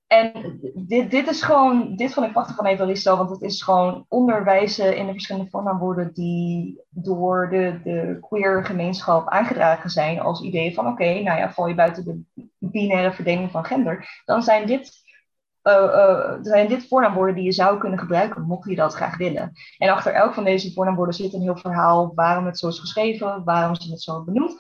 En 0.08 0.60
dit, 0.74 1.12
dit 1.12 1.28
is 1.28 1.42
gewoon, 1.42 1.96
dit 1.96 2.14
vond 2.14 2.26
ik 2.26 2.32
prachtig 2.32 2.56
van 2.56 2.66
Evaristo, 2.66 3.18
want 3.18 3.30
het 3.30 3.42
is 3.42 3.62
gewoon 3.62 4.06
onderwijzen 4.08 4.98
in 4.98 5.06
de 5.06 5.12
verschillende 5.12 5.50
voornaamwoorden 5.50 6.14
die 6.14 6.82
door 6.90 7.50
de, 7.50 7.80
de 7.84 8.18
queer 8.22 8.66
gemeenschap 8.66 9.30
aangedragen 9.30 9.90
zijn 9.90 10.20
als 10.20 10.42
idee 10.42 10.74
van 10.74 10.88
oké, 10.88 11.22
nou 11.22 11.40
ja, 11.40 11.52
val 11.52 11.68
je 11.68 11.76
buiten 11.76 12.04
de 12.04 12.22
binaire 12.58 13.14
verdeling 13.14 13.52
van 13.52 13.66
gender, 13.66 14.22
dan 14.26 14.44
zijn 14.44 14.68
dit, 14.68 14.92
uh, 15.64 16.34
zijn 16.42 16.68
dit 16.68 16.88
voornaamwoorden 16.88 17.36
die 17.36 17.44
je 17.44 17.52
zou 17.52 17.78
kunnen 17.78 18.00
gebruiken, 18.00 18.42
mocht 18.42 18.70
je 18.70 18.76
dat 18.76 18.94
graag 18.94 19.18
willen. 19.18 19.52
En 19.78 19.90
achter 19.90 20.14
elk 20.14 20.34
van 20.34 20.44
deze 20.44 20.74
voornaamwoorden 20.74 21.16
zit 21.16 21.34
een 21.34 21.42
heel 21.42 21.58
verhaal 21.58 22.12
waarom 22.16 22.46
het 22.46 22.60
zo 22.60 22.68
is 22.68 22.80
geschreven, 22.80 23.44
waarom 23.44 23.76
ze 23.76 23.92
het 23.92 24.02
zo 24.02 24.24
benoemd. 24.24 24.56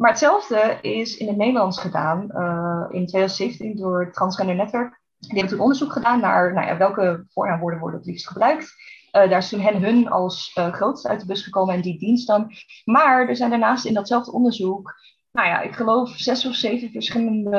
Maar 0.00 0.10
hetzelfde 0.10 0.78
is 0.80 1.16
in 1.16 1.26
het 1.26 1.36
Nederlands 1.36 1.80
gedaan 1.80 2.18
uh, 2.34 2.84
in 2.90 3.06
2017 3.06 3.76
door 3.76 4.00
het 4.00 4.14
Transgender 4.14 4.54
Netwerk. 4.54 5.00
Die 5.18 5.30
hebben 5.30 5.48
toen 5.50 5.60
onderzoek 5.60 5.92
gedaan 5.92 6.20
naar 6.20 6.54
nou 6.54 6.66
ja, 6.66 6.76
welke 6.76 7.24
voornaamwoorden 7.28 7.80
worden 7.80 7.98
het 7.98 8.08
liefst 8.08 8.28
gebruikt. 8.28 8.74
Uh, 9.12 9.28
daar 9.28 9.38
is 9.38 9.48
toen 9.48 9.60
hen 9.60 9.82
hun 9.82 10.08
als 10.08 10.56
uh, 10.58 10.72
grootste 10.72 11.08
uit 11.08 11.20
de 11.20 11.26
bus 11.26 11.42
gekomen 11.42 11.74
en 11.74 11.80
die 11.80 11.98
dienst 11.98 12.26
dan. 12.26 12.50
Maar 12.84 13.28
er 13.28 13.36
zijn 13.36 13.50
daarnaast 13.50 13.84
in 13.84 13.94
datzelfde 13.94 14.32
onderzoek, 14.32 14.94
nou 15.32 15.48
ja, 15.48 15.60
ik 15.60 15.74
geloof 15.74 16.10
zes 16.10 16.46
of 16.46 16.54
zeven 16.54 16.90
verschillende 16.90 17.58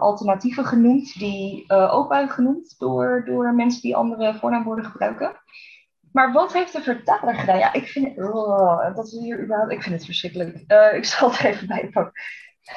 alternatieven 0.00 0.64
genoemd, 0.64 1.18
die 1.18 1.70
ook 1.70 2.08
waren 2.08 2.30
genoemd 2.30 2.74
door, 2.78 3.22
door 3.26 3.54
mensen 3.54 3.82
die 3.82 3.96
andere 3.96 4.34
voornaamwoorden 4.34 4.84
gebruiken. 4.84 5.36
Maar 6.12 6.32
wat 6.32 6.52
heeft 6.52 6.72
de 6.72 6.82
vertaler 6.82 7.34
gedaan? 7.34 7.58
Ja, 7.58 7.72
ik 7.72 7.86
vind 7.86 8.18
oh, 8.18 8.94
dat 8.94 9.06
is 9.06 9.12
hier 9.12 9.42
überhaupt, 9.42 9.72
ik 9.72 9.82
vind 9.82 9.94
het 9.94 10.04
verschrikkelijk. 10.04 10.64
Uh, 10.68 10.94
ik 10.94 11.04
zal 11.04 11.30
het 11.30 11.44
even 11.44 11.66
bijpakken. 11.66 12.12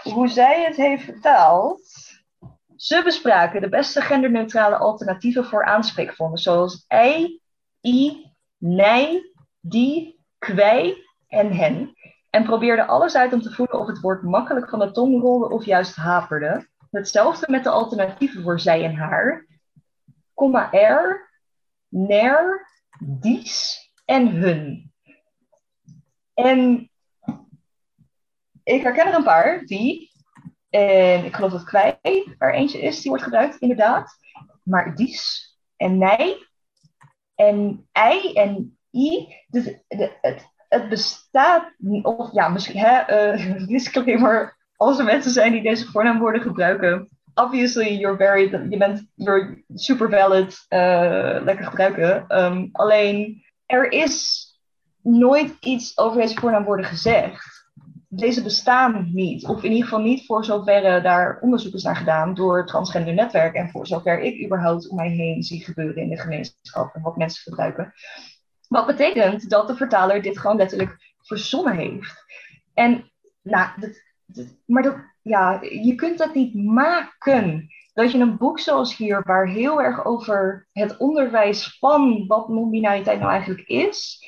Hoe 0.04 0.28
zij 0.28 0.64
het 0.64 0.76
heeft 0.76 1.04
vertaald. 1.04 1.82
Ze 2.76 3.02
bespraken 3.04 3.62
de 3.62 3.70
beste 3.70 4.02
genderneutrale 4.02 4.78
alternatieven 4.78 5.46
voor 5.46 5.66
aanspreekvormen, 5.66 6.38
zoals 6.38 6.86
ei, 6.88 7.42
i, 7.82 8.32
nei, 8.58 9.32
die, 9.60 10.24
kwij 10.38 11.06
en 11.28 11.52
hen. 11.52 11.94
En 12.30 12.44
probeerden 12.44 12.88
alles 12.88 13.16
uit 13.16 13.34
om 13.34 13.42
te 13.42 13.52
voelen 13.52 13.80
of 13.80 13.88
het 13.88 14.00
woord 14.00 14.24
makkelijk 14.24 14.70
van 14.70 14.80
de 14.80 14.92
tong 14.92 15.22
rolde 15.22 15.50
of 15.50 15.66
juist 15.66 15.96
haperde. 15.96 16.68
Hetzelfde 16.92 17.46
met 17.50 17.64
de 17.64 17.70
alternatieven 17.70 18.44
voor 18.44 18.60
zij 18.60 18.84
en 18.84 18.96
haar. 18.96 19.48
Komma 20.34 20.72
er, 20.72 21.30
ner, 21.88 22.68
dies 23.04 23.80
en 24.06 24.28
hun. 24.28 24.92
En 26.34 26.90
ik 28.64 28.82
herken 28.82 29.08
er 29.08 29.16
een 29.16 29.24
paar 29.24 29.66
die, 29.66 30.12
en 30.70 31.26
ik 31.26 31.36
geloof 31.36 31.52
dat 31.52 31.64
kwij 31.64 32.00
er 32.38 32.54
eentje 32.54 32.82
is, 32.82 33.02
die 33.02 33.10
wordt 33.10 33.24
gebruikt, 33.24 33.62
inderdaad. 33.62 34.18
Maar 34.64 34.96
dies 34.96 35.50
en 35.76 35.98
nij 35.98 36.48
en 37.36 37.88
ei 37.92 38.34
en 38.34 38.78
i, 38.92 39.36
dus 39.48 39.64
de, 39.88 40.18
het, 40.22 40.48
het 40.68 40.90
bestaat, 40.90 41.74
of 42.02 42.34
ja, 42.34 42.50
misschien, 42.50 42.80
hè, 42.80 43.36
disclaimer, 43.66 44.58
als 44.76 45.00
er 45.00 45.06
mensen 45.06 45.32
zijn 45.32 45.52
die 45.52 45.62
deze 45.62 45.92
voornaamwoorden 45.92 46.42
gebruiken, 46.42 47.10
obviously 47.34 47.98
you're 47.98 48.18
very, 48.18 48.50
je 48.70 48.78
bent 48.78 49.08
you're 49.16 49.64
super 49.76 50.10
valid, 50.10 50.66
uh, 50.70 51.44
lekker 51.44 51.66
gebruiken. 51.66 52.26
Um, 52.44 52.70
alleen 52.72 53.44
er 53.66 53.92
is 53.92 54.46
nooit 55.02 55.56
iets 55.60 55.98
over 55.98 56.22
deze 56.22 56.40
voornaamwoorden 56.40 56.86
gezegd. 56.86 57.70
Deze 58.08 58.44
bestaan 58.44 59.10
niet, 59.14 59.46
of 59.46 59.64
in 59.64 59.72
ieder 59.72 59.88
geval 59.88 60.04
niet 60.04 60.26
voor 60.26 60.46
zover 60.46 61.04
daar 61.04 61.40
onderzoek 61.42 61.74
is 61.74 61.84
naar 61.84 61.96
gedaan 61.96 62.34
door 62.34 62.66
transgender 62.66 63.14
netwerk 63.14 63.56
en 63.56 63.70
voor 63.70 63.88
zover 63.88 64.20
ik 64.20 64.46
überhaupt 64.46 64.90
om 64.90 64.96
mij 64.96 65.10
heen 65.10 65.44
zie 65.44 65.64
gebeuren 65.64 66.02
in 66.04 66.10
de 66.10 66.18
gemeenschap 66.18 66.96
en 66.96 67.02
wat 67.02 67.18
mensen 67.18 67.44
gebruiken. 67.44 67.94
Wat 68.68 68.86
betekent 68.86 69.50
dat 69.50 69.68
de 69.68 69.76
vertaler 69.76 70.22
dit 70.22 70.40
gewoon 70.40 70.58
letterlijk 70.58 71.14
verzonnen 71.22 71.76
heeft. 71.76 72.26
En 72.74 73.12
nou, 73.42 73.70
maar 74.66 74.84
dat, 74.84 74.96
ja, 75.22 75.62
je 75.62 75.96
kunt 75.96 76.18
dat 76.18 76.34
niet 76.34 76.56
maken. 76.56 77.70
Dat 77.94 78.12
je 78.12 78.18
een 78.18 78.38
boek 78.38 78.60
zoals 78.60 78.98
hier, 78.98 79.24
waar 79.24 79.48
heel 79.48 79.82
erg 79.82 80.06
over 80.06 80.68
het 80.72 80.98
onderwijs 80.98 81.78
van 81.80 82.28
wat 82.28 82.50
non-binariteit 82.50 83.20
nou 83.20 83.32
eigenlijk 83.32 83.68
is, 83.68 84.26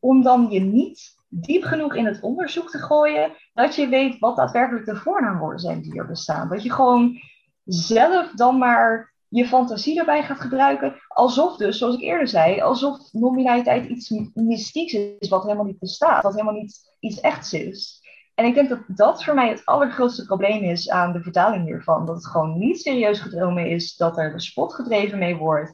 om 0.00 0.22
dan 0.22 0.50
je 0.50 0.60
niet 0.60 1.14
diep 1.28 1.62
genoeg 1.62 1.94
in 1.94 2.06
het 2.06 2.20
onderzoek 2.20 2.70
te 2.70 2.78
gooien, 2.78 3.32
dat 3.54 3.74
je 3.74 3.88
weet 3.88 4.18
wat 4.18 4.36
daadwerkelijk 4.36 4.86
de 4.86 4.96
voornaamwoorden 4.96 5.60
zijn 5.60 5.82
die 5.82 5.98
er 5.98 6.06
bestaan. 6.06 6.48
Dat 6.48 6.62
je 6.62 6.72
gewoon 6.72 7.20
zelf 7.64 8.30
dan 8.30 8.58
maar 8.58 9.14
je 9.28 9.46
fantasie 9.46 9.98
erbij 9.98 10.22
gaat 10.22 10.40
gebruiken. 10.40 10.94
Alsof 11.08 11.56
dus, 11.56 11.78
zoals 11.78 11.94
ik 11.94 12.00
eerder 12.00 12.28
zei, 12.28 12.60
alsof 12.60 13.12
nominaliteit 13.12 13.88
iets 13.88 14.10
mystieks 14.34 14.92
is 14.92 15.28
wat 15.28 15.42
helemaal 15.42 15.64
niet 15.64 15.78
bestaat. 15.78 16.22
Wat 16.22 16.32
helemaal 16.32 16.54
niet 16.54 16.96
iets 17.00 17.20
echts 17.20 17.52
is. 17.52 18.02
En 18.34 18.44
ik 18.44 18.54
denk 18.54 18.68
dat 18.68 18.78
dat 18.86 19.24
voor 19.24 19.34
mij 19.34 19.48
het 19.48 19.64
allergrootste 19.64 20.24
probleem 20.24 20.62
is 20.62 20.90
aan 20.90 21.12
de 21.12 21.22
vertaling 21.22 21.64
hiervan. 21.64 22.06
Dat 22.06 22.14
het 22.14 22.26
gewoon 22.26 22.58
niet 22.58 22.80
serieus 22.80 23.20
gedromen 23.20 23.66
is, 23.66 23.96
dat 23.96 24.18
er 24.18 24.40
spot 24.40 24.74
gedreven 24.74 25.18
mee 25.18 25.36
wordt. 25.36 25.72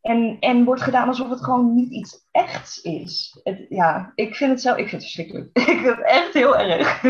En, 0.00 0.36
en 0.40 0.64
wordt 0.64 0.82
gedaan 0.82 1.08
alsof 1.08 1.30
het 1.30 1.44
gewoon 1.44 1.74
niet 1.74 1.90
iets 1.90 2.26
echts 2.30 2.80
is. 2.80 3.40
Het, 3.44 3.66
ja, 3.68 4.12
ik 4.14 4.34
vind 4.34 4.50
het 4.50 4.60
zelf, 4.60 4.76
ik 4.76 4.88
vind 4.88 5.02
het 5.02 5.10
verschrikkelijk. 5.10 5.50
ik 5.58 5.78
vind 5.78 5.96
het 5.96 6.06
echt 6.06 6.32
heel 6.32 6.56
erg. 6.56 7.02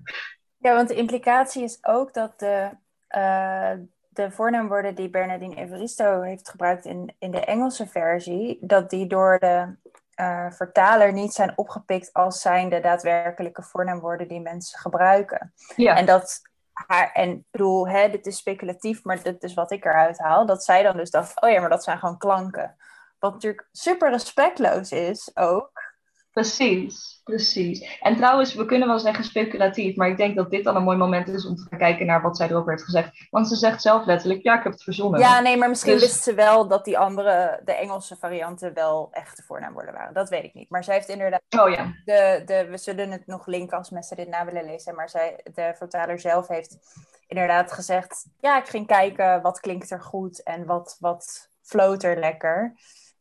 ja, 0.64 0.74
want 0.74 0.88
de 0.88 0.94
implicatie 0.94 1.62
is 1.62 1.78
ook 1.84 2.14
dat 2.14 2.38
de, 2.38 2.70
uh, 3.16 3.72
de 4.08 4.30
voornaamwoorden 4.30 4.94
die 4.94 5.10
Bernardine 5.10 5.54
Evaristo 5.54 6.20
heeft 6.20 6.48
gebruikt 6.48 6.84
in, 6.84 7.14
in 7.18 7.30
de 7.30 7.44
Engelse 7.44 7.86
versie, 7.86 8.58
dat 8.60 8.90
die 8.90 9.06
door 9.06 9.38
de 9.38 9.76
uh, 10.20 10.50
vertaler 10.50 11.12
niet 11.12 11.32
zijn 11.32 11.52
opgepikt 11.58 12.12
als 12.12 12.40
zijnde 12.40 12.80
daadwerkelijke 12.80 13.62
voornaamwoorden 13.62 14.28
die 14.28 14.40
mensen 14.40 14.78
gebruiken. 14.78 15.54
Ja. 15.76 15.96
En 15.96 16.06
dat 16.06 16.40
haar, 16.72 17.12
en 17.12 17.30
ik 17.30 17.44
bedoel, 17.50 17.88
hè, 17.88 18.10
dit 18.10 18.26
is 18.26 18.36
speculatief, 18.36 19.04
maar 19.04 19.22
dit 19.22 19.42
is 19.42 19.54
wat 19.54 19.70
ik 19.70 19.84
eruit 19.84 20.18
haal, 20.18 20.46
dat 20.46 20.64
zij 20.64 20.82
dan 20.82 20.96
dus 20.96 21.10
dacht, 21.10 21.40
oh 21.40 21.50
ja, 21.50 21.60
maar 21.60 21.70
dat 21.70 21.84
zijn 21.84 21.98
gewoon 21.98 22.18
klanken. 22.18 22.76
Wat 23.18 23.32
natuurlijk 23.32 23.68
super 23.72 24.10
respectloos 24.10 24.92
is 24.92 25.30
ook. 25.34 25.89
Precies, 26.30 27.20
precies. 27.24 27.98
En 28.00 28.16
trouwens, 28.16 28.54
we 28.54 28.64
kunnen 28.64 28.88
wel 28.88 28.98
zeggen 28.98 29.24
speculatief, 29.24 29.96
maar 29.96 30.08
ik 30.08 30.16
denk 30.16 30.36
dat 30.36 30.50
dit 30.50 30.64
dan 30.64 30.76
een 30.76 30.82
mooi 30.82 30.96
moment 30.96 31.28
is 31.28 31.46
om 31.46 31.56
te 31.56 31.66
gaan 31.68 31.78
kijken 31.78 32.06
naar 32.06 32.22
wat 32.22 32.36
zij 32.36 32.48
erover 32.48 32.70
heeft 32.70 32.84
gezegd. 32.84 33.26
Want 33.30 33.48
ze 33.48 33.56
zegt 33.56 33.82
zelf 33.82 34.04
letterlijk, 34.06 34.42
ja, 34.42 34.56
ik 34.56 34.62
heb 34.62 34.72
het 34.72 34.82
verzonnen. 34.82 35.20
Ja, 35.20 35.40
nee, 35.40 35.56
maar 35.56 35.68
misschien 35.68 35.92
dus... 35.92 36.02
wist 36.02 36.22
ze 36.22 36.34
wel 36.34 36.68
dat 36.68 36.84
die 36.84 36.98
andere, 36.98 37.60
de 37.64 37.72
Engelse 37.72 38.16
varianten 38.16 38.74
wel 38.74 39.08
echte 39.12 39.42
voornaamwoorden 39.42 39.94
waren. 39.94 40.14
Dat 40.14 40.28
weet 40.28 40.44
ik 40.44 40.54
niet. 40.54 40.70
Maar 40.70 40.84
zij 40.84 40.94
heeft 40.94 41.08
inderdaad, 41.08 41.42
oh, 41.58 41.70
ja. 41.70 41.94
de, 42.04 42.42
de, 42.46 42.66
we 42.70 42.78
zullen 42.78 43.10
het 43.10 43.26
nog 43.26 43.46
linken 43.46 43.78
als 43.78 43.90
mensen 43.90 44.16
dit 44.16 44.28
na 44.28 44.44
willen 44.44 44.64
lezen, 44.64 44.94
maar 44.94 45.08
zij, 45.08 45.40
de 45.54 45.72
vertaler 45.76 46.20
zelf 46.20 46.48
heeft 46.48 46.78
inderdaad 47.26 47.72
gezegd, 47.72 48.26
ja, 48.38 48.58
ik 48.58 48.68
ging 48.68 48.86
kijken 48.86 49.42
wat 49.42 49.60
klinkt 49.60 49.90
er 49.90 50.00
goed 50.00 50.42
en 50.42 50.66
wat, 50.66 50.96
wat 51.00 51.48
floot 51.62 52.02
er 52.02 52.18
lekker. 52.18 52.74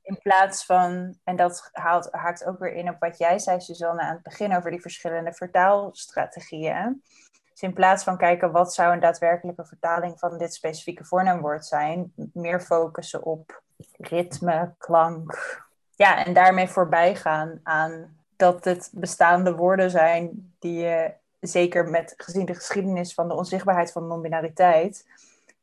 In 0.09 0.19
plaats 0.21 0.65
van, 0.65 1.17
en 1.23 1.35
dat 1.35 1.69
haalt, 1.71 2.07
haakt 2.11 2.45
ook 2.45 2.59
weer 2.59 2.73
in 2.73 2.89
op 2.89 2.95
wat 2.99 3.17
jij 3.17 3.39
zei, 3.39 3.61
Suzanne, 3.61 4.01
aan 4.01 4.13
het 4.13 4.23
begin 4.23 4.55
over 4.55 4.71
die 4.71 4.81
verschillende 4.81 5.33
vertaalstrategieën. 5.33 7.03
Dus 7.51 7.61
in 7.61 7.73
plaats 7.73 8.03
van 8.03 8.17
kijken 8.17 8.51
wat 8.51 8.73
zou 8.73 8.93
een 8.93 8.99
daadwerkelijke 8.99 9.65
vertaling 9.65 10.19
van 10.19 10.37
dit 10.37 10.53
specifieke 10.53 11.05
voornaamwoord 11.05 11.65
zijn, 11.65 12.13
meer 12.33 12.61
focussen 12.61 13.23
op 13.23 13.61
ritme, 13.97 14.73
klank. 14.77 15.61
Ja, 15.95 16.25
en 16.25 16.33
daarmee 16.33 16.67
voorbij 16.67 17.15
gaan 17.15 17.59
aan 17.63 18.17
dat 18.35 18.65
het 18.65 18.89
bestaande 18.93 19.55
woorden 19.55 19.91
zijn 19.91 20.53
die 20.59 20.79
je, 20.79 21.13
zeker 21.39 21.89
met 21.89 22.13
gezien 22.17 22.45
de 22.45 22.55
geschiedenis 22.55 23.13
van 23.13 23.27
de 23.27 23.35
onzichtbaarheid 23.35 23.91
van 23.91 24.07
non-binariteit, 24.07 25.05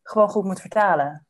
gewoon 0.03 0.29
goed 0.29 0.45
moet 0.45 0.61
vertalen 0.61 1.26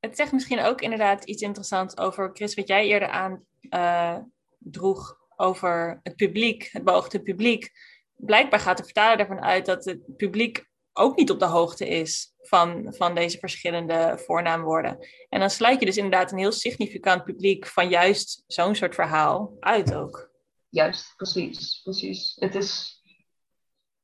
het 0.00 0.16
zegt 0.16 0.32
misschien 0.32 0.60
ook 0.60 0.80
inderdaad 0.80 1.24
iets 1.24 1.42
interessants 1.42 1.96
over, 1.98 2.30
Chris, 2.32 2.54
wat 2.54 2.68
jij 2.68 2.86
eerder 2.86 3.08
aan 3.08 3.44
uh, 3.70 4.16
droeg 4.58 5.18
over 5.36 6.00
het 6.02 6.16
publiek, 6.16 6.68
het 6.72 6.84
beoogde 6.84 7.22
publiek. 7.22 7.70
Blijkbaar 8.16 8.60
gaat 8.60 8.76
de 8.76 8.84
vertaler 8.84 9.18
ervan 9.18 9.40
uit 9.40 9.66
dat 9.66 9.84
het 9.84 10.16
publiek 10.16 10.68
ook 10.92 11.16
niet 11.16 11.30
op 11.30 11.38
de 11.38 11.46
hoogte 11.46 11.88
is 11.88 12.34
van, 12.40 12.94
van 12.96 13.14
deze 13.14 13.38
verschillende 13.38 14.22
voornaamwoorden. 14.26 14.98
En 15.28 15.40
dan 15.40 15.50
sluit 15.50 15.80
je 15.80 15.86
dus 15.86 15.96
inderdaad 15.96 16.32
een 16.32 16.38
heel 16.38 16.52
significant 16.52 17.24
publiek 17.24 17.66
van 17.66 17.88
juist 17.88 18.44
zo'n 18.46 18.74
soort 18.74 18.94
verhaal 18.94 19.56
uit 19.60 19.94
ook. 19.94 20.30
Juist, 20.68 21.16
precies, 21.16 21.80
precies. 21.82 22.36
Het 22.38 22.54
is... 22.54 22.98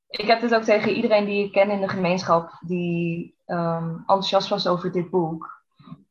Ik 0.09 0.26
heb 0.26 0.40
dit 0.40 0.55
ook 0.55 0.62
tegen 0.62 0.94
iedereen 0.94 1.24
die 1.24 1.44
ik 1.44 1.53
ken 1.53 1.70
in 1.70 1.80
de 1.80 1.88
gemeenschap 1.88 2.59
die 2.66 3.36
um, 3.47 3.97
enthousiast 3.99 4.49
was 4.49 4.66
over 4.66 4.92
dit 4.92 5.11
boek 5.11 5.55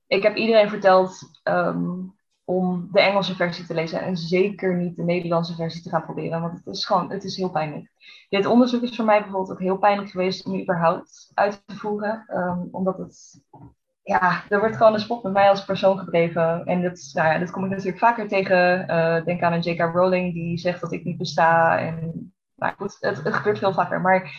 ik 0.07 0.23
heb 0.23 0.35
iedereen 0.35 0.69
verteld 0.69 1.39
ehm, 1.43 1.99
om 2.43 2.89
de 2.91 3.01
Engelse 3.01 3.35
versie 3.35 3.65
te 3.65 3.73
lezen 3.73 4.01
en 4.01 4.17
zeker 4.17 4.75
niet 4.75 4.95
de 4.95 5.03
Nederlandse 5.03 5.55
versie 5.55 5.81
te 5.81 5.89
gaan 5.89 6.03
proberen, 6.03 6.41
want 6.41 6.53
het 6.53 6.75
is 6.75 6.85
gewoon, 6.85 7.11
het 7.11 7.23
is 7.23 7.37
heel 7.37 7.49
pijnlijk. 7.49 7.91
Dit 8.29 8.45
onderzoek 8.45 8.81
is 8.81 8.95
voor 8.95 9.05
mij 9.05 9.21
bijvoorbeeld 9.21 9.51
ook 9.51 9.59
heel 9.59 9.77
pijnlijk 9.77 10.09
geweest 10.09 10.45
om 10.45 10.61
überhaupt 10.61 11.31
uit 11.33 11.63
te 11.65 11.75
voeren, 11.75 12.23
ehm, 12.27 12.59
omdat 12.71 12.97
het, 12.97 13.41
ja, 14.03 14.43
er 14.49 14.59
wordt 14.59 14.75
gewoon 14.75 14.93
een 14.93 14.99
spot 14.99 15.23
met 15.23 15.33
mij 15.33 15.49
als 15.49 15.65
persoon 15.65 15.99
gedreven 15.99 16.65
en 16.65 16.81
dat, 16.81 17.09
nou 17.13 17.29
ja, 17.29 17.39
dat 17.39 17.51
kom 17.51 17.63
ik 17.63 17.69
natuurlijk 17.69 17.97
vaker 17.97 18.27
tegen. 18.27 18.89
Uh, 18.89 19.25
denk 19.25 19.41
aan 19.41 19.53
een 19.53 19.61
J.K. 19.61 19.79
Rowling 19.79 20.33
die 20.33 20.57
zegt 20.57 20.81
dat 20.81 20.91
ik 20.91 21.03
niet 21.03 21.17
besta 21.17 21.79
en, 21.79 22.33
nou 22.55 22.73
goed, 22.77 22.97
het, 22.99 23.23
het 23.23 23.33
gebeurt 23.33 23.57
veel 23.57 23.73
vaker, 23.73 24.01
maar 24.01 24.31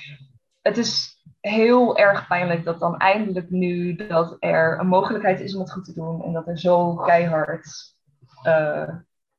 het 0.60 0.76
is 0.76 1.15
heel 1.48 1.96
erg 1.96 2.26
pijnlijk 2.26 2.64
dat 2.64 2.80
dan 2.80 2.96
eindelijk 2.96 3.50
nu 3.50 3.96
dat 3.96 4.36
er 4.38 4.80
een 4.80 4.86
mogelijkheid 4.86 5.40
is 5.40 5.54
om 5.54 5.60
het 5.60 5.72
goed 5.72 5.84
te 5.84 5.92
doen 5.92 6.22
en 6.22 6.32
dat 6.32 6.48
er 6.48 6.58
zo 6.58 6.94
keihard, 6.94 7.94
uh, 8.46 8.88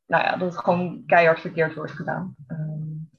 nou 0.06 0.24
ja, 0.24 0.38
dat 0.38 0.54
het 0.54 0.64
gewoon 0.64 1.04
keihard 1.06 1.40
verkeerd 1.40 1.76
wordt 1.76 1.92
gedaan. 1.92 2.36
Um, 2.48 3.10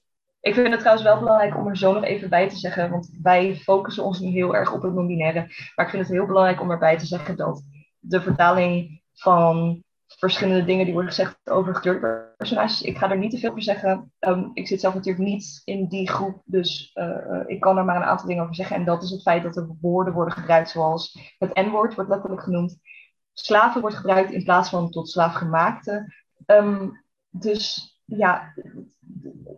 ik 0.40 0.54
vind 0.54 0.68
het 0.68 0.78
trouwens 0.78 1.06
wel 1.06 1.18
belangrijk 1.18 1.56
om 1.56 1.68
er 1.68 1.76
zo 1.76 1.92
nog 1.92 2.04
even 2.04 2.28
bij 2.28 2.48
te 2.48 2.56
zeggen, 2.56 2.90
want 2.90 3.18
wij 3.22 3.54
focussen 3.56 4.04
ons 4.04 4.20
nu 4.20 4.28
heel 4.28 4.54
erg 4.54 4.72
op 4.72 4.82
het 4.82 4.92
non-binaire, 4.92 5.40
maar 5.74 5.84
ik 5.84 5.90
vind 5.90 6.02
het 6.02 6.12
heel 6.12 6.26
belangrijk 6.26 6.60
om 6.60 6.70
erbij 6.70 6.98
te 6.98 7.06
zeggen 7.06 7.36
dat 7.36 7.62
de 7.98 8.20
vertaling 8.20 9.02
van 9.14 9.82
verschillende 10.16 10.64
dingen 10.64 10.84
die 10.84 10.94
worden 10.94 11.12
gezegd 11.12 11.50
over 11.50 11.74
gekleurde 11.74 12.34
personages. 12.36 12.82
Ik 12.82 12.98
ga 12.98 13.10
er 13.10 13.18
niet 13.18 13.30
te 13.30 13.38
veel 13.38 13.50
over 13.50 13.62
zeggen. 13.62 14.12
Um, 14.20 14.50
ik 14.54 14.66
zit 14.66 14.80
zelf 14.80 14.94
natuurlijk 14.94 15.24
niet 15.24 15.62
in 15.64 15.88
die 15.88 16.08
groep, 16.08 16.42
dus 16.44 16.90
uh, 16.94 17.40
ik 17.46 17.60
kan 17.60 17.78
er 17.78 17.84
maar 17.84 17.96
een 17.96 18.02
aantal 18.02 18.26
dingen 18.26 18.42
over 18.42 18.54
zeggen. 18.54 18.76
En 18.76 18.84
dat 18.84 19.02
is 19.02 19.10
het 19.10 19.22
feit 19.22 19.42
dat 19.42 19.56
er 19.56 19.76
woorden 19.80 20.14
worden 20.14 20.34
gebruikt 20.34 20.70
zoals 20.70 21.34
het 21.38 21.54
N-woord 21.54 21.94
wordt 21.94 22.10
letterlijk 22.10 22.42
genoemd. 22.42 22.80
Slaven 23.32 23.80
wordt 23.80 23.96
gebruikt 23.96 24.30
in 24.30 24.44
plaats 24.44 24.68
van 24.68 24.90
tot 24.90 25.10
slaafgemaakte. 25.10 26.14
Um, 26.46 27.04
dus 27.30 27.92
ja, 28.04 28.54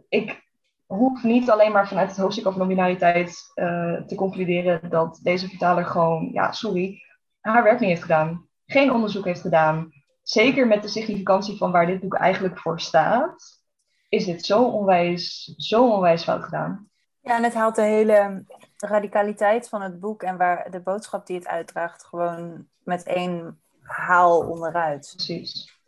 ik 0.08 0.48
hoef 0.86 1.22
niet 1.22 1.50
alleen 1.50 1.72
maar 1.72 1.88
vanuit 1.88 2.08
het 2.08 2.18
hoofdstuk 2.18 2.46
over 2.46 2.58
nominaliteit 2.58 3.52
uh, 3.54 4.02
te 4.02 4.14
concluderen 4.14 4.90
dat 4.90 5.20
deze 5.22 5.48
vertaler 5.48 5.84
gewoon, 5.84 6.30
ja, 6.32 6.52
sorry, 6.52 7.02
haar 7.40 7.62
werk 7.62 7.80
niet 7.80 7.88
heeft 7.88 8.02
gedaan. 8.02 8.48
Geen 8.66 8.92
onderzoek 8.92 9.24
heeft 9.24 9.40
gedaan 9.40 9.92
zeker 10.30 10.66
met 10.66 10.82
de 10.82 10.88
significantie 10.88 11.56
van 11.56 11.72
waar 11.72 11.86
dit 11.86 12.00
boek 12.00 12.14
eigenlijk 12.14 12.58
voor 12.58 12.80
staat, 12.80 13.60
is 14.08 14.24
dit 14.24 14.46
zo 14.46 14.64
onwijs, 14.64 15.54
zo 15.56 15.90
onwijs 15.90 16.24
fout 16.24 16.44
gedaan. 16.44 16.88
Ja, 17.20 17.36
en 17.36 17.42
het 17.42 17.54
haalt 17.54 17.74
de 17.74 17.82
hele 17.82 18.44
radicaliteit 18.76 19.68
van 19.68 19.82
het 19.82 20.00
boek 20.00 20.22
en 20.22 20.36
waar 20.36 20.70
de 20.70 20.80
boodschap 20.80 21.26
die 21.26 21.36
het 21.36 21.46
uitdraagt 21.46 22.04
gewoon 22.04 22.66
met 22.84 23.02
één 23.02 23.60
haal 23.82 24.40
onderuit. 24.48 25.12
Precies. 25.16 25.78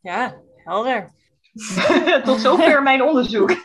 Ja, 0.00 0.34
helder. 0.56 1.10
Tot 2.24 2.40
zover 2.40 2.82
mijn 2.82 3.02
onderzoek. 3.02 3.48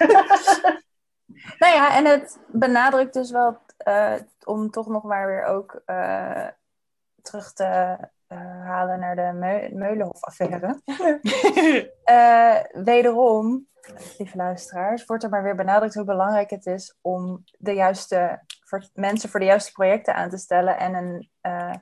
nou 1.59 1.73
ja, 1.73 1.95
en 1.95 2.05
het 2.05 2.39
benadrukt 2.47 3.13
dus 3.13 3.32
wel, 3.32 3.57
uh, 3.88 4.13
om 4.43 4.71
toch 4.71 4.88
nog 4.88 5.03
maar 5.03 5.28
weer 5.28 5.43
ook 5.45 5.82
uh, 5.86 6.47
terug 7.21 7.53
te 7.53 7.97
uh, 8.28 8.39
halen 8.65 8.99
naar 8.99 9.15
de 9.15 9.32
Me 9.34 9.69
Meulenhof-affaire. 9.73 10.82
uh, 12.05 12.84
wederom, 12.86 13.67
lieve 14.17 14.38
luisteraars, 14.38 15.05
wordt 15.05 15.23
er 15.23 15.30
maar 15.30 15.43
weer 15.43 15.55
benadrukt 15.55 15.93
hoe 15.93 16.03
belangrijk 16.03 16.49
het 16.49 16.65
is 16.65 16.97
om 17.01 17.43
de 17.57 17.73
juiste 17.73 18.43
mensen 18.93 19.30
voor 19.30 19.39
de 19.39 19.45
juiste 19.45 19.71
projecten 19.71 20.15
aan 20.15 20.30
te 20.30 20.38
stellen 20.38 20.78
en 20.78 20.93
een, 20.93 21.30
uh, 21.41 21.73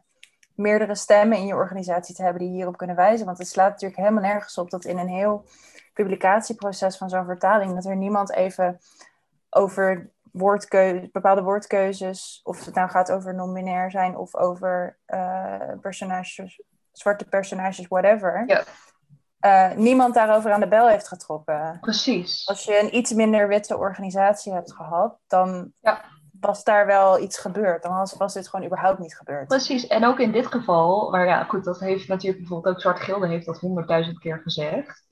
meerdere 0.56 0.96
stemmen 0.96 1.38
in 1.38 1.46
je 1.46 1.54
organisatie 1.54 2.16
te 2.16 2.24
hebben 2.24 2.42
die 2.42 2.52
hierop 2.52 2.78
kunnen 2.78 2.96
wijzen. 2.96 3.26
Want 3.26 3.38
het 3.38 3.48
slaat 3.48 3.72
natuurlijk 3.72 4.00
helemaal 4.00 4.24
nergens 4.24 4.58
op 4.58 4.70
dat 4.70 4.86
in 4.86 4.98
een 4.98 5.08
heel 5.08 5.46
publicatieproces 5.94 6.98
van 6.98 7.10
zo'n 7.10 7.26
vertaling, 7.26 7.74
dat 7.74 7.86
er 7.86 7.96
niemand 7.96 8.32
even 8.34 8.80
over 9.50 10.14
woordkeuze, 10.38 11.10
bepaalde 11.12 11.42
woordkeuzes, 11.42 12.40
of 12.44 12.66
het 12.66 12.76
nou 12.76 12.90
gaat 12.90 13.12
over 13.12 13.36
non-binair 13.36 13.92
zijn 13.92 14.18
of 14.18 14.36
over 14.36 14.98
uh, 15.08 15.72
personages, 15.82 16.62
zwarte 16.92 17.26
personages, 17.26 17.88
whatever. 17.88 18.44
Ja. 18.48 18.64
Uh, 19.46 19.78
niemand 19.78 20.14
daarover 20.14 20.52
aan 20.52 20.60
de 20.60 20.68
bel 20.68 20.88
heeft 20.88 21.08
getrokken. 21.08 21.78
Precies. 21.82 22.48
Als 22.48 22.64
je 22.64 22.80
een 22.80 22.96
iets 22.96 23.14
minder 23.14 23.48
witte 23.48 23.78
organisatie 23.78 24.54
hebt 24.54 24.74
gehad, 24.74 25.18
dan 25.28 25.72
ja. 25.82 26.02
was 26.40 26.64
daar 26.64 26.86
wel 26.86 27.20
iets 27.20 27.38
gebeurd. 27.38 27.84
Dan 27.84 27.96
was, 27.96 28.14
was 28.14 28.34
dit 28.34 28.48
gewoon 28.48 28.66
überhaupt 28.66 29.00
niet 29.00 29.18
gebeurd. 29.18 29.48
Precies, 29.48 29.88
en 29.88 30.06
ook 30.06 30.20
in 30.20 30.32
dit 30.32 30.48
geval, 30.48 31.10
maar 31.10 31.26
ja, 31.26 31.44
goed, 31.44 31.64
dat 31.64 31.80
heeft 31.80 32.08
natuurlijk 32.08 32.40
bijvoorbeeld 32.40 32.76
ook 32.76 32.82
Zwart 32.82 33.00
Gilde 33.00 33.28
heeft 33.28 33.46
dat 33.46 33.60
honderdduizend 33.60 34.20
keer 34.20 34.40
gezegd 34.44 35.04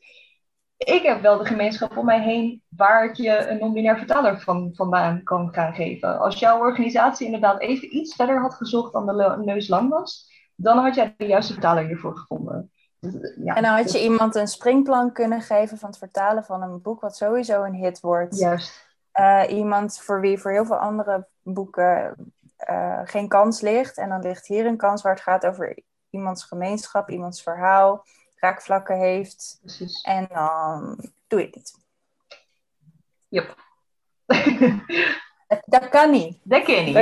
ik 0.84 1.03
heb 1.03 1.21
wel 1.21 1.38
de 1.38 1.45
gemeenschap 1.45 1.97
om 1.97 2.05
mij 2.05 2.21
heen 2.21 2.63
waar 2.69 3.05
ik 3.05 3.15
je 3.15 3.47
een 3.47 3.59
non-binair 3.59 3.97
vertaler 3.97 4.41
van 4.41 4.71
vandaan 4.73 5.23
kan 5.23 5.53
gaan 5.53 5.73
geven. 5.73 6.19
Als 6.19 6.39
jouw 6.39 6.59
organisatie 6.59 7.25
inderdaad 7.25 7.59
even 7.59 7.95
iets 7.95 8.15
verder 8.15 8.41
had 8.41 8.53
gezocht 8.53 8.93
dan 8.93 9.05
de 9.05 9.41
neus 9.45 9.67
lang 9.67 9.89
was, 9.89 10.31
dan 10.55 10.77
had 10.77 10.95
jij 10.95 11.13
de 11.17 11.25
juiste 11.25 11.53
vertaler 11.53 11.86
hiervoor 11.86 12.17
gevonden. 12.17 12.71
Ja, 13.43 13.55
en 13.55 13.63
dan 13.63 13.75
had 13.75 13.91
je 13.91 14.03
iemand 14.03 14.36
een 14.36 14.47
springplan 14.47 15.11
kunnen 15.11 15.41
geven 15.41 15.77
van 15.77 15.89
het 15.89 15.97
vertalen 15.97 16.43
van 16.43 16.61
een 16.61 16.81
boek 16.81 17.01
wat 17.01 17.15
sowieso 17.15 17.63
een 17.63 17.75
hit 17.75 17.99
wordt. 17.99 18.39
Juist. 18.39 18.91
Uh, 19.19 19.43
iemand 19.49 19.99
voor 19.99 20.21
wie 20.21 20.38
voor 20.38 20.51
heel 20.51 20.65
veel 20.65 20.75
andere 20.75 21.27
boeken 21.41 22.15
uh, 22.69 22.99
geen 23.03 23.27
kans 23.27 23.61
ligt. 23.61 23.97
En 23.97 24.09
dan 24.09 24.21
ligt 24.21 24.47
hier 24.47 24.65
een 24.65 24.77
kans 24.77 25.01
waar 25.01 25.13
het 25.13 25.21
gaat 25.21 25.45
over 25.45 25.77
iemands 26.09 26.43
gemeenschap, 26.43 27.09
iemands 27.09 27.43
verhaal, 27.43 28.05
raakvlakken 28.43 28.97
heeft. 28.97 29.57
Precies. 29.61 30.01
En 30.01 30.27
dan 30.33 30.97
doe 31.27 31.39
je 31.39 31.49
dit. 31.49 31.73
Yep. 33.27 33.55
dat, 35.65 35.89
kan 35.89 36.11
niet. 36.11 36.39
Dat 36.43 36.63
kan 36.63 36.83
niet. 36.83 36.93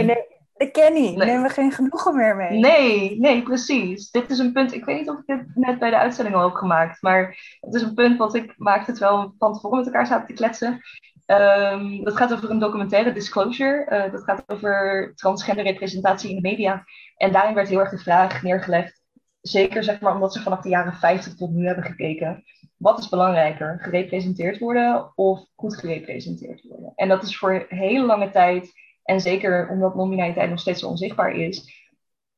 Dat 0.54 0.72
ken 0.72 0.94
niet. 0.94 1.16
Nee. 1.16 1.26
Nemen 1.26 1.44
we 1.44 1.50
geen 1.50 1.72
genoegen 1.72 2.16
meer 2.16 2.36
mee. 2.36 2.60
Nee, 2.60 3.20
nee, 3.20 3.44
precies. 3.44 4.12
Dit 4.12 4.30
is 4.30 4.38
een 4.40 4.54
punt. 4.54 4.74
Ik 4.74 4.86
weet 4.86 5.00
niet 5.00 5.10
of 5.10 5.20
ik 5.20 5.26
dit 5.26 5.56
net 5.56 5.80
bij 5.80 5.90
de 5.90 5.98
uitzending 5.98 6.36
al 6.36 6.44
heb 6.44 6.54
gemaakt. 6.54 7.02
Maar 7.02 7.58
het 7.60 7.74
is 7.74 7.82
een 7.82 7.94
punt 7.94 8.18
wat 8.18 8.36
ik 8.36 8.54
maakte 8.58 8.92
terwijl 8.92 9.22
we 9.22 9.32
van 9.38 9.54
tevoren 9.54 9.78
met 9.78 9.88
elkaar 9.88 10.08
zaten 10.08 10.28
te 10.28 10.34
kletsen. 10.34 10.82
Um, 11.26 12.04
dat 12.04 12.18
gaat 12.18 12.34
over 12.34 12.50
een 12.50 12.60
documentaire, 12.60 13.14
Disclosure. 13.14 14.06
Uh, 14.06 14.12
dat 14.12 14.24
gaat 14.24 14.44
over 14.48 15.12
transgender 15.16 15.64
representatie 15.64 16.30
in 16.30 16.36
de 16.36 16.42
media. 16.42 16.84
En 17.18 17.32
daarin 17.32 17.56
werd 17.56 17.68
heel 17.68 17.80
erg 17.80 17.90
de 17.90 17.98
vraag 17.98 18.42
neergelegd. 18.42 19.01
Zeker 19.42 19.84
zeg 19.84 20.00
maar 20.00 20.14
omdat 20.14 20.34
ze 20.34 20.42
vanaf 20.42 20.62
de 20.62 20.70
jaren 20.70 20.94
50 20.94 21.36
tot 21.36 21.52
nu 21.52 21.66
hebben 21.66 21.84
gekeken. 21.84 22.44
Wat 22.78 23.00
is 23.00 23.10
belangrijker? 23.10 23.80
Gerepresenteerd 23.82 24.60
worden 24.60 25.12
of 25.16 25.46
goed 25.56 25.78
gerepresenteerd 25.78 26.62
worden? 26.64 26.92
En 26.96 27.08
dat 27.08 27.24
is 27.24 27.38
voor 27.38 27.66
hele 27.70 28.06
lange 28.06 28.30
tijd 28.30 28.72
en 29.04 29.22
zeker 29.22 29.70
omdat 29.70 29.96
nominaliteit 29.96 30.50
nog 30.50 30.60
steeds 30.60 30.80
zo 30.80 30.88
onzichtbaar 30.88 31.36
is. 31.36 31.80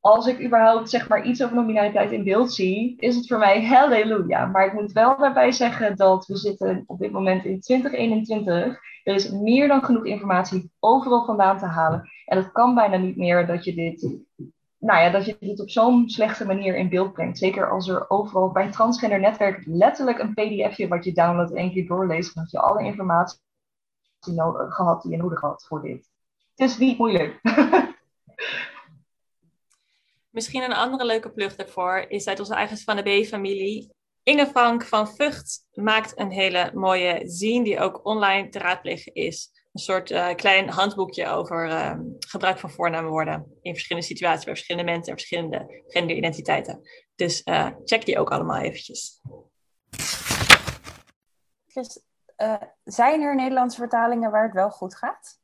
Als 0.00 0.26
ik 0.26 0.44
überhaupt 0.44 0.90
zeg 0.90 1.08
maar 1.08 1.26
iets 1.26 1.42
over 1.42 1.56
nominaliteit 1.56 2.12
in 2.12 2.24
beeld 2.24 2.52
zie, 2.52 2.96
is 2.98 3.16
het 3.16 3.26
voor 3.26 3.38
mij 3.38 3.66
halleluja. 3.66 4.46
Maar 4.46 4.66
ik 4.66 4.72
moet 4.72 4.92
wel 4.92 5.16
daarbij 5.18 5.52
zeggen 5.52 5.96
dat 5.96 6.26
we 6.26 6.36
zitten 6.36 6.84
op 6.86 6.98
dit 6.98 7.10
moment 7.10 7.44
in 7.44 7.60
2021. 7.60 8.78
Er 9.04 9.14
is 9.14 9.30
meer 9.30 9.68
dan 9.68 9.84
genoeg 9.84 10.04
informatie 10.04 10.70
overal 10.80 11.24
vandaan 11.24 11.58
te 11.58 11.66
halen. 11.66 12.10
En 12.24 12.36
het 12.36 12.52
kan 12.52 12.74
bijna 12.74 12.96
niet 12.96 13.16
meer 13.16 13.46
dat 13.46 13.64
je 13.64 13.74
dit, 13.74 14.23
nou 14.84 15.02
ja, 15.02 15.10
dat 15.10 15.24
je 15.24 15.36
dit 15.40 15.60
op 15.60 15.70
zo'n 15.70 16.08
slechte 16.08 16.46
manier 16.46 16.76
in 16.76 16.88
beeld 16.88 17.12
brengt. 17.12 17.38
Zeker 17.38 17.70
als 17.70 17.88
er 17.88 18.10
overal 18.10 18.52
bij 18.52 18.70
transgender 18.70 19.20
netwerk 19.20 19.62
letterlijk 19.66 20.18
een 20.18 20.34
pdfje 20.34 20.88
wat 20.88 21.04
je 21.04 21.12
downloadt 21.12 21.50
en 21.50 21.56
één 21.56 21.72
keer 21.72 21.86
doorleest, 21.86 22.34
dan 22.34 22.42
heb 22.42 22.52
je 22.52 22.60
alle 22.60 22.84
informatie 22.84 23.38
gehad 24.68 25.02
die 25.02 25.10
je 25.10 25.16
nodig 25.16 25.40
had 25.40 25.64
voor 25.68 25.82
dit 25.82 26.12
het 26.54 26.70
is 26.70 26.78
niet 26.78 26.98
moeilijk. 26.98 27.40
Misschien 30.30 30.62
een 30.62 30.72
andere 30.72 31.04
leuke 31.04 31.30
plug 31.30 31.56
daarvoor 31.56 32.04
is 32.08 32.26
uit 32.26 32.40
onze 32.40 32.54
eigen 32.54 32.78
van 32.78 32.96
de 32.96 33.02
B-familie. 33.02 33.92
Inge 34.22 34.46
Frank 34.46 34.84
van 34.84 35.08
Vught 35.08 35.66
maakt 35.72 36.18
een 36.18 36.30
hele 36.30 36.70
mooie 36.74 37.22
zine 37.24 37.64
die 37.64 37.80
ook 37.80 38.04
online 38.06 38.48
te 38.48 38.58
raadplegen 38.58 39.14
is. 39.14 39.50
Een 39.74 39.80
soort 39.80 40.10
uh, 40.10 40.34
klein 40.34 40.68
handboekje 40.68 41.28
over 41.28 41.68
uh, 41.68 41.94
gebruik 42.18 42.58
van 42.58 42.70
voornaamwoorden 42.70 43.58
in 43.62 43.72
verschillende 43.72 44.08
situaties 44.08 44.44
bij 44.44 44.54
verschillende 44.54 44.90
mensen 44.90 45.12
en 45.12 45.18
verschillende 45.18 45.82
genderidentiteiten. 45.86 46.80
Dus 47.14 47.42
uh, 47.44 47.68
check 47.84 48.04
die 48.04 48.18
ook 48.18 48.30
allemaal 48.30 48.60
eventjes. 48.60 49.20
Dus, 51.72 52.02
zijn 52.84 53.22
er 53.22 53.34
Nederlandse 53.34 53.78
vertalingen 53.78 54.30
waar 54.30 54.44
het 54.44 54.52
wel 54.52 54.70
goed 54.70 54.96
gaat? 54.96 55.38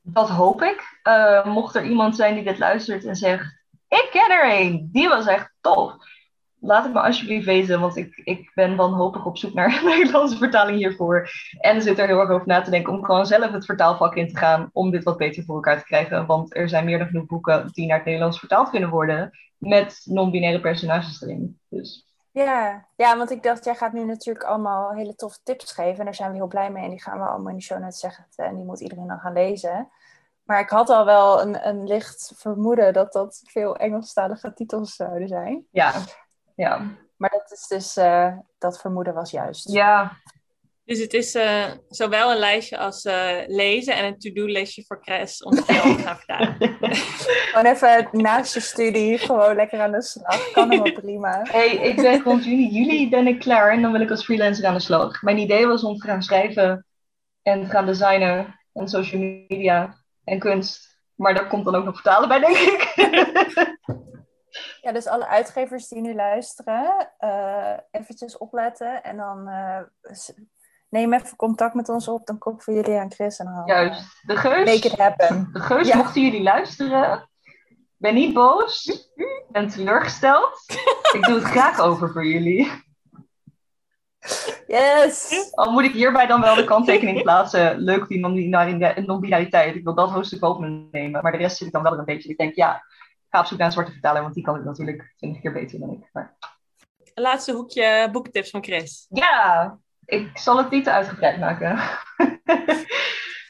Dat 0.00 0.28
hoop 0.28 0.62
ik. 0.62 1.00
Uh, 1.02 1.46
mocht 1.46 1.74
er 1.74 1.84
iemand 1.84 2.16
zijn 2.16 2.34
die 2.34 2.44
dit 2.44 2.58
luistert 2.58 3.04
en 3.04 3.16
zegt: 3.16 3.44
Ik 3.88 4.08
ken 4.10 4.30
er 4.30 4.60
een, 4.60 4.88
die 4.92 5.08
was 5.08 5.26
echt 5.26 5.52
tof. 5.60 5.94
Laat 6.64 6.84
het 6.84 6.92
me 6.92 7.00
alsjeblieft 7.00 7.46
weten, 7.46 7.80
want 7.80 7.96
ik, 7.96 8.20
ik 8.24 8.50
ben 8.54 8.76
wanhopig 8.76 9.24
op 9.24 9.38
zoek 9.38 9.54
naar 9.54 9.76
een 9.76 9.84
Nederlandse 9.84 10.36
vertaling 10.36 10.78
hiervoor. 10.78 11.30
En 11.60 11.82
zit 11.82 11.98
er 11.98 12.06
heel 12.06 12.20
erg 12.20 12.30
over 12.30 12.46
na 12.46 12.60
te 12.60 12.70
denken 12.70 12.92
om 12.92 13.04
gewoon 13.04 13.26
zelf 13.26 13.50
het 13.50 13.64
vertaalvak 13.64 14.14
in 14.14 14.28
te 14.28 14.36
gaan 14.36 14.70
om 14.72 14.90
dit 14.90 15.04
wat 15.04 15.16
beter 15.16 15.44
voor 15.44 15.54
elkaar 15.54 15.78
te 15.78 15.84
krijgen. 15.84 16.26
Want 16.26 16.56
er 16.56 16.68
zijn 16.68 16.84
meer 16.84 16.98
dan 16.98 17.06
genoeg 17.06 17.26
boeken 17.26 17.68
die 17.72 17.86
naar 17.86 17.96
het 17.96 18.06
Nederlands 18.06 18.38
vertaald 18.38 18.70
kunnen 18.70 18.90
worden 18.90 19.30
met 19.58 20.02
non-binaire 20.04 20.60
personages 20.60 21.22
erin. 21.22 21.58
Dus. 21.68 22.06
Ja, 22.30 22.86
ja, 22.96 23.16
want 23.16 23.30
ik 23.30 23.42
dacht, 23.42 23.64
jij 23.64 23.74
gaat 23.74 23.92
nu 23.92 24.04
natuurlijk 24.04 24.44
allemaal 24.44 24.92
hele 24.92 25.14
toffe 25.14 25.38
tips 25.42 25.72
geven. 25.72 25.98
En 25.98 26.04
daar 26.04 26.14
zijn 26.14 26.30
we 26.30 26.36
heel 26.36 26.46
blij 26.46 26.70
mee. 26.70 26.84
En 26.84 26.90
die 26.90 27.02
gaan 27.02 27.18
we 27.18 27.24
allemaal 27.24 27.50
in 27.50 27.56
de 27.56 27.62
show 27.62 27.78
notes 27.78 28.00
zeggen. 28.00 28.26
En 28.36 28.56
die 28.56 28.64
moet 28.64 28.80
iedereen 28.80 29.06
dan 29.06 29.18
gaan 29.18 29.32
lezen. 29.32 29.88
Maar 30.42 30.60
ik 30.60 30.68
had 30.68 30.88
al 30.88 31.04
wel 31.04 31.40
een, 31.40 31.68
een 31.68 31.86
licht 31.86 32.32
vermoeden 32.36 32.92
dat 32.92 33.12
dat 33.12 33.42
veel 33.44 33.76
Engelstalige 33.76 34.52
titels 34.52 34.94
zouden 34.94 35.28
zijn. 35.28 35.66
Ja, 35.70 35.92
ja. 36.54 37.00
Maar 37.16 37.30
dat 37.30 37.52
is 37.52 37.66
dus, 37.66 37.96
uh, 37.96 38.36
dat 38.58 38.80
vermoeden 38.80 39.14
was 39.14 39.30
juist. 39.30 39.72
Ja, 39.72 40.16
dus 40.84 40.98
het 40.98 41.14
is 41.14 41.34
uh, 41.34 41.64
zowel 41.88 42.30
een 42.30 42.38
lijstje 42.38 42.78
als 42.78 43.04
uh, 43.04 43.38
lezen 43.46 43.96
en 43.96 44.04
een 44.04 44.18
to-do-lijstje 44.18 44.84
voor 44.86 45.02
Cres 45.02 45.42
om 45.42 45.52
te 45.52 45.72
gaan 45.72 46.16
vertalen. 46.16 46.56
gewoon 47.52 47.72
even 47.72 48.08
naast 48.12 48.54
je 48.54 48.60
studie, 48.60 49.18
gewoon 49.18 49.54
lekker 49.54 49.80
aan 49.80 49.92
de 49.92 50.02
slag. 50.02 50.50
Kan 50.50 50.70
helemaal 50.70 50.92
prima. 50.92 51.40
hey, 51.42 51.68
ik 51.68 51.96
ben 51.96 52.22
rond 52.22 52.44
juni, 52.44 52.68
juli 52.68 53.08
ben 53.08 53.26
ik 53.26 53.38
klaar 53.38 53.72
en 53.72 53.82
dan 53.82 53.92
wil 53.92 54.00
ik 54.00 54.10
als 54.10 54.24
freelancer 54.24 54.66
aan 54.66 54.74
de 54.74 54.80
slag. 54.80 55.22
Mijn 55.22 55.38
idee 55.38 55.66
was 55.66 55.84
om 55.84 55.96
te 55.96 56.06
gaan 56.06 56.22
schrijven 56.22 56.86
en 57.42 57.64
te 57.64 57.70
gaan 57.70 57.86
designen 57.86 58.60
en 58.72 58.88
social 58.88 59.20
media 59.20 59.96
en 60.24 60.38
kunst. 60.38 60.98
Maar 61.14 61.34
daar 61.34 61.48
komt 61.48 61.64
dan 61.64 61.74
ook 61.74 61.84
nog 61.84 61.94
vertalen 61.94 62.28
bij, 62.28 62.40
denk 62.40 62.56
ik. 62.56 62.92
Ja, 64.82 64.92
dus 64.92 65.06
alle 65.06 65.26
uitgevers 65.26 65.88
die 65.88 66.00
nu 66.00 66.14
luisteren, 66.14 67.08
uh, 67.20 67.76
eventjes 67.90 68.38
opletten 68.38 69.02
en 69.02 69.16
dan 69.16 69.48
neem 70.88 71.12
even 71.12 71.36
contact 71.36 71.74
met 71.74 71.88
ons 71.88 72.08
op, 72.08 72.26
dan 72.26 72.38
kopen 72.38 72.64
we 72.64 72.72
jullie 72.72 72.98
aan 72.98 73.12
Chris 73.12 73.38
en 73.38 73.44
dan 73.44 73.62
Juist. 73.64 74.22
De 74.22 74.36
Geus, 74.36 74.64
make 74.64 74.86
it 74.86 74.98
happen. 74.98 75.48
De 75.52 75.60
Geus, 75.60 75.94
mochten 75.94 76.22
jullie 76.22 76.42
luisteren, 76.42 77.28
ben 77.96 78.14
niet 78.14 78.34
boos, 78.34 79.08
ben 79.48 79.68
teleurgesteld. 79.68 80.64
ik 81.12 81.24
doe 81.24 81.34
het 81.34 81.44
graag 81.44 81.80
over 81.80 82.12
voor 82.12 82.26
jullie. 82.26 82.70
Yes! 84.66 85.50
Al 85.54 85.72
moet 85.72 85.84
ik 85.84 85.92
hierbij 85.92 86.26
dan 86.26 86.40
wel 86.40 86.54
de 86.54 86.64
kanttekening 86.64 87.22
plaatsen. 87.22 87.78
Leuk 87.78 88.08
die 88.08 88.48
non-binariteit. 89.06 89.74
Ik 89.74 89.84
wil 89.84 89.94
dat 89.94 90.10
hoofdstuk 90.10 90.44
overnemen. 90.44 91.22
Maar 91.22 91.32
de 91.32 91.38
rest 91.38 91.56
zit 91.56 91.66
ik 91.66 91.72
dan 91.72 91.82
wel 91.82 91.98
een 91.98 92.04
beetje. 92.04 92.28
Ik 92.28 92.38
denk, 92.38 92.54
ja, 92.54 92.84
ga 93.32 93.40
op 93.40 93.46
zoek 93.46 93.58
naar 93.58 93.66
een 93.66 93.72
zwarte 93.72 93.92
vertaler, 93.92 94.22
want 94.22 94.34
die 94.34 94.44
kan 94.44 94.56
ik 94.56 94.64
natuurlijk 94.64 95.12
twintig 95.16 95.40
keer 95.40 95.52
beter 95.52 95.78
dan 95.78 95.90
ik. 95.90 96.08
Maar... 96.12 96.36
Laatste 97.14 97.52
hoekje 97.52 98.08
boektips 98.12 98.50
van 98.50 98.64
Chris. 98.64 99.06
Ja, 99.08 99.78
ik 100.04 100.38
zal 100.38 100.56
het 100.56 100.70
niet 100.70 100.84
te 100.84 100.90
uitgebreid 100.90 101.38
maken. 101.38 101.80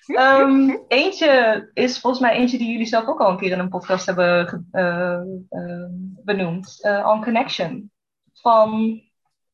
um, 0.06 0.84
eentje 0.88 1.70
is 1.72 2.00
volgens 2.00 2.22
mij 2.22 2.32
eentje 2.32 2.58
die 2.58 2.70
jullie 2.70 2.86
zelf 2.86 3.06
ook 3.06 3.20
al 3.20 3.30
een 3.30 3.38
keer 3.38 3.50
in 3.50 3.58
een 3.58 3.68
podcast 3.68 4.06
hebben 4.06 4.66
uh, 4.72 5.20
uh, 5.50 5.86
benoemd. 6.24 6.78
Uh, 6.82 7.08
On 7.08 7.24
Connection. 7.24 7.90
Van, 8.34 9.00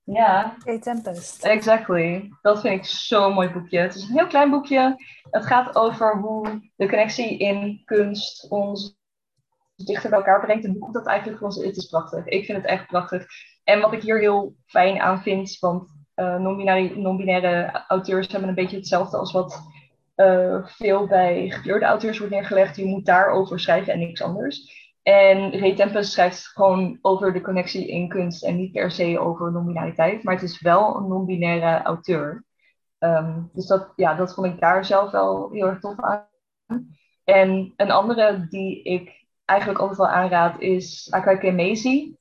ja... 0.04 0.56
Kate 0.64 0.78
Tempest. 0.78 1.44
Exactly. 1.44 2.30
Dat 2.42 2.60
vind 2.60 2.74
ik 2.74 2.84
zo'n 2.84 3.32
mooi 3.32 3.50
boekje. 3.50 3.78
Het 3.78 3.94
is 3.94 4.02
een 4.02 4.14
heel 4.14 4.26
klein 4.26 4.50
boekje. 4.50 4.96
Het 5.30 5.46
gaat 5.46 5.76
over 5.76 6.18
hoe 6.18 6.70
de 6.76 6.88
connectie 6.88 7.38
in 7.38 7.82
kunst 7.84 8.50
ons 8.50 8.98
dichter 9.84 10.10
bij 10.10 10.18
elkaar 10.18 10.40
brengt. 10.40 10.64
En 10.64 10.76
hoe 10.78 10.92
dat 10.92 11.06
eigenlijk 11.06 11.38
voor 11.38 11.48
ons 11.48 11.64
Het 11.64 11.76
is 11.76 11.86
prachtig. 11.86 12.26
Ik 12.26 12.44
vind 12.44 12.58
het 12.58 12.66
echt 12.66 12.86
prachtig. 12.86 13.26
En 13.64 13.80
wat 13.80 13.92
ik 13.92 14.02
hier 14.02 14.18
heel 14.18 14.54
fijn 14.66 15.00
aan 15.00 15.22
vind, 15.22 15.58
want 15.58 15.96
uh, 16.16 16.38
non-binaire 16.38 17.84
auteurs 17.88 18.28
hebben 18.28 18.48
een 18.48 18.54
beetje 18.54 18.76
hetzelfde 18.76 19.16
als 19.16 19.32
wat 19.32 19.62
uh, 20.16 20.66
veel 20.66 21.06
bij 21.06 21.50
gekleurde 21.50 21.84
auteurs 21.84 22.18
wordt 22.18 22.32
neergelegd. 22.32 22.76
Je 22.76 22.84
moet 22.84 23.06
daarover 23.06 23.60
schrijven 23.60 23.92
en 23.92 23.98
niks 23.98 24.22
anders. 24.22 24.76
En 25.02 25.58
Ray 25.58 25.74
Tempest 25.74 26.12
schrijft 26.12 26.46
gewoon 26.46 26.98
over 27.00 27.32
de 27.32 27.40
connectie 27.40 27.88
in 27.88 28.08
kunst 28.08 28.44
en 28.44 28.56
niet 28.56 28.72
per 28.72 28.90
se 28.90 29.18
over 29.18 29.52
nominaliteit. 29.52 30.22
Maar 30.22 30.34
het 30.34 30.42
is 30.42 30.60
wel 30.60 30.96
een 30.96 31.08
non-binaire 31.08 31.82
auteur. 31.82 32.44
Um, 32.98 33.50
dus 33.52 33.66
dat, 33.66 33.92
ja, 33.96 34.14
dat 34.14 34.34
vond 34.34 34.46
ik 34.46 34.60
daar 34.60 34.84
zelf 34.84 35.10
wel 35.10 35.50
heel 35.50 35.66
erg 35.66 35.80
tof 35.80 36.00
aan. 36.00 36.26
En 37.24 37.72
een 37.76 37.90
andere 37.90 38.46
die 38.48 38.82
ik 38.82 39.26
eigenlijk 39.48 39.96
wel 39.96 40.08
aanraad 40.08 40.60
is 40.60 41.08
Akake 41.10 41.52
Maisie. 41.52 42.18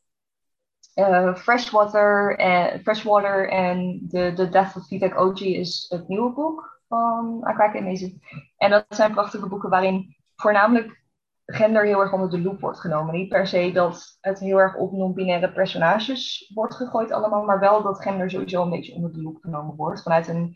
Uh, 0.95 1.35
Freshwater 1.35 2.37
en 2.37 2.81
Freshwater 2.81 3.49
en 3.49 4.05
the, 4.09 4.31
the 4.35 4.49
Death 4.49 4.75
of 4.75 4.87
Vitek 4.87 5.19
Oji 5.19 5.55
is 5.55 5.85
het 5.89 6.07
nieuwe 6.07 6.33
boek 6.33 6.81
van 6.87 7.43
Akake 7.43 7.81
Mezi. 7.81 8.19
En 8.57 8.69
dat 8.69 8.85
zijn 8.89 9.11
prachtige 9.11 9.47
boeken 9.47 9.69
waarin 9.69 10.15
voornamelijk 10.35 11.03
gender 11.45 11.85
heel 11.85 11.99
erg 11.99 12.13
onder 12.13 12.29
de 12.29 12.41
loep 12.41 12.59
wordt 12.59 12.79
genomen. 12.79 13.13
Niet 13.13 13.29
per 13.29 13.47
se 13.47 13.71
dat 13.71 14.17
het 14.21 14.39
heel 14.39 14.57
erg 14.57 14.75
op 14.75 14.91
non-binaire 14.91 15.51
personages 15.51 16.51
wordt 16.53 16.75
gegooid 16.75 17.11
allemaal, 17.11 17.43
maar 17.43 17.59
wel 17.59 17.83
dat 17.83 18.01
gender 18.01 18.29
sowieso 18.29 18.63
een 18.63 18.69
beetje 18.69 18.93
onder 18.93 19.13
de 19.13 19.21
loep 19.21 19.37
genomen 19.41 19.75
wordt. 19.75 20.01
Vanuit 20.01 20.27
een 20.27 20.55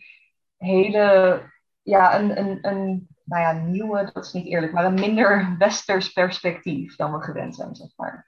hele, 0.58 1.42
ja, 1.82 2.20
een, 2.20 2.40
een, 2.40 2.58
een 2.62 3.11
nou 3.24 3.42
ja, 3.42 3.52
nieuwe, 3.52 4.10
dat 4.14 4.26
is 4.26 4.34
niet 4.34 4.46
eerlijk, 4.46 4.74
maar 4.74 4.86
een 4.86 4.94
minder 4.94 5.50
westers 5.58 6.12
perspectief 6.12 6.96
dan 6.96 7.12
we 7.12 7.24
gewend 7.24 7.56
zijn, 7.56 7.76
zeg 7.76 7.90
maar. 7.96 8.28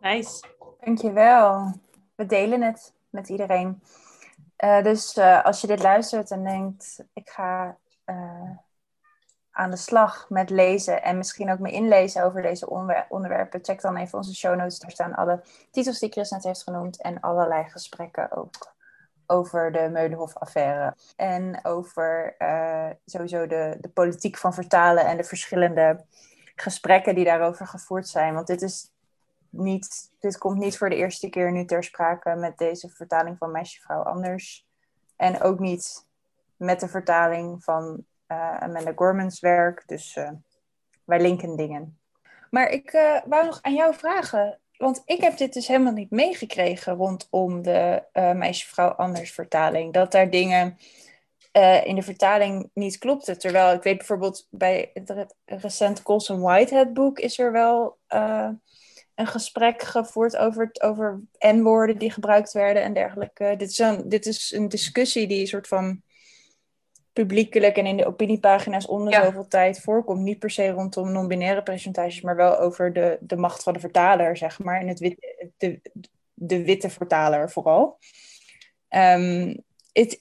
Nice. 0.00 0.44
Dankjewel. 0.80 1.80
We 2.14 2.26
delen 2.26 2.62
het 2.62 2.94
met 3.10 3.28
iedereen. 3.28 3.82
Uh, 4.64 4.82
dus 4.82 5.16
uh, 5.16 5.44
als 5.44 5.60
je 5.60 5.66
dit 5.66 5.82
luistert 5.82 6.30
en 6.30 6.44
denkt, 6.44 7.04
ik 7.12 7.28
ga 7.28 7.76
uh, 8.06 8.50
aan 9.50 9.70
de 9.70 9.76
slag 9.76 10.26
met 10.28 10.50
lezen 10.50 11.02
en 11.02 11.16
misschien 11.16 11.50
ook 11.50 11.58
me 11.58 11.70
inlezen 11.70 12.24
over 12.24 12.42
deze 12.42 12.68
onderwerpen, 13.08 13.64
check 13.64 13.80
dan 13.80 13.96
even 13.96 14.18
onze 14.18 14.34
show 14.34 14.56
notes. 14.56 14.78
Daar 14.78 14.90
staan 14.90 15.14
alle 15.14 15.42
titels 15.70 15.98
die 15.98 16.10
Chris 16.10 16.30
net 16.30 16.44
heeft 16.44 16.62
genoemd 16.62 17.02
en 17.02 17.20
allerlei 17.20 17.64
gesprekken 17.64 18.32
ook 18.32 18.74
over 19.26 19.72
de 19.72 19.88
Meulenhof-affaire. 19.92 20.96
En 21.16 21.60
over 21.62 22.34
uh, 22.38 22.90
sowieso 23.04 23.46
de, 23.46 23.76
de 23.80 23.88
politiek 23.88 24.36
van 24.36 24.54
vertalen 24.54 25.06
en 25.06 25.16
de 25.16 25.24
verschillende 25.24 26.04
gesprekken 26.54 27.14
die 27.14 27.24
daarover 27.24 27.66
gevoerd 27.66 28.08
zijn. 28.08 28.34
Want 28.34 28.46
dit 28.46 28.62
is 28.62 28.90
niet, 29.50 30.10
dit 30.20 30.38
komt 30.38 30.58
niet 30.58 30.78
voor 30.78 30.88
de 30.88 30.96
eerste 30.96 31.28
keer 31.28 31.52
nu 31.52 31.64
ter 31.64 31.84
sprake 31.84 32.34
met 32.34 32.58
deze 32.58 32.88
vertaling 32.88 33.38
van 33.38 33.50
Meisje 33.50 33.80
Vrouw 33.80 34.02
Anders. 34.02 34.66
En 35.16 35.42
ook 35.42 35.58
niet 35.58 36.06
met 36.56 36.80
de 36.80 36.88
vertaling 36.88 37.64
van 37.64 38.04
uh, 38.28 38.56
Amanda 38.56 38.92
Gormans 38.94 39.40
werk. 39.40 39.82
Dus 39.86 40.16
uh, 40.16 40.30
wij 41.04 41.20
linken 41.20 41.56
dingen. 41.56 41.98
Maar 42.50 42.68
ik 42.68 42.90
wou 43.26 43.44
nog 43.44 43.62
aan 43.62 43.74
jou 43.74 43.94
vragen. 43.94 44.58
Want 44.78 45.02
ik 45.04 45.20
heb 45.20 45.36
dit 45.36 45.52
dus 45.52 45.66
helemaal 45.66 45.92
niet 45.92 46.10
meegekregen 46.10 46.94
rondom 46.94 47.62
de 47.62 48.02
Meisje 48.12 48.66
Vrouw 48.66 48.88
Anders 48.90 49.32
vertaling. 49.32 49.92
Dat 49.92 50.12
daar 50.12 50.30
dingen 50.30 50.78
in 51.84 51.94
de 51.94 52.02
vertaling 52.02 52.70
niet 52.74 52.98
klopten. 52.98 53.38
Terwijl 53.38 53.74
ik 53.74 53.82
weet 53.82 53.96
bijvoorbeeld 53.96 54.46
bij 54.50 54.90
het 54.94 55.34
recent 55.44 56.02
Colson 56.02 56.40
Whitehead 56.40 56.92
boek 56.92 57.18
is 57.18 57.38
er 57.38 57.52
wel 57.52 57.98
een 59.14 59.26
gesprek 59.26 59.82
gevoerd 59.82 60.36
over, 60.36 60.70
over 60.82 61.20
N-woorden 61.38 61.98
die 61.98 62.10
gebruikt 62.10 62.52
werden 62.52 62.82
en 62.82 62.92
dergelijke. 62.92 63.54
Dit 63.56 63.70
is, 63.70 63.78
een, 63.78 64.08
dit 64.08 64.26
is 64.26 64.52
een 64.52 64.68
discussie 64.68 65.26
die 65.26 65.40
een 65.40 65.46
soort 65.46 65.68
van 65.68 66.02
publiekelijk 67.16 67.76
en 67.76 67.86
in 67.86 67.96
de 67.96 68.06
opiniepagina's 68.06 68.86
onder 68.86 69.14
zoveel 69.14 69.48
tijd 69.48 69.80
voorkomt. 69.80 70.20
Niet 70.20 70.38
per 70.38 70.50
se 70.50 70.70
rondom 70.70 71.12
non-binaire 71.12 71.62
percentages, 71.62 72.20
maar 72.20 72.36
wel 72.36 72.58
over 72.58 72.92
de, 72.92 73.18
de 73.20 73.36
macht 73.36 73.62
van 73.62 73.72
de 73.72 73.80
vertaler, 73.80 74.36
zeg 74.36 74.58
maar. 74.58 74.80
En 74.80 74.88
het 74.88 74.98
wit, 74.98 75.16
de, 75.56 75.80
de 76.34 76.64
witte 76.64 76.90
vertaler 76.90 77.50
vooral. 77.50 77.98
Um, 78.90 79.62
het, 79.92 80.16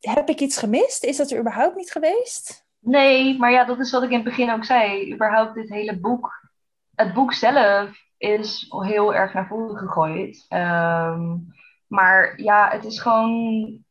heb 0.00 0.28
ik 0.28 0.40
iets 0.40 0.58
gemist? 0.58 1.04
Is 1.04 1.16
dat 1.16 1.30
er 1.30 1.38
überhaupt 1.38 1.76
niet 1.76 1.92
geweest? 1.92 2.66
Nee, 2.78 3.38
maar 3.38 3.52
ja, 3.52 3.64
dat 3.64 3.78
is 3.78 3.90
wat 3.90 4.02
ik 4.02 4.10
in 4.10 4.14
het 4.14 4.24
begin 4.24 4.50
ook 4.50 4.64
zei. 4.64 5.12
Überhaupt 5.12 5.54
dit 5.54 5.68
hele 5.68 5.98
boek. 5.98 6.50
Het 6.94 7.14
boek 7.14 7.32
zelf 7.32 7.90
is 8.18 8.66
heel 8.68 9.14
erg 9.14 9.34
naar 9.34 9.46
voren 9.46 9.76
gegooid. 9.76 10.46
Um, 10.48 11.46
maar 11.86 12.40
ja, 12.40 12.70
het 12.70 12.84
is 12.84 13.00
gewoon 13.00 13.86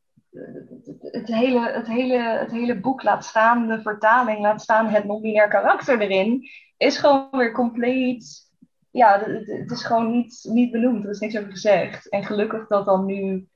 het 1.02 1.28
hele, 1.28 1.72
het, 1.72 1.88
hele, 1.88 2.18
het 2.18 2.52
hele 2.52 2.80
boek 2.80 3.04
laat 3.04 3.26
staan, 3.26 3.68
de 3.68 3.82
vertaling 3.82 4.40
laat 4.40 4.62
staan, 4.62 4.88
het 4.88 5.04
non-binair 5.04 5.48
karakter 5.48 6.00
erin, 6.00 6.48
is 6.78 6.98
gewoon 6.98 7.28
weer 7.32 7.52
compleet. 7.52 8.46
Ja, 8.92 9.20
het, 9.20 9.72
is 9.72 9.84
gewoon 9.84 10.12
niet, 10.12 10.48
niet 10.50 10.72
benoemd, 10.72 11.04
er 11.04 11.10
is 11.10 11.20
niks 11.20 11.38
over 11.38 11.52
gezegd. 11.52 12.10
En 12.10 12.24
gelukkig 12.24 12.68
dat 12.68 12.86
dan 12.86 13.06
nu, 13.06 13.48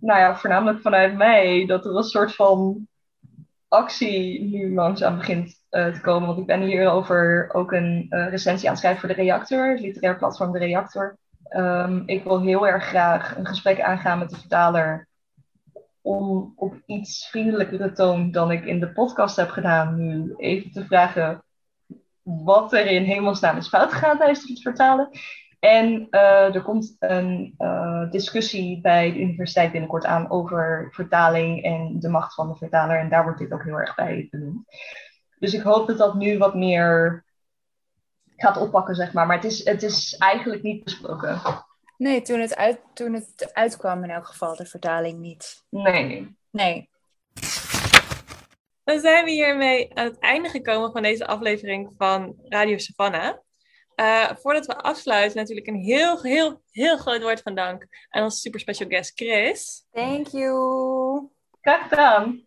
nou 0.00 0.18
ja, 0.18 0.36
voornamelijk 0.36 0.80
vanuit 0.80 1.16
mij, 1.16 1.66
dat 1.66 1.84
er 1.84 1.96
een 1.96 2.02
soort 2.02 2.34
van 2.34 2.88
actie 3.68 4.44
nu 4.44 4.74
langzaam 4.74 5.16
begint 5.16 5.62
uh, 5.70 5.94
te 5.94 6.00
komen. 6.00 6.26
Want 6.26 6.40
ik 6.40 6.46
ben 6.46 6.60
hierover 6.60 7.50
ook 7.52 7.72
een 7.72 8.06
uh, 8.10 8.28
recensie 8.28 8.66
aan 8.66 8.74
het 8.74 8.82
schrijven 8.82 9.00
voor 9.00 9.16
de 9.16 9.22
Reactor, 9.22 9.70
het 9.70 9.80
literair 9.80 10.16
platform 10.16 10.52
De 10.52 10.58
Reactor. 10.58 11.18
Um, 11.56 12.02
ik 12.06 12.24
wil 12.24 12.40
heel 12.40 12.66
erg 12.66 12.84
graag 12.84 13.36
een 13.36 13.46
gesprek 13.46 13.80
aangaan 13.80 14.18
met 14.18 14.30
de 14.30 14.36
vertaler 14.36 15.08
om 16.02 16.52
op 16.56 16.74
iets 16.86 17.28
vriendelijkere 17.28 17.92
toon 17.92 18.30
dan 18.30 18.50
ik 18.50 18.64
in 18.64 18.80
de 18.80 18.92
podcast 18.92 19.36
heb 19.36 19.48
gedaan, 19.48 19.96
nu 19.96 20.34
even 20.36 20.70
te 20.70 20.84
vragen 20.84 21.44
wat 22.22 22.72
er 22.72 22.86
in 22.86 23.02
hemelsnaam 23.02 23.56
is 23.56 23.68
fout 23.68 23.92
gegaan 23.92 24.18
tijdens 24.18 24.48
het 24.48 24.62
vertalen. 24.62 25.08
En 25.58 26.06
uh, 26.10 26.54
er 26.54 26.62
komt 26.62 26.96
een 26.98 27.54
uh, 27.58 28.10
discussie 28.10 28.80
bij 28.80 29.12
de 29.12 29.20
universiteit 29.20 29.72
binnenkort 29.72 30.04
aan 30.04 30.30
over 30.30 30.88
vertaling 30.90 31.62
en 31.62 32.00
de 32.00 32.08
macht 32.08 32.34
van 32.34 32.48
de 32.48 32.56
vertaler. 32.56 32.98
En 32.98 33.08
daar 33.08 33.22
wordt 33.22 33.38
dit 33.38 33.52
ook 33.52 33.64
heel 33.64 33.80
erg 33.80 33.94
bij 33.94 34.28
benoemd. 34.30 34.64
Dus 35.38 35.54
ik 35.54 35.62
hoop 35.62 35.86
dat 35.86 35.98
dat 35.98 36.14
nu 36.14 36.38
wat 36.38 36.54
meer 36.54 37.24
gaat 38.36 38.56
oppakken, 38.56 38.94
zeg 38.94 39.12
maar. 39.12 39.26
Maar 39.26 39.36
het 39.36 39.44
is, 39.44 39.64
het 39.64 39.82
is 39.82 40.16
eigenlijk 40.16 40.62
niet 40.62 40.84
besproken. 40.84 41.40
Nee, 42.00 42.22
toen 42.22 42.40
het, 42.40 42.56
uit, 42.56 42.80
toen 42.94 43.12
het 43.12 43.50
uitkwam 43.52 44.04
in 44.04 44.10
elk 44.10 44.26
geval, 44.26 44.56
de 44.56 44.66
vertaling 44.66 45.18
niet. 45.18 45.64
Nee. 45.70 46.36
Nee. 46.50 46.90
Dan 48.84 49.00
zijn 49.00 49.24
we 49.24 49.30
hiermee 49.30 49.94
aan 49.94 50.04
het 50.04 50.18
einde 50.18 50.48
gekomen 50.48 50.92
van 50.92 51.02
deze 51.02 51.26
aflevering 51.26 51.92
van 51.98 52.34
Radio 52.44 52.78
Savannah. 52.78 53.36
Uh, 53.96 54.30
voordat 54.36 54.66
we 54.66 54.76
afsluiten, 54.76 55.38
natuurlijk 55.38 55.66
een 55.66 55.82
heel, 55.82 56.22
heel, 56.22 56.62
heel 56.70 56.96
groot 56.96 57.22
woord 57.22 57.42
van 57.42 57.54
dank 57.54 57.86
aan 58.08 58.22
onze 58.22 58.38
super 58.38 58.60
special 58.60 58.88
guest 58.88 59.12
Chris. 59.14 59.86
Thank 59.92 60.26
you. 60.26 61.28
Graag 61.60 61.88
gedaan. 61.88 62.46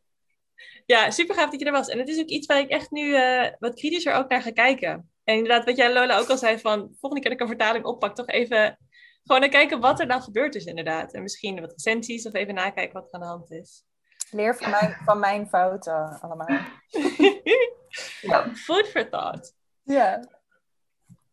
Ja, 0.85 1.11
super 1.11 1.35
gaaf 1.35 1.49
dat 1.49 1.59
je 1.59 1.65
er 1.65 1.71
was. 1.71 1.87
En 1.87 1.99
het 1.99 2.09
is 2.09 2.19
ook 2.19 2.27
iets 2.27 2.47
waar 2.47 2.59
ik 2.59 2.69
echt 2.69 2.91
nu 2.91 3.07
uh, 3.07 3.47
wat 3.59 3.75
kritischer 3.75 4.13
ook 4.13 4.29
naar 4.29 4.41
ga 4.41 4.51
kijken. 4.51 5.11
En 5.23 5.35
inderdaad, 5.35 5.65
wat 5.65 5.77
jij 5.77 5.93
Lola 5.93 6.17
ook 6.17 6.29
al 6.29 6.37
zei, 6.37 6.59
van 6.59 6.79
volgende 6.99 7.19
keer 7.19 7.29
dat 7.29 7.31
ik 7.31 7.39
een 7.39 7.57
vertaling 7.57 7.85
oppak, 7.85 8.15
toch 8.15 8.27
even 8.27 8.77
gewoon 9.23 9.41
naar 9.41 9.49
kijken 9.49 9.79
wat 9.79 9.99
er 9.99 10.07
dan 10.07 10.21
gebeurd 10.21 10.55
is 10.55 10.65
inderdaad. 10.65 11.13
En 11.13 11.21
misschien 11.21 11.61
wat 11.61 11.71
recensies 11.71 12.25
of 12.25 12.33
even 12.33 12.53
nakijken 12.53 12.93
wat 12.93 13.03
er 13.03 13.11
aan 13.11 13.19
de 13.19 13.25
hand 13.25 13.51
is. 13.51 13.83
Leer 14.31 14.55
van 14.55 14.69
mijn, 14.69 14.97
van 15.05 15.19
mijn 15.19 15.47
fouten 15.47 16.19
allemaal. 16.21 16.47
ja. 18.21 18.55
Food 18.55 18.87
for 18.87 19.09
thought. 19.09 19.55
Ja. 19.83 20.27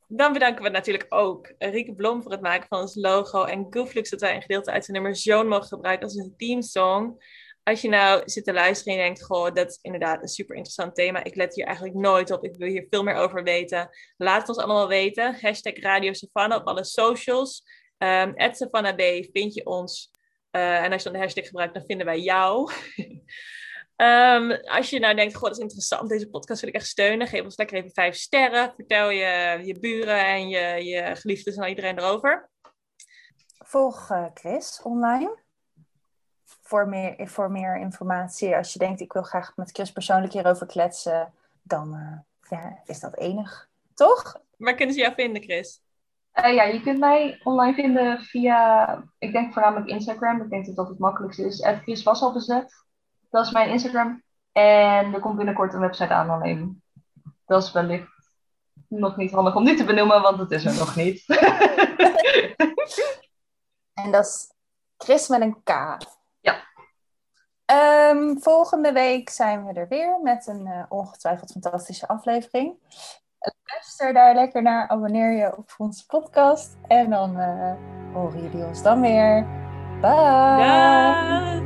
Dan 0.09 0.33
bedanken 0.33 0.63
we 0.63 0.69
natuurlijk 0.69 1.07
ook 1.09 1.53
Rieke 1.59 1.95
Blom 1.95 2.23
voor 2.23 2.33
het 2.33 2.41
maken 2.41 2.69
van 2.69 2.81
ons 2.81 2.95
logo. 2.95 3.45
En 3.45 3.67
Gooflux 3.71 4.11
dat 4.11 4.21
wij 4.21 4.35
een 4.35 4.43
gedeelte 4.43 4.71
uit 4.71 4.85
zijn 4.85 4.97
nummer 4.97 5.17
Zoon 5.17 5.49
mogen 5.49 5.69
gebruiken 5.69 6.07
als 6.07 6.17
een 6.17 6.35
teamsong. 6.37 7.23
Als 7.63 7.81
je 7.81 7.89
nou 7.89 8.23
zit 8.25 8.45
te 8.45 8.53
luisteren 8.53 8.93
en 8.93 8.99
je 8.99 9.05
denkt, 9.05 9.25
goh, 9.25 9.55
dat 9.55 9.69
is 9.69 9.79
inderdaad 9.83 10.23
een 10.23 10.29
super 10.29 10.57
interessant 10.57 10.95
thema. 10.95 11.25
Ik 11.25 11.35
let 11.35 11.55
hier 11.55 11.67
eigenlijk 11.67 11.97
nooit 11.97 12.31
op. 12.31 12.45
Ik 12.45 12.57
wil 12.57 12.69
hier 12.69 12.87
veel 12.91 13.03
meer 13.03 13.15
over 13.15 13.43
weten. 13.43 13.91
Laat 14.17 14.41
het 14.41 14.49
ons 14.49 14.59
allemaal 14.59 14.89
weten. 14.89 15.39
Hashtag 15.41 15.81
Radio 15.81 16.13
Savannah 16.13 16.61
op 16.61 16.67
alle 16.67 16.85
socials. 16.85 17.63
Um, 18.03 18.35
Savannah 18.53 18.95
B 18.95 19.29
vind 19.33 19.55
je 19.55 19.67
ons. 19.67 20.11
Uh, 20.51 20.83
en 20.83 20.93
als 20.93 21.03
je 21.03 21.09
dan 21.11 21.19
de 21.19 21.25
hashtag 21.25 21.47
gebruikt, 21.47 21.75
dan 21.75 21.85
vinden 21.87 22.07
wij 22.07 22.21
jou. 22.21 22.73
um, 23.97 24.53
als 24.77 24.91
je 24.91 24.99
nou 24.99 25.15
denkt, 25.15 25.35
goh, 25.35 25.43
dat 25.43 25.57
is 25.57 25.63
interessant, 25.63 26.09
deze 26.09 26.31
podcast 26.31 26.61
wil 26.61 26.69
ik 26.69 26.75
echt 26.75 26.87
steunen. 26.87 27.27
Geef 27.27 27.43
ons 27.43 27.57
lekker 27.57 27.77
even 27.77 27.91
vijf 27.91 28.15
sterren. 28.15 28.73
Vertel 28.75 29.11
je, 29.11 29.61
je 29.65 29.79
buren 29.79 30.27
en 30.27 30.49
je, 30.49 30.85
je 30.85 31.17
geliefdes 31.17 31.57
en 31.57 31.69
iedereen 31.69 31.99
erover. 31.99 32.51
Volg 33.59 34.11
uh, 34.11 34.27
Chris 34.35 34.81
online. 34.83 35.39
Voor 36.45 36.89
meer, 36.89 37.29
voor 37.29 37.51
meer 37.51 37.77
informatie. 37.77 38.57
Als 38.57 38.73
je 38.73 38.79
denkt, 38.79 39.01
ik 39.01 39.13
wil 39.13 39.23
graag 39.23 39.57
met 39.57 39.71
Chris 39.71 39.93
persoonlijk 39.93 40.33
hierover 40.33 40.67
kletsen, 40.67 41.33
dan 41.63 41.95
uh, 41.95 42.19
ja, 42.51 42.83
is 42.85 43.01
dat 43.01 43.19
enig. 43.19 43.69
Toch? 43.95 44.41
Waar 44.57 44.75
kunnen 44.75 44.95
ze 44.95 45.01
jou 45.01 45.15
vinden, 45.15 45.43
Chris? 45.43 45.83
Uh, 46.35 46.55
ja, 46.55 46.63
je 46.63 46.81
kunt 46.81 46.99
mij 46.99 47.41
online 47.43 47.75
vinden 47.75 48.21
via, 48.21 49.05
ik 49.19 49.33
denk 49.33 49.53
voornamelijk 49.53 49.91
Instagram. 49.91 50.43
Ik 50.43 50.51
denk 50.51 50.67
dat 50.67 50.77
dat 50.77 50.89
het 50.89 50.99
makkelijkste 50.99 51.47
is. 51.47 51.67
Chris 51.83 52.03
was 52.03 52.23
al 52.23 52.33
bezet. 52.33 52.73
Dat 53.31 53.47
is 53.47 53.53
mijn 53.53 53.71
Instagram. 53.71 54.23
En 54.53 55.15
er 55.15 55.21
komt 55.21 55.37
binnenkort 55.37 55.75
een 55.75 55.81
website 55.81 56.13
aan 56.13 56.31
alleen. 56.31 56.83
Dat 57.47 57.63
is 57.63 57.73
wellicht 57.73 58.21
nog 58.89 59.17
niet 59.17 59.31
handig 59.31 59.57
om 59.57 59.65
nu 59.65 59.77
te 59.77 59.85
benoemen, 59.85 60.23
want 60.23 60.39
het 60.39 60.51
is 60.51 60.65
er 60.65 60.75
nog 60.75 60.97
niet. 60.97 61.25
en 64.03 64.11
dat 64.11 64.25
is 64.25 64.53
Chris 64.97 65.29
met 65.29 65.41
een 65.41 65.63
K. 65.63 65.99
Ja. 66.41 66.69
Um, 68.11 68.41
volgende 68.41 68.93
week 68.93 69.29
zijn 69.29 69.67
we 69.67 69.73
er 69.73 69.89
weer 69.89 70.21
met 70.23 70.47
een 70.47 70.67
uh, 70.67 70.85
ongetwijfeld 70.89 71.53
fantastische 71.53 72.09
aflevering. 72.09 72.75
Luister 73.65 74.13
daar 74.13 74.35
lekker 74.35 74.63
naar, 74.63 74.89
abonneer 74.89 75.33
je 75.33 75.57
op 75.57 75.75
onze 75.79 76.07
podcast 76.07 76.77
en 76.87 77.11
dan 77.11 77.37
uh, 77.41 77.73
horen 78.13 78.43
jullie 78.43 78.67
ons 78.67 78.83
dan 78.83 79.01
weer. 79.01 79.47
Bye! 80.01 81.61